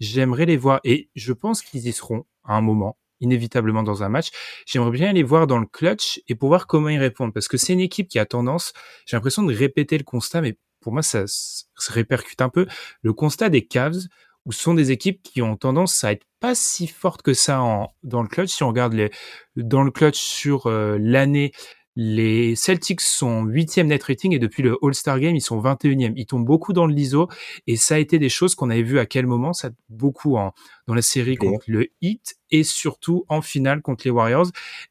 J'aimerais 0.00 0.46
les 0.46 0.56
voir 0.56 0.80
et 0.84 1.10
je 1.14 1.32
pense 1.32 1.62
qu'ils 1.62 1.86
y 1.86 1.92
seront 1.92 2.24
à 2.44 2.56
un 2.56 2.60
moment, 2.60 2.98
inévitablement 3.20 3.82
dans 3.82 4.02
un 4.02 4.08
match. 4.08 4.30
J'aimerais 4.66 4.90
bien 4.90 5.12
les 5.12 5.22
voir 5.22 5.46
dans 5.46 5.58
le 5.58 5.66
clutch 5.66 6.20
et 6.28 6.34
pour 6.34 6.48
voir 6.48 6.66
comment 6.66 6.88
ils 6.88 6.98
répondent 6.98 7.32
parce 7.32 7.48
que 7.48 7.56
c'est 7.56 7.72
une 7.72 7.80
équipe 7.80 8.08
qui 8.08 8.18
a 8.18 8.26
tendance, 8.26 8.72
j'ai 9.06 9.16
l'impression 9.16 9.42
de 9.42 9.54
répéter 9.54 9.98
le 9.98 10.04
constat, 10.04 10.40
mais 10.40 10.58
pour 10.80 10.92
moi, 10.92 11.02
ça 11.02 11.24
se 11.26 11.92
répercute 11.92 12.40
un 12.40 12.48
peu. 12.48 12.66
Le 13.02 13.12
constat 13.12 13.48
des 13.48 13.66
Cavs, 13.66 13.98
où 14.44 14.52
sont 14.52 14.74
des 14.74 14.92
équipes 14.92 15.20
qui 15.22 15.42
ont 15.42 15.56
tendance 15.56 16.04
à 16.04 16.12
être 16.12 16.24
pas 16.38 16.54
si 16.54 16.86
fortes 16.86 17.22
que 17.22 17.34
ça 17.34 17.60
en, 17.60 17.88
dans 18.04 18.22
le 18.22 18.28
clutch. 18.28 18.50
Si 18.50 18.62
on 18.62 18.68
regarde 18.68 18.92
les, 18.92 19.10
dans 19.56 19.82
le 19.82 19.90
clutch 19.90 20.18
sur 20.18 20.66
euh, 20.66 20.96
l'année, 21.00 21.50
les 21.96 22.54
Celtics 22.56 23.00
sont 23.00 23.44
huitième 23.44 23.86
net 23.86 24.02
rating 24.02 24.34
et 24.34 24.38
depuis 24.38 24.62
le 24.62 24.76
All-Star 24.82 25.18
Game, 25.18 25.34
ils 25.34 25.40
sont 25.40 25.60
21e. 25.60 26.12
Ils 26.14 26.26
tombent 26.26 26.44
beaucoup 26.44 26.74
dans 26.74 26.86
le 26.86 26.94
l'ISO 26.94 27.28
et 27.66 27.76
ça 27.76 27.94
a 27.94 27.98
été 27.98 28.18
des 28.18 28.28
choses 28.28 28.54
qu'on 28.54 28.68
avait 28.68 28.82
vu 28.82 28.98
à 28.98 29.06
quel 29.06 29.26
moment, 29.26 29.54
ça 29.54 29.70
beaucoup 29.88 30.36
en, 30.36 30.52
dans 30.86 30.94
la 30.94 31.02
série 31.02 31.36
contre 31.36 31.64
le 31.68 31.88
Heat 32.02 32.36
et 32.50 32.64
surtout 32.64 33.24
en 33.28 33.40
finale 33.40 33.80
contre 33.80 34.02
les 34.04 34.10
Warriors. 34.10 34.48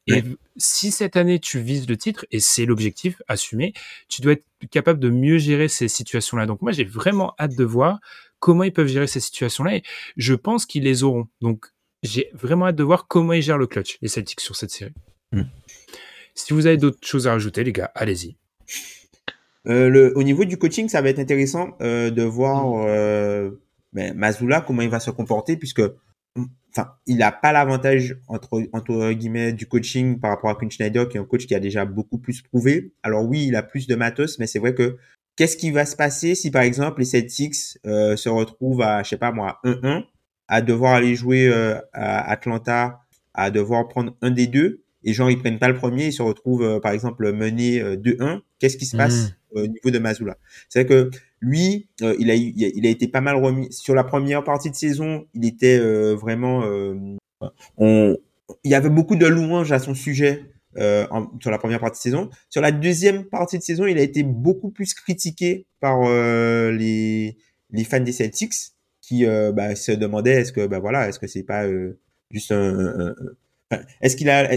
Et 0.08 0.22
si 0.56 0.90
cette 0.90 1.16
année 1.16 1.38
tu 1.38 1.60
vises 1.60 1.88
le 1.88 1.96
titre, 1.96 2.26
et 2.32 2.40
c'est 2.40 2.66
l'objectif 2.66 3.22
assumé, 3.28 3.72
tu 4.08 4.20
dois 4.20 4.32
être 4.32 4.44
capable 4.70 4.98
de 4.98 5.08
mieux 5.10 5.38
gérer 5.38 5.68
ces 5.68 5.88
situations-là. 5.88 6.46
Donc 6.46 6.60
moi, 6.60 6.72
j'ai 6.72 6.84
vraiment 6.84 7.34
hâte 7.38 7.56
de 7.56 7.64
voir 7.64 8.00
comment 8.40 8.64
ils 8.64 8.72
peuvent 8.72 8.88
gérer 8.88 9.06
ces 9.06 9.20
situations-là 9.20 9.76
et 9.76 9.82
je 10.16 10.34
pense 10.34 10.66
qu'ils 10.66 10.82
les 10.82 11.04
auront. 11.04 11.28
Donc 11.40 11.66
j'ai 12.02 12.30
vraiment 12.32 12.66
hâte 12.66 12.76
de 12.76 12.84
voir 12.84 13.06
comment 13.06 13.32
ils 13.32 13.42
gèrent 13.42 13.58
le 13.58 13.66
clutch, 13.66 13.98
les 14.02 14.08
Celtics 14.08 14.40
sur 14.40 14.56
cette 14.56 14.70
série. 14.70 14.92
Mm. 15.32 15.42
Si 16.36 16.52
vous 16.52 16.66
avez 16.66 16.76
d'autres 16.76 17.04
choses 17.04 17.26
à 17.26 17.32
rajouter, 17.32 17.64
les 17.64 17.72
gars, 17.72 17.90
allez-y. 17.94 18.36
Euh, 19.66 19.88
le, 19.88 20.16
au 20.16 20.22
niveau 20.22 20.44
du 20.44 20.58
coaching, 20.58 20.88
ça 20.88 21.02
va 21.02 21.08
être 21.08 21.18
intéressant 21.18 21.76
euh, 21.80 22.10
de 22.10 22.22
voir 22.22 22.86
euh, 22.86 23.50
ben, 23.92 24.14
Mazula 24.14 24.60
comment 24.60 24.82
il 24.82 24.90
va 24.90 25.00
se 25.00 25.10
comporter 25.10 25.56
puisque 25.56 25.82
enfin 26.70 26.92
il 27.06 27.16
n'a 27.16 27.32
pas 27.32 27.52
l'avantage 27.52 28.18
entre 28.28 28.62
entre 28.72 29.10
guillemets 29.12 29.52
du 29.52 29.66
coaching 29.66 30.20
par 30.20 30.30
rapport 30.30 30.50
à 30.50 30.54
Quinn 30.54 30.70
Schneider 30.70 31.08
qui 31.08 31.16
est 31.16 31.20
un 31.20 31.24
coach 31.24 31.46
qui 31.46 31.54
a 31.54 31.60
déjà 31.60 31.84
beaucoup 31.84 32.18
plus 32.18 32.42
prouvé. 32.42 32.92
Alors 33.02 33.24
oui, 33.24 33.46
il 33.46 33.56
a 33.56 33.62
plus 33.62 33.88
de 33.88 33.96
matos, 33.96 34.38
mais 34.38 34.46
c'est 34.46 34.58
vrai 34.60 34.74
que 34.74 34.98
qu'est-ce 35.34 35.56
qui 35.56 35.70
va 35.70 35.84
se 35.86 35.96
passer 35.96 36.34
si 36.34 36.50
par 36.50 36.62
exemple 36.62 37.00
les 37.00 37.06
Celtics 37.06 37.78
euh, 37.86 38.14
se 38.14 38.28
retrouvent 38.28 38.82
à 38.82 39.02
je 39.02 39.08
sais 39.08 39.16
pas 39.16 39.32
moi 39.32 39.58
1-1 39.64 40.04
à 40.48 40.62
devoir 40.62 40.94
aller 40.94 41.16
jouer 41.16 41.48
euh, 41.48 41.80
à 41.92 42.30
Atlanta, 42.30 43.00
à 43.34 43.50
devoir 43.50 43.88
prendre 43.88 44.14
un 44.22 44.30
des 44.30 44.46
deux? 44.46 44.84
Et 45.06 45.14
genre 45.14 45.30
ils 45.30 45.38
prennent 45.38 45.58
pas 45.58 45.68
le 45.68 45.76
premier, 45.76 46.06
ils 46.08 46.12
se 46.12 46.20
retrouvent 46.22 46.62
euh, 46.62 46.80
par 46.80 46.92
exemple 46.92 47.32
menés 47.32 47.80
euh, 47.80 47.96
2-1, 47.96 48.42
qu'est-ce 48.58 48.76
qui 48.76 48.84
se 48.84 48.96
passe 48.98 49.32
euh, 49.56 49.64
au 49.64 49.66
niveau 49.68 49.90
de 49.90 49.98
Mazula 49.98 50.36
C'est 50.68 50.82
vrai 50.84 50.88
que 50.88 51.10
lui, 51.40 51.88
euh, 52.02 52.14
il 52.18 52.30
a 52.30 52.34
il 52.34 52.84
été 52.86 53.08
pas 53.08 53.20
mal 53.22 53.36
remis. 53.36 53.72
Sur 53.72 53.94
la 53.94 54.04
première 54.04 54.44
partie 54.44 54.70
de 54.70 54.74
saison, 54.76 55.26
il 55.32 55.46
était 55.46 55.78
euh, 55.78 56.14
vraiment 56.14 56.64
euh, 56.64 56.94
on 57.78 58.16
il 58.64 58.70
y 58.70 58.74
avait 58.74 58.90
beaucoup 58.90 59.16
de 59.16 59.26
louanges 59.26 59.72
à 59.72 59.78
son 59.78 59.94
sujet 59.94 60.44
euh, 60.76 61.06
en- 61.10 61.26
sur 61.40 61.50
la 61.50 61.58
première 61.58 61.80
partie 61.80 61.98
de 61.98 62.02
saison. 62.02 62.30
Sur 62.50 62.60
la 62.62 62.70
deuxième 62.72 63.24
partie 63.24 63.58
de 63.58 63.62
saison, 63.62 63.86
il 63.86 63.98
a 63.98 64.02
été 64.02 64.22
beaucoup 64.22 64.70
plus 64.70 64.92
critiqué 64.94 65.66
par 65.80 66.00
euh, 66.04 66.70
les 66.72 67.36
les 67.70 67.84
fans 67.84 68.00
des 68.00 68.12
Celtics 68.12 68.54
qui 69.00 69.24
euh, 69.26 69.52
bah, 69.52 69.74
se 69.76 69.92
demandaient 69.92 70.40
est-ce 70.40 70.52
que 70.52 70.66
bah 70.66 70.78
voilà, 70.80 71.08
est-ce 71.08 71.18
que 71.18 71.26
c'est 71.26 71.42
pas 71.44 71.64
euh, 71.66 71.98
juste 72.30 72.50
un, 72.52 73.14
est-ce 74.00 74.16
qu'il 74.16 74.30
a, 74.30 74.52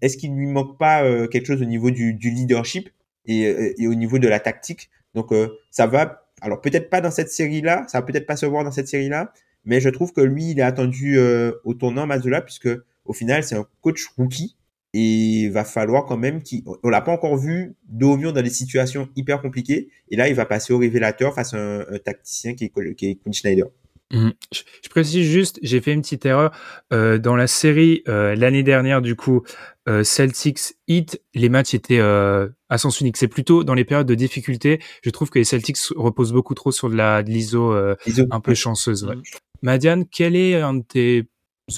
est-ce 0.00 0.16
qu'il 0.16 0.34
lui 0.34 0.46
manque 0.46 0.78
pas 0.78 1.04
euh, 1.04 1.26
quelque 1.26 1.46
chose 1.46 1.62
au 1.62 1.66
niveau 1.66 1.90
du, 1.90 2.12
leadership 2.12 2.90
et, 3.26 3.46
euh, 3.46 3.74
et 3.78 3.86
au 3.86 3.94
niveau 3.94 4.18
de 4.18 4.28
la 4.28 4.40
tactique? 4.40 4.90
Donc 5.14 5.32
euh, 5.32 5.48
ça 5.70 5.86
va, 5.86 6.26
alors 6.40 6.60
peut-être 6.60 6.88
pas 6.88 7.00
dans 7.00 7.10
cette 7.10 7.30
série-là, 7.30 7.84
ça 7.88 8.00
va 8.00 8.06
peut-être 8.06 8.26
pas 8.26 8.36
se 8.36 8.46
voir 8.46 8.64
dans 8.64 8.70
cette 8.70 8.88
série-là, 8.88 9.32
mais 9.64 9.80
je 9.80 9.88
trouve 9.88 10.12
que 10.12 10.20
lui, 10.20 10.50
il 10.50 10.58
est 10.58 10.62
attendu 10.62 11.18
au 11.64 11.74
tournant 11.74 12.06
Mazzola 12.06 12.40
puisque 12.40 12.68
au 13.04 13.12
final 13.12 13.44
c'est 13.44 13.54
un 13.54 13.66
coach 13.80 14.06
rookie 14.16 14.56
et 14.94 15.44
il 15.44 15.50
va 15.50 15.64
falloir 15.64 16.04
quand 16.04 16.16
même 16.16 16.42
qu'il, 16.42 16.62
on 16.82 16.88
l'a 16.88 17.00
pas 17.00 17.12
encore 17.12 17.36
vu 17.36 17.74
mur 17.88 18.32
dans 18.32 18.42
des 18.42 18.50
situations 18.50 19.08
hyper 19.16 19.40
compliquées 19.40 19.88
et 20.10 20.16
là 20.16 20.28
il 20.28 20.34
va 20.34 20.46
passer 20.46 20.72
au 20.72 20.78
révélateur 20.78 21.34
face 21.34 21.54
à 21.54 21.58
un, 21.58 21.80
un 21.80 21.98
tacticien 21.98 22.54
qui 22.54 22.64
est, 22.64 22.94
qui 22.94 23.06
est 23.06 23.14
Quinn 23.14 23.32
Schneider. 23.32 23.66
Mhm. 24.12 24.32
Je, 24.52 24.60
je 24.84 24.88
précise 24.90 25.26
juste, 25.26 25.58
j'ai 25.62 25.80
fait 25.80 25.92
une 25.92 26.02
petite 26.02 26.26
erreur 26.26 26.52
Euh, 26.92 27.18
dans 27.18 27.34
la 27.34 27.46
série 27.46 28.02
euh, 28.08 28.34
l'année 28.34 28.62
dernière. 28.62 29.00
Du 29.00 29.16
coup, 29.16 29.42
euh, 29.88 30.04
Celtics 30.04 30.74
Heat, 30.86 31.20
les 31.34 31.48
matchs 31.48 31.72
étaient 31.74 31.98
euh, 31.98 32.48
à 32.68 32.76
sens 32.78 33.00
unique. 33.00 33.16
C'est 33.16 33.28
plutôt 33.28 33.64
dans 33.64 33.74
les 33.74 33.84
périodes 33.84 34.06
de 34.06 34.14
difficulté. 34.14 34.80
Je 35.02 35.10
trouve 35.10 35.30
que 35.30 35.38
les 35.38 35.44
Celtics 35.44 35.78
reposent 35.96 36.32
beaucoup 36.32 36.54
trop 36.54 36.70
sur 36.72 36.90
de 36.90 36.94
la 36.94 37.22
de 37.22 37.30
l'ISO 37.30 37.72
euh, 37.72 37.96
un 38.30 38.40
peu 38.40 38.54
chanceuse. 38.54 39.04
Ouais. 39.04 39.16
Mhm. 39.16 39.22
Madiane, 39.62 40.04
quel 40.06 40.36
est 40.36 40.60
un 40.60 40.74
de 40.74 40.82
tes 40.82 41.26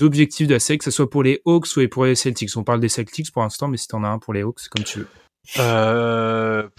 objectifs 0.01 0.49
de 0.49 0.55
la 0.55 0.61
série, 0.61 0.79
que 0.79 0.85
ce 0.85 0.91
soit 0.91 1.09
pour 1.09 1.23
les 1.23 1.41
Hawks 1.45 1.77
ou 1.77 1.87
pour 1.89 2.05
les 2.07 2.17
Celtics? 2.17 2.57
On 2.57 2.65
parle 2.65 2.81
des 2.81 2.89
Celtics 2.89 3.31
pour 3.31 3.43
l'instant, 3.43 3.69
mais 3.69 3.77
si 3.77 3.87
t'en 3.87 4.03
as 4.03 4.09
un 4.09 4.19
pour 4.19 4.35
les 4.35 4.43
Hawks, 4.43 4.59
c'est 4.61 4.71
comme 4.71 4.85
tu 4.85 5.01
veux. 5.01 5.09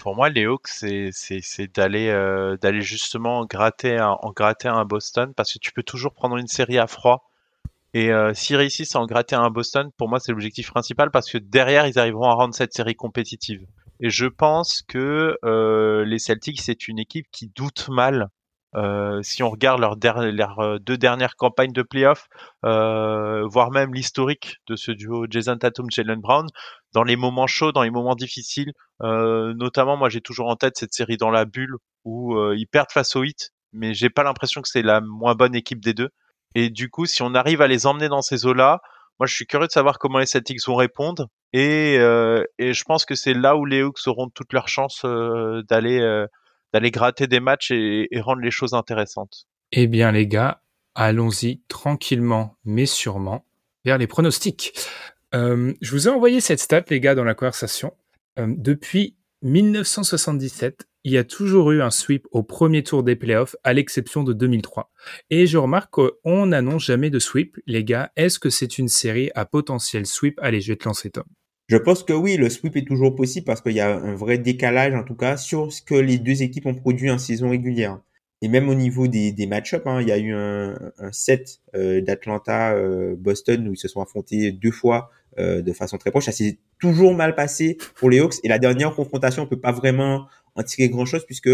Pour 0.06 0.14
moi, 0.14 0.28
les 0.28 0.44
Hawks, 0.44 0.68
c'est 0.68 1.74
d'aller 1.74 2.10
euh, 2.10 2.56
justement 2.74 3.44
gratter 3.44 3.96
un, 3.98 4.16
en 4.22 4.30
gratter 4.30 4.68
un 4.68 4.84
Boston 4.84 5.34
parce 5.34 5.52
que 5.52 5.58
tu 5.58 5.72
peux 5.72 5.82
toujours 5.82 6.12
prendre 6.12 6.36
une 6.36 6.46
série 6.46 6.78
à 6.78 6.86
froid. 6.86 7.28
Et 7.92 8.12
euh, 8.12 8.32
s'ils 8.32 8.54
réussissent 8.54 8.94
à 8.94 9.00
en 9.00 9.06
gratter 9.06 9.34
un 9.34 9.50
Boston, 9.50 9.90
pour 9.96 10.08
moi, 10.08 10.20
c'est 10.20 10.30
l'objectif 10.30 10.70
principal 10.70 11.10
parce 11.10 11.28
que 11.28 11.38
derrière, 11.38 11.88
ils 11.88 11.98
arriveront 11.98 12.30
à 12.30 12.34
rendre 12.34 12.54
cette 12.54 12.72
série 12.72 12.94
compétitive. 12.94 13.66
Et 13.98 14.08
je 14.08 14.26
pense 14.26 14.82
que 14.86 15.36
euh, 15.44 16.04
les 16.04 16.20
Celtics, 16.20 16.60
c'est 16.60 16.86
une 16.86 17.00
équipe 17.00 17.26
qui 17.32 17.48
doute 17.48 17.88
mal. 17.88 18.28
Euh, 18.76 19.22
si 19.22 19.42
on 19.42 19.50
regarde 19.50 19.80
leurs 19.80 19.96
der- 19.96 20.30
leurs, 20.32 20.58
euh, 20.60 20.78
deux 20.78 20.98
dernières 20.98 21.36
campagnes 21.36 21.72
de 21.72 21.82
playoffs, 21.82 22.26
euh, 22.64 23.46
voire 23.46 23.70
même 23.70 23.94
l'historique 23.94 24.56
de 24.68 24.76
ce 24.76 24.92
duo 24.92 25.26
Jason 25.30 25.56
Tatum, 25.56 25.86
Jalen 25.90 26.20
Brown, 26.20 26.46
dans 26.92 27.02
les 27.02 27.16
moments 27.16 27.46
chauds, 27.46 27.72
dans 27.72 27.82
les 27.82 27.90
moments 27.90 28.14
difficiles, 28.14 28.72
euh, 29.02 29.54
notamment, 29.54 29.96
moi, 29.96 30.08
j'ai 30.10 30.20
toujours 30.20 30.48
en 30.48 30.56
tête 30.56 30.76
cette 30.76 30.92
série 30.92 31.16
dans 31.16 31.30
la 31.30 31.44
bulle 31.46 31.76
où 32.04 32.36
euh, 32.36 32.54
ils 32.56 32.66
perdent 32.66 32.92
face 32.92 33.16
au 33.16 33.24
Heat, 33.24 33.50
mais 33.72 33.94
j'ai 33.94 34.10
pas 34.10 34.22
l'impression 34.22 34.60
que 34.62 34.68
c'est 34.68 34.82
la 34.82 35.00
moins 35.00 35.34
bonne 35.34 35.54
équipe 35.54 35.82
des 35.82 35.94
deux. 35.94 36.10
Et 36.54 36.70
du 36.70 36.90
coup, 36.90 37.06
si 37.06 37.22
on 37.22 37.34
arrive 37.34 37.62
à 37.62 37.66
les 37.68 37.86
emmener 37.86 38.08
dans 38.08 38.22
ces 38.22 38.46
eaux-là, 38.46 38.80
moi, 39.18 39.26
je 39.26 39.34
suis 39.34 39.46
curieux 39.46 39.66
de 39.66 39.72
savoir 39.72 39.98
comment 39.98 40.18
les 40.18 40.26
Celtics 40.26 40.60
vont 40.66 40.74
répondre. 40.74 41.28
Et, 41.54 41.94
et 42.58 42.72
je 42.74 42.84
pense 42.84 43.06
que 43.06 43.14
c'est 43.14 43.32
là 43.34 43.56
où 43.56 43.64
les 43.64 43.80
Hawks 43.80 44.06
auront 44.06 44.28
toutes 44.28 44.52
leurs 44.52 44.68
chances 44.68 45.02
euh, 45.06 45.62
d'aller 45.68 46.26
d'aller 46.76 46.90
gratter 46.90 47.26
des 47.26 47.40
matchs 47.40 47.70
et, 47.70 48.06
rendre 48.20 48.42
les 48.42 48.50
choses 48.50 48.74
intéressantes. 48.74 49.46
Eh 49.72 49.86
bien, 49.86 50.12
les 50.12 50.26
gars, 50.26 50.60
allons-y 50.94 51.62
tranquillement, 51.68 52.54
mais 52.66 52.84
sûrement, 52.84 53.46
vers 53.86 53.96
les 53.96 54.06
pronostics. 54.06 54.74
Euh, 55.34 55.72
je 55.80 55.90
vous 55.92 56.06
ai 56.06 56.10
envoyé 56.10 56.42
cette 56.42 56.60
stat, 56.60 56.84
les 56.90 57.00
gars, 57.00 57.14
dans 57.14 57.24
la 57.24 57.34
conversation. 57.34 57.94
Euh, 58.38 58.46
depuis 58.58 59.16
1977, 59.40 60.86
il 61.04 61.12
y 61.12 61.16
a 61.16 61.24
toujours 61.24 61.70
eu 61.70 61.80
un 61.80 61.90
sweep 61.90 62.26
au 62.30 62.42
premier 62.42 62.82
tour 62.82 63.02
des 63.02 63.16
playoffs, 63.16 63.56
à 63.64 63.72
l'exception 63.72 64.22
de 64.22 64.34
2003. 64.34 64.92
Et 65.30 65.46
je 65.46 65.56
remarque 65.56 65.94
qu'on 65.94 66.44
n'annonce 66.44 66.84
jamais 66.84 67.08
de 67.08 67.18
sweep. 67.18 67.56
Les 67.66 67.84
gars, 67.84 68.12
est-ce 68.16 68.38
que 68.38 68.50
c'est 68.50 68.76
une 68.76 68.88
série 68.88 69.30
à 69.34 69.46
potentiel 69.46 70.04
sweep? 70.04 70.38
Allez, 70.42 70.60
je 70.60 70.72
vais 70.72 70.76
te 70.76 70.84
lancer, 70.84 71.08
Tom. 71.08 71.24
Je 71.68 71.76
pense 71.76 72.04
que 72.04 72.12
oui, 72.12 72.36
le 72.36 72.48
sweep 72.48 72.76
est 72.76 72.86
toujours 72.86 73.14
possible 73.16 73.44
parce 73.44 73.60
qu'il 73.60 73.72
y 73.72 73.80
a 73.80 73.96
un 73.96 74.14
vrai 74.14 74.38
décalage, 74.38 74.94
en 74.94 75.02
tout 75.02 75.16
cas, 75.16 75.36
sur 75.36 75.72
ce 75.72 75.82
que 75.82 75.96
les 75.96 76.18
deux 76.18 76.42
équipes 76.42 76.66
ont 76.66 76.74
produit 76.74 77.10
en 77.10 77.18
saison 77.18 77.50
régulière. 77.50 77.98
et 78.42 78.48
même 78.48 78.68
au 78.68 78.74
niveau 78.74 79.08
des, 79.08 79.46
match-ups, 79.48 79.82
hein, 79.86 80.00
il 80.00 80.08
y 80.08 80.12
a 80.12 80.18
eu 80.18 80.32
un, 80.32 80.92
set 81.10 81.60
euh, 81.74 82.00
d'Atlanta 82.02 82.74
euh, 82.74 83.16
où 83.16 83.72
ils 83.72 83.76
se 83.76 83.88
sont 83.88 84.00
affrontés 84.00 84.52
deux 84.52 84.70
fois 84.70 85.10
euh, 85.38 85.62
de 85.62 85.72
façon 85.72 85.98
très 85.98 86.10
proche. 86.10 86.26
Ça 86.26 86.32
s'est 86.32 86.58
toujours 86.78 87.14
mal 87.14 87.34
passé 87.34 87.78
pour 87.96 88.10
les 88.10 88.20
Hawks. 88.20 88.36
Et 88.44 88.48
la 88.48 88.58
dernière 88.58 88.94
confrontation, 88.94 89.42
on 89.42 89.46
peut 89.46 89.60
pas 89.60 89.72
vraiment 89.72 90.26
en 90.54 90.62
tirer 90.62 90.88
grand-chose 90.88 91.24
puisque 91.26 91.50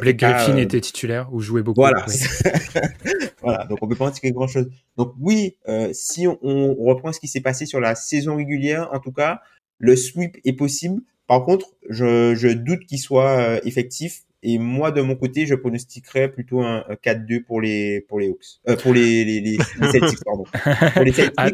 Blake 0.00 0.16
Griffin 0.16 0.56
euh, 0.56 0.62
était 0.62 0.80
titulaire 0.80 1.28
ou 1.32 1.40
jouait 1.40 1.62
beaucoup. 1.62 1.80
voilà. 1.80 2.04
Voilà. 3.42 3.66
Donc, 3.66 3.78
on 3.82 3.88
peut 3.88 3.94
pas 3.94 4.06
en 4.06 4.10
tirer 4.10 4.32
grand 4.32 4.46
chose. 4.46 4.70
Donc, 4.96 5.12
oui, 5.20 5.56
euh, 5.68 5.90
si 5.92 6.26
on, 6.26 6.38
on 6.42 6.84
reprend 6.84 7.12
ce 7.12 7.20
qui 7.20 7.28
s'est 7.28 7.42
passé 7.42 7.66
sur 7.66 7.78
la 7.78 7.94
saison 7.94 8.36
régulière, 8.36 8.88
en 8.92 9.00
tout 9.00 9.12
cas, 9.12 9.40
le 9.78 9.96
sweep 9.96 10.38
est 10.44 10.54
possible. 10.54 11.02
Par 11.26 11.44
contre, 11.44 11.66
je, 11.90 12.34
je 12.34 12.48
doute 12.48 12.86
qu'il 12.86 12.98
soit 12.98 13.38
euh, 13.38 13.60
effectif. 13.64 14.22
Et 14.46 14.58
moi, 14.58 14.92
de 14.92 15.00
mon 15.00 15.16
côté, 15.16 15.46
je 15.46 15.54
pronostiquerais 15.54 16.30
plutôt 16.30 16.60
un, 16.60 16.84
un 16.86 16.94
4-2 16.94 17.44
pour 17.44 17.62
les, 17.62 18.02
pour 18.02 18.20
les 18.20 18.28
Hawks. 18.28 18.60
Euh, 18.68 18.76
pour 18.76 18.92
les, 18.92 19.24
les, 19.24 19.40
les, 19.40 19.56
les 19.80 19.90
Celtics, 19.90 20.22
pardon. 20.22 20.44
Pour 20.94 21.02
les 21.02 21.12
Celtics. 21.12 21.34
Ah. 21.38 21.48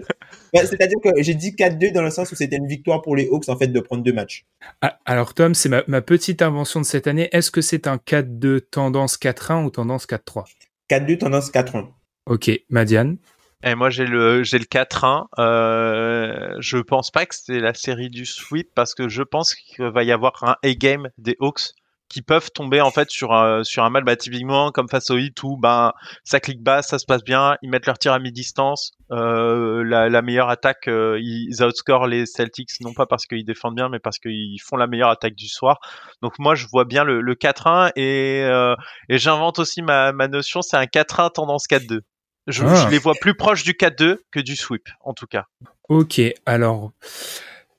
C'est-à-dire 0.52 0.98
que 1.02 1.22
j'ai 1.22 1.34
dit 1.34 1.52
4-2 1.52 1.92
dans 1.92 2.02
le 2.02 2.10
sens 2.10 2.32
où 2.32 2.34
c'était 2.34 2.56
une 2.56 2.66
victoire 2.66 3.00
pour 3.00 3.14
les 3.14 3.28
Hawks, 3.28 3.48
en 3.48 3.56
fait, 3.56 3.68
de 3.68 3.78
prendre 3.78 4.02
deux 4.02 4.12
matchs. 4.12 4.44
Ah, 4.82 4.98
alors 5.06 5.34
Tom, 5.34 5.54
c'est 5.54 5.68
ma, 5.68 5.84
ma 5.86 6.02
petite 6.02 6.42
invention 6.42 6.80
de 6.80 6.84
cette 6.84 7.06
année. 7.06 7.28
Est-ce 7.30 7.52
que 7.52 7.60
c'est 7.60 7.86
un 7.86 7.96
4-2 7.96 8.60
tendance 8.60 9.16
4-1 9.16 9.64
ou 9.64 9.70
tendance 9.70 10.06
4-3 10.06 10.46
4-2, 10.90 11.18
tendance 11.18 11.52
4-1. 11.52 11.86
Ok, 12.26 12.50
Madiane. 12.70 13.18
Et 13.62 13.74
moi 13.74 13.90
j'ai 13.90 14.06
le 14.06 14.42
j'ai 14.42 14.58
le 14.58 14.64
4-1. 14.64 15.26
Euh, 15.38 16.56
je 16.60 16.78
pense 16.78 17.10
pas 17.10 17.26
que 17.26 17.34
c'est 17.34 17.60
la 17.60 17.74
série 17.74 18.08
du 18.08 18.24
sweep 18.24 18.70
parce 18.74 18.94
que 18.94 19.08
je 19.08 19.22
pense 19.22 19.54
qu'il 19.54 19.84
va 19.84 20.02
y 20.02 20.12
avoir 20.12 20.42
un 20.44 20.56
A-game 20.62 21.10
des 21.18 21.36
Hawks 21.40 21.74
qui 22.10 22.20
peuvent 22.22 22.50
tomber 22.52 22.80
en 22.82 22.90
fait 22.90 23.08
sur 23.10 23.32
un 23.32 23.64
sur 23.64 23.84
un 23.84 23.88
mal 23.90 24.04
bah, 24.04 24.16
typiquement 24.16 24.72
comme 24.72 24.88
face 24.88 25.08
au 25.10 25.16
Heat 25.16 25.42
où 25.44 25.56
ben 25.56 25.92
ça 26.24 26.40
clique 26.40 26.62
bas, 26.62 26.82
ça 26.82 26.98
se 26.98 27.06
passe 27.06 27.22
bien, 27.24 27.56
ils 27.62 27.70
mettent 27.70 27.86
leur 27.86 27.98
tir 27.98 28.12
à 28.12 28.18
mi-distance, 28.18 28.90
euh, 29.12 29.82
la, 29.84 30.08
la 30.08 30.20
meilleure 30.20 30.50
attaque 30.50 30.88
euh, 30.88 31.18
ils 31.22 31.62
outscorent 31.62 32.06
les 32.08 32.26
Celtics 32.26 32.70
non 32.80 32.92
pas 32.92 33.06
parce 33.06 33.24
qu'ils 33.26 33.44
défendent 33.46 33.76
bien 33.76 33.88
mais 33.88 34.00
parce 34.00 34.18
qu'ils 34.18 34.60
font 34.60 34.76
la 34.76 34.86
meilleure 34.88 35.10
attaque 35.10 35.34
du 35.36 35.48
soir. 35.48 35.78
Donc 36.20 36.38
moi 36.38 36.54
je 36.54 36.66
vois 36.66 36.84
bien 36.84 37.04
le, 37.04 37.20
le 37.20 37.34
4-1 37.34 37.92
et 37.96 38.42
euh, 38.44 38.74
et 39.08 39.18
j'invente 39.18 39.58
aussi 39.60 39.80
ma 39.80 40.12
ma 40.12 40.28
notion, 40.28 40.60
c'est 40.60 40.76
un 40.76 40.84
4-1 40.84 41.32
tendance 41.32 41.66
4-2. 41.68 42.00
Je, 42.46 42.64
Ah. 42.64 42.74
je 42.74 42.88
les 42.88 42.98
vois 42.98 43.14
plus 43.20 43.34
proches 43.34 43.62
du 43.62 43.72
4-2 43.74 44.16
que 44.32 44.40
du 44.40 44.56
sweep, 44.56 44.88
en 45.02 45.12
tout 45.14 45.26
cas. 45.26 45.44
Ok, 45.88 46.20
alors 46.46 46.90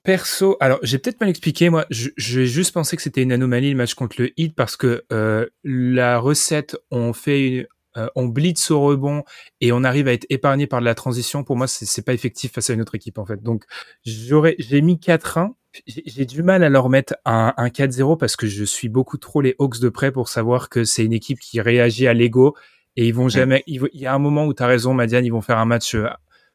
perso, 0.02 0.56
alors 0.60 0.78
j'ai 0.82 0.98
peut-être 0.98 1.20
mal 1.20 1.30
expliqué. 1.30 1.70
Moi, 1.70 1.86
j'ai 1.90 2.46
juste 2.46 2.72
pensé 2.72 2.96
que 2.96 3.02
c'était 3.02 3.22
une 3.22 3.32
anomalie 3.32 3.70
le 3.70 3.76
match 3.76 3.94
contre 3.94 4.16
le 4.20 4.30
Heat 4.38 4.54
parce 4.54 4.76
que 4.76 5.04
euh, 5.12 5.46
la 5.64 6.18
recette, 6.18 6.76
on 6.90 7.12
fait, 7.12 7.48
une, 7.48 7.66
euh, 7.96 8.08
on 8.14 8.26
blitz 8.26 8.70
au 8.70 8.80
rebond 8.80 9.24
et 9.60 9.72
on 9.72 9.84
arrive 9.84 10.08
à 10.08 10.12
être 10.12 10.26
épargné 10.30 10.66
par 10.66 10.80
de 10.80 10.84
la 10.84 10.94
transition. 10.94 11.44
Pour 11.44 11.56
moi, 11.56 11.66
c'est 11.66 12.04
pas 12.04 12.14
effectif 12.14 12.52
face 12.52 12.70
à 12.70 12.74
une 12.74 12.80
autre 12.80 12.94
équipe 12.94 13.18
en 13.18 13.26
fait. 13.26 13.42
Donc 13.42 13.64
j'aurais, 14.04 14.56
j'ai 14.58 14.80
mis 14.80 14.96
4-1. 14.96 15.52
J'ai 15.86 16.02
j'ai 16.04 16.26
du 16.26 16.42
mal 16.42 16.64
à 16.64 16.68
leur 16.68 16.90
mettre 16.90 17.14
un, 17.24 17.54
un 17.56 17.68
4-0 17.68 18.18
parce 18.18 18.36
que 18.36 18.46
je 18.46 18.64
suis 18.64 18.90
beaucoup 18.90 19.16
trop 19.16 19.40
les 19.40 19.54
Hawks 19.58 19.80
de 19.80 19.88
près 19.88 20.12
pour 20.12 20.28
savoir 20.28 20.68
que 20.68 20.84
c'est 20.84 21.04
une 21.04 21.14
équipe 21.14 21.40
qui 21.40 21.60
réagit 21.62 22.06
à 22.06 22.12
l'ego 22.12 22.54
et 22.96 23.06
ils 23.06 23.14
vont 23.14 23.28
jamais. 23.28 23.62
Il 23.66 23.88
y 23.94 24.06
a 24.06 24.14
un 24.14 24.18
moment 24.18 24.44
où 24.46 24.54
tu 24.54 24.62
as 24.62 24.66
raison, 24.66 24.92
Madiane, 24.94 25.24
ils 25.24 25.32
vont 25.32 25.40
faire 25.40 25.58
un 25.58 25.64
match 25.64 25.94
euh, 25.94 26.08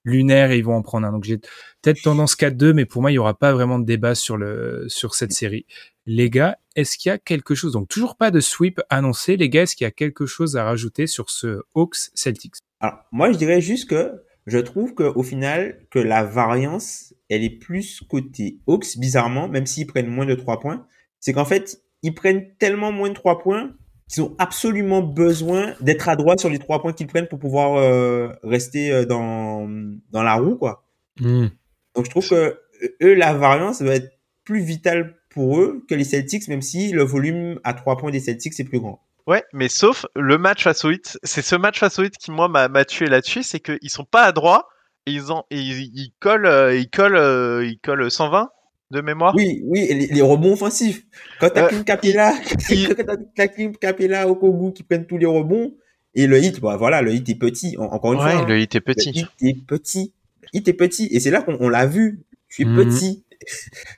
lunaire 0.08 0.52
et 0.52 0.58
ils 0.58 0.64
vont 0.64 0.76
en 0.76 0.82
prendre 0.82 1.06
un. 1.06 1.12
Donc 1.12 1.24
j'ai 1.24 1.38
peut-être 1.38 2.02
tendance 2.02 2.36
4-2, 2.36 2.74
mais 2.74 2.86
pour 2.86 3.02
moi, 3.02 3.12
il 3.12 3.16
y 3.16 3.20
aura 3.20 3.38
pas 3.38 3.54
vraiment 3.54 3.78
de 3.78 3.86
débat 3.86 4.16
sur 4.16 4.38
le 4.38 4.86
sur 4.88 5.14
cette 5.14 5.34
série. 5.34 5.66
Les 6.06 6.30
gars, 6.30 6.58
est-ce 6.76 6.98
qu'il 6.98 7.10
y 7.10 7.14
a 7.14 7.18
quelque 7.18 7.54
chose 7.54 7.74
Donc 7.74 7.90
toujours 7.90 8.16
pas 8.16 8.32
de 8.32 8.40
sweep 8.40 8.82
annoncé. 8.90 9.38
Les 9.38 9.50
gars, 9.50 9.64
est-ce 9.64 9.76
qu'il 9.76 9.86
y 9.86 9.88
a 9.88 9.92
quelque 9.92 10.26
chose 10.26 10.56
à 10.56 10.64
rajouter 10.64 11.06
sur 11.06 11.30
ce 11.30 11.64
Hawks 11.76 12.10
Celtics? 12.14 12.56
Alors, 12.80 13.00
moi, 13.12 13.32
je 13.32 13.38
dirais 13.38 13.62
juste 13.62 13.90
que 13.90 14.24
je 14.46 14.60
trouve 14.60 14.94
qu'au 14.94 15.24
final, 15.24 15.86
que 15.92 16.00
la 16.00 16.24
variance, 16.24 17.14
elle 17.30 17.44
est 17.44 17.50
plus 17.50 18.02
côté 18.10 18.60
Hawks, 18.68 18.98
bizarrement, 18.98 19.50
même 19.50 19.66
s'ils 19.66 19.88
prennent 19.88 20.08
moins 20.08 20.26
de 20.26 20.36
3 20.36 20.62
points. 20.62 20.88
C'est 21.20 21.34
qu'en 21.34 21.46
fait, 21.46 21.82
ils 22.04 22.14
prennent 22.14 22.56
tellement 22.58 22.94
moins 22.94 23.10
de 23.10 23.16
3 23.16 23.40
points 23.40 23.74
qu'ils 24.08 24.24
ont 24.24 24.36
absolument 24.38 25.02
besoin 25.02 25.74
d'être 25.82 26.10
adroits 26.10 26.38
sur 26.38 26.50
les 26.50 26.60
3 26.60 26.82
points 26.82 26.94
qu'ils 26.94 27.08
prennent 27.08 27.28
pour 27.28 27.40
pouvoir 27.40 27.76
euh, 27.76 28.30
rester 28.44 28.92
euh, 28.92 29.06
dans, 29.06 29.68
dans 30.12 30.24
la 30.24 30.36
roue, 30.36 30.56
quoi. 30.56 30.84
Donc, 31.20 32.06
je 32.06 32.10
trouve 32.10 32.30
que 32.30 32.60
eux, 33.02 33.14
la 33.16 33.34
variance 33.34 33.82
va 33.82 33.96
être 33.96 34.12
plus 34.44 34.62
vitale 34.62 35.16
pour 35.30 35.60
eux 35.60 35.84
que 35.90 35.96
les 35.96 36.04
Celtics, 36.04 36.48
même 36.48 36.62
si 36.62 36.92
le 36.92 37.04
volume 37.04 37.60
à 37.64 37.74
3 37.74 37.98
points 37.98 38.12
des 38.12 38.20
Celtics 38.20 38.60
est 38.60 38.64
plus 38.64 38.80
grand. 38.80 39.04
Ouais, 39.26 39.44
mais 39.52 39.68
sauf 39.68 40.06
le 40.16 40.38
match 40.38 40.64
face 40.64 40.86
au 40.86 40.92
Heat. 40.92 41.20
C'est 41.24 41.42
ce 41.42 41.56
match 41.56 41.80
face 41.80 42.00
au 42.00 42.04
Heat 42.04 42.18
qui, 42.18 42.32
moi, 42.32 42.48
m'a 42.48 42.86
tué 42.86 43.08
là-dessus. 43.08 43.44
C'est 43.44 43.60
qu'ils 43.60 43.90
sont 43.90 44.06
pas 44.06 44.24
adroits 44.24 44.70
et 45.06 45.12
ils, 45.12 45.34
ont, 45.34 45.44
et 45.52 45.60
ils, 45.60 45.92
ils 45.96 46.14
collent, 46.20 46.76
ils, 46.76 46.90
collent, 46.90 47.18
euh, 47.18 47.66
ils 47.66 47.80
collent 47.80 48.10
120 48.10 48.50
de 48.92 49.02
mémoire. 49.02 49.34
Oui, 49.36 49.62
oui, 49.66 49.80
et 49.90 49.94
les, 49.94 50.08
les 50.08 50.22
rebonds 50.22 50.54
offensifs. 50.54 51.04
Quand 51.40 51.50
t'as 51.50 51.66
Euh, 51.66 51.68
Clint 51.70 51.84
Capella, 51.84 52.34
il- 52.70 52.88
quand 52.96 53.18
t'as- 53.36 53.48
Clint 53.48 53.72
Capella, 53.80 54.28
Okogu 54.30 54.74
qui 54.74 54.84
prennent 54.84 55.06
tous 55.06 55.18
les 55.18 55.26
rebonds, 55.26 55.76
et 56.16 56.26
le 56.26 56.40
hit, 56.40 56.60
bah 56.62 56.78
voilà, 56.78 57.02
le 57.02 57.14
hit 57.14 57.28
est 57.30 57.36
petit. 57.36 57.76
En- 57.78 57.84
encore 57.86 58.14
une 58.14 58.20
Ouais, 58.20 58.32
fois, 58.32 58.42
hein, 58.42 58.46
le 58.48 58.58
Heat 58.60 58.76
est 58.76 58.88
le 58.88 58.94
petit. 58.94 59.10
hit 59.12 59.28
est 59.42 59.66
petit. 59.66 60.14
Le 60.42 60.60
hit 60.60 60.68
est 60.68 60.74
petit, 60.74 61.08
et 61.12 61.20
c'est 61.20 61.32
là 61.32 61.42
qu'on 61.42 61.58
on 61.60 61.70
l'a 61.70 61.86
vu. 61.86 62.22
Tu 62.50 62.62
es 62.62 62.66
Mhm. 62.66 62.76
petit. 62.78 63.24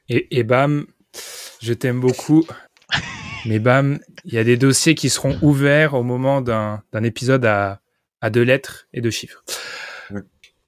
Et, 0.09 0.39
et 0.39 0.43
bam, 0.43 0.85
je 1.61 1.73
t'aime 1.73 1.99
beaucoup. 1.99 2.45
Mais 3.45 3.59
bam, 3.59 3.99
il 4.25 4.33
y 4.33 4.37
a 4.37 4.43
des 4.43 4.57
dossiers 4.57 4.95
qui 4.95 5.09
seront 5.09 5.37
ouverts 5.41 5.93
au 5.93 6.03
moment 6.03 6.41
d'un 6.41 6.81
d'un 6.91 7.03
épisode 7.03 7.45
à, 7.45 7.79
à 8.21 8.29
deux 8.29 8.41
lettres 8.41 8.87
et 8.91 8.99
deux 9.01 9.11
chiffres. 9.11 9.43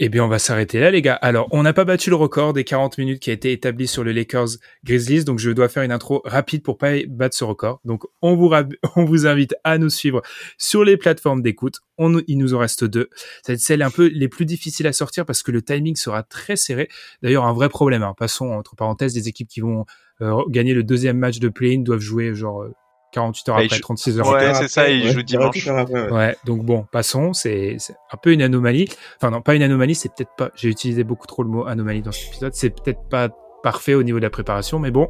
Eh 0.04 0.10
bien, 0.10 0.26
on 0.26 0.28
va 0.28 0.40
s'arrêter 0.40 0.80
là, 0.80 0.90
les 0.90 1.04
gars. 1.04 1.14
Alors, 1.14 1.48
on 1.52 1.62
n'a 1.62 1.74
pas 1.74 1.86
battu 1.86 2.10
le 2.10 2.16
record 2.16 2.54
des 2.54 2.64
40 2.64 2.98
minutes 2.98 3.20
qui 3.22 3.30
a 3.30 3.34
été 3.34 3.52
établi 3.52 3.86
sur 3.86 4.04
le 4.04 4.12
Lakers 4.12 4.48
Grizzlies, 4.84 5.26
donc 5.26 5.38
je 5.38 5.52
dois 5.52 5.70
faire 5.70 5.84
une 5.84 5.92
intro 5.92 6.24
rapide 6.26 6.64
pour 6.64 6.80
pas 6.80 6.94
battre 7.08 7.38
ce 7.38 7.44
record. 7.44 7.82
Donc, 7.86 8.06
on 8.24 8.34
vous, 8.34 8.52
invite 9.28 9.54
à 9.64 9.78
nous 9.78 9.92
suivre 9.92 10.24
sur 10.58 10.84
les 10.84 10.98
plateformes 10.98 11.44
d'écoute. 11.44 11.82
Il 12.26 12.40
nous 12.40 12.56
en 12.56 12.58
reste 12.58 12.84
deux. 12.84 13.12
Être 13.48 13.60
celles 13.60 13.84
un 13.84 13.92
peu 13.92 14.08
les 14.08 14.28
plus 14.28 14.46
difficiles 14.46 14.88
à 14.88 14.94
sortir 14.94 15.24
parce 15.24 15.44
que 15.44 15.52
le 15.52 15.62
timing 15.62 15.96
sera 15.96 16.24
très 16.24 16.56
serré. 16.56 16.90
D'ailleurs, 17.22 17.46
un 17.46 17.54
vrai 17.54 17.70
problème. 17.70 18.02
hein. 18.02 18.16
Passons 18.18 18.50
entre 18.50 18.76
parenthèses, 18.76 19.14
des 19.14 19.28
équipes 19.28 19.50
qui 19.50 19.60
vont 19.60 19.86
euh, 20.22 20.42
gagner 20.50 20.74
le 20.74 20.82
deuxième 20.82 21.20
match 21.20 21.38
de 21.38 21.48
play-in 21.48 21.82
doivent 21.82 22.00
jouer 22.00 22.34
genre 22.34 22.64
euh, 22.64 22.74
48 23.12 23.50
heures 23.50 23.56
Bah, 23.58 23.62
après, 23.66 23.76
jouent- 23.78 23.82
36 23.82 24.20
heures 24.20 24.28
Ouais, 24.28 24.34
après. 24.34 24.48
Après, 24.48 24.62
c'est 24.64 24.68
ça, 24.68 24.90
il 24.90 25.06
ouais, 25.06 25.12
joue 25.12 25.22
dimanche. 25.24 25.64
48 25.66 25.70
heures 25.70 25.78
après, 25.80 26.02
ouais. 26.04 26.12
Ouais, 26.12 26.36
donc 26.46 26.64
bon, 26.64 26.86
passons, 26.92 27.34
c'est 27.34 27.76
c'est 27.80 27.96
un 28.12 28.18
peu 28.18 28.32
une 28.34 28.42
anomalie. 28.42 28.88
Enfin 29.18 29.30
non, 29.32 29.42
pas 29.42 29.56
une 29.56 29.64
anomalie, 29.64 29.96
c'est 29.96 30.10
peut-être 30.14 30.36
pas, 30.38 30.50
j'ai 30.56 30.70
utilisé 30.70 31.04
beaucoup 31.04 31.28
trop 31.28 31.44
le 31.44 31.50
mot 31.50 31.66
anomalie 31.66 32.02
dans 32.02 32.12
cet 32.12 32.28
épisode, 32.30 32.54
c'est 32.56 32.70
peut-être 32.70 33.02
pas 33.10 33.30
parfait 33.64 33.94
au 33.94 34.02
niveau 34.02 34.18
de 34.18 34.24
la 34.24 34.32
préparation, 34.32 34.80
mais 34.80 34.90
bon, 34.90 35.08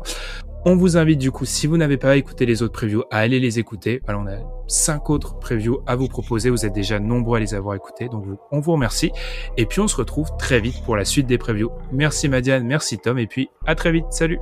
on 0.65 0.75
vous 0.75 0.97
invite 0.97 1.17
du 1.19 1.31
coup, 1.31 1.45
si 1.45 1.67
vous 1.67 1.77
n'avez 1.77 1.95
pas 1.97 2.17
écouté 2.17 2.45
les 2.45 2.61
autres 2.61 2.73
previews, 2.73 3.03
à 3.09 3.19
aller 3.19 3.39
les 3.39 3.59
écouter. 3.59 4.01
Voilà, 4.05 4.19
on 4.19 4.27
a 4.27 4.37
cinq 4.67 5.09
autres 5.09 5.39
previews 5.39 5.79
à 5.87 5.95
vous 5.95 6.09
proposer, 6.09 6.49
vous 6.49 6.65
êtes 6.65 6.73
déjà 6.73 6.99
nombreux 6.99 7.37
à 7.37 7.39
les 7.39 7.53
avoir 7.53 7.75
écoutés, 7.75 8.09
donc 8.09 8.25
vous- 8.25 8.37
on 8.51 8.59
vous 8.59 8.73
remercie. 8.73 9.11
Et 9.57 9.65
puis 9.65 9.79
on 9.79 9.87
se 9.87 9.95
retrouve 9.95 10.27
très 10.37 10.59
vite 10.59 10.83
pour 10.83 10.97
la 10.97 11.05
suite 11.05 11.27
des 11.27 11.37
previews. 11.37 11.71
Merci 11.93 12.27
Madiane, 12.27 12.65
merci 12.67 12.97
Tom, 12.99 13.17
et 13.17 13.25
puis 13.27 13.49
à 13.65 13.73
très 13.75 13.93
vite, 13.93 14.05
salut. 14.09 14.39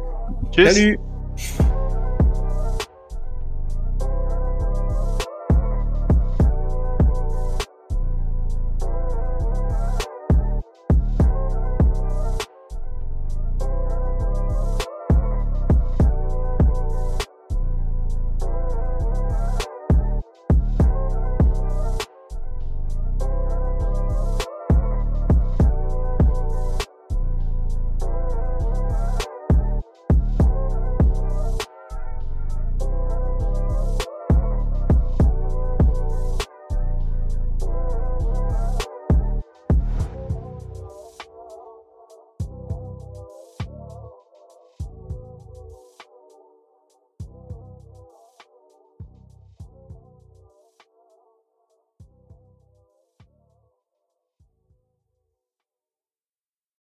Salut! 0.55 0.97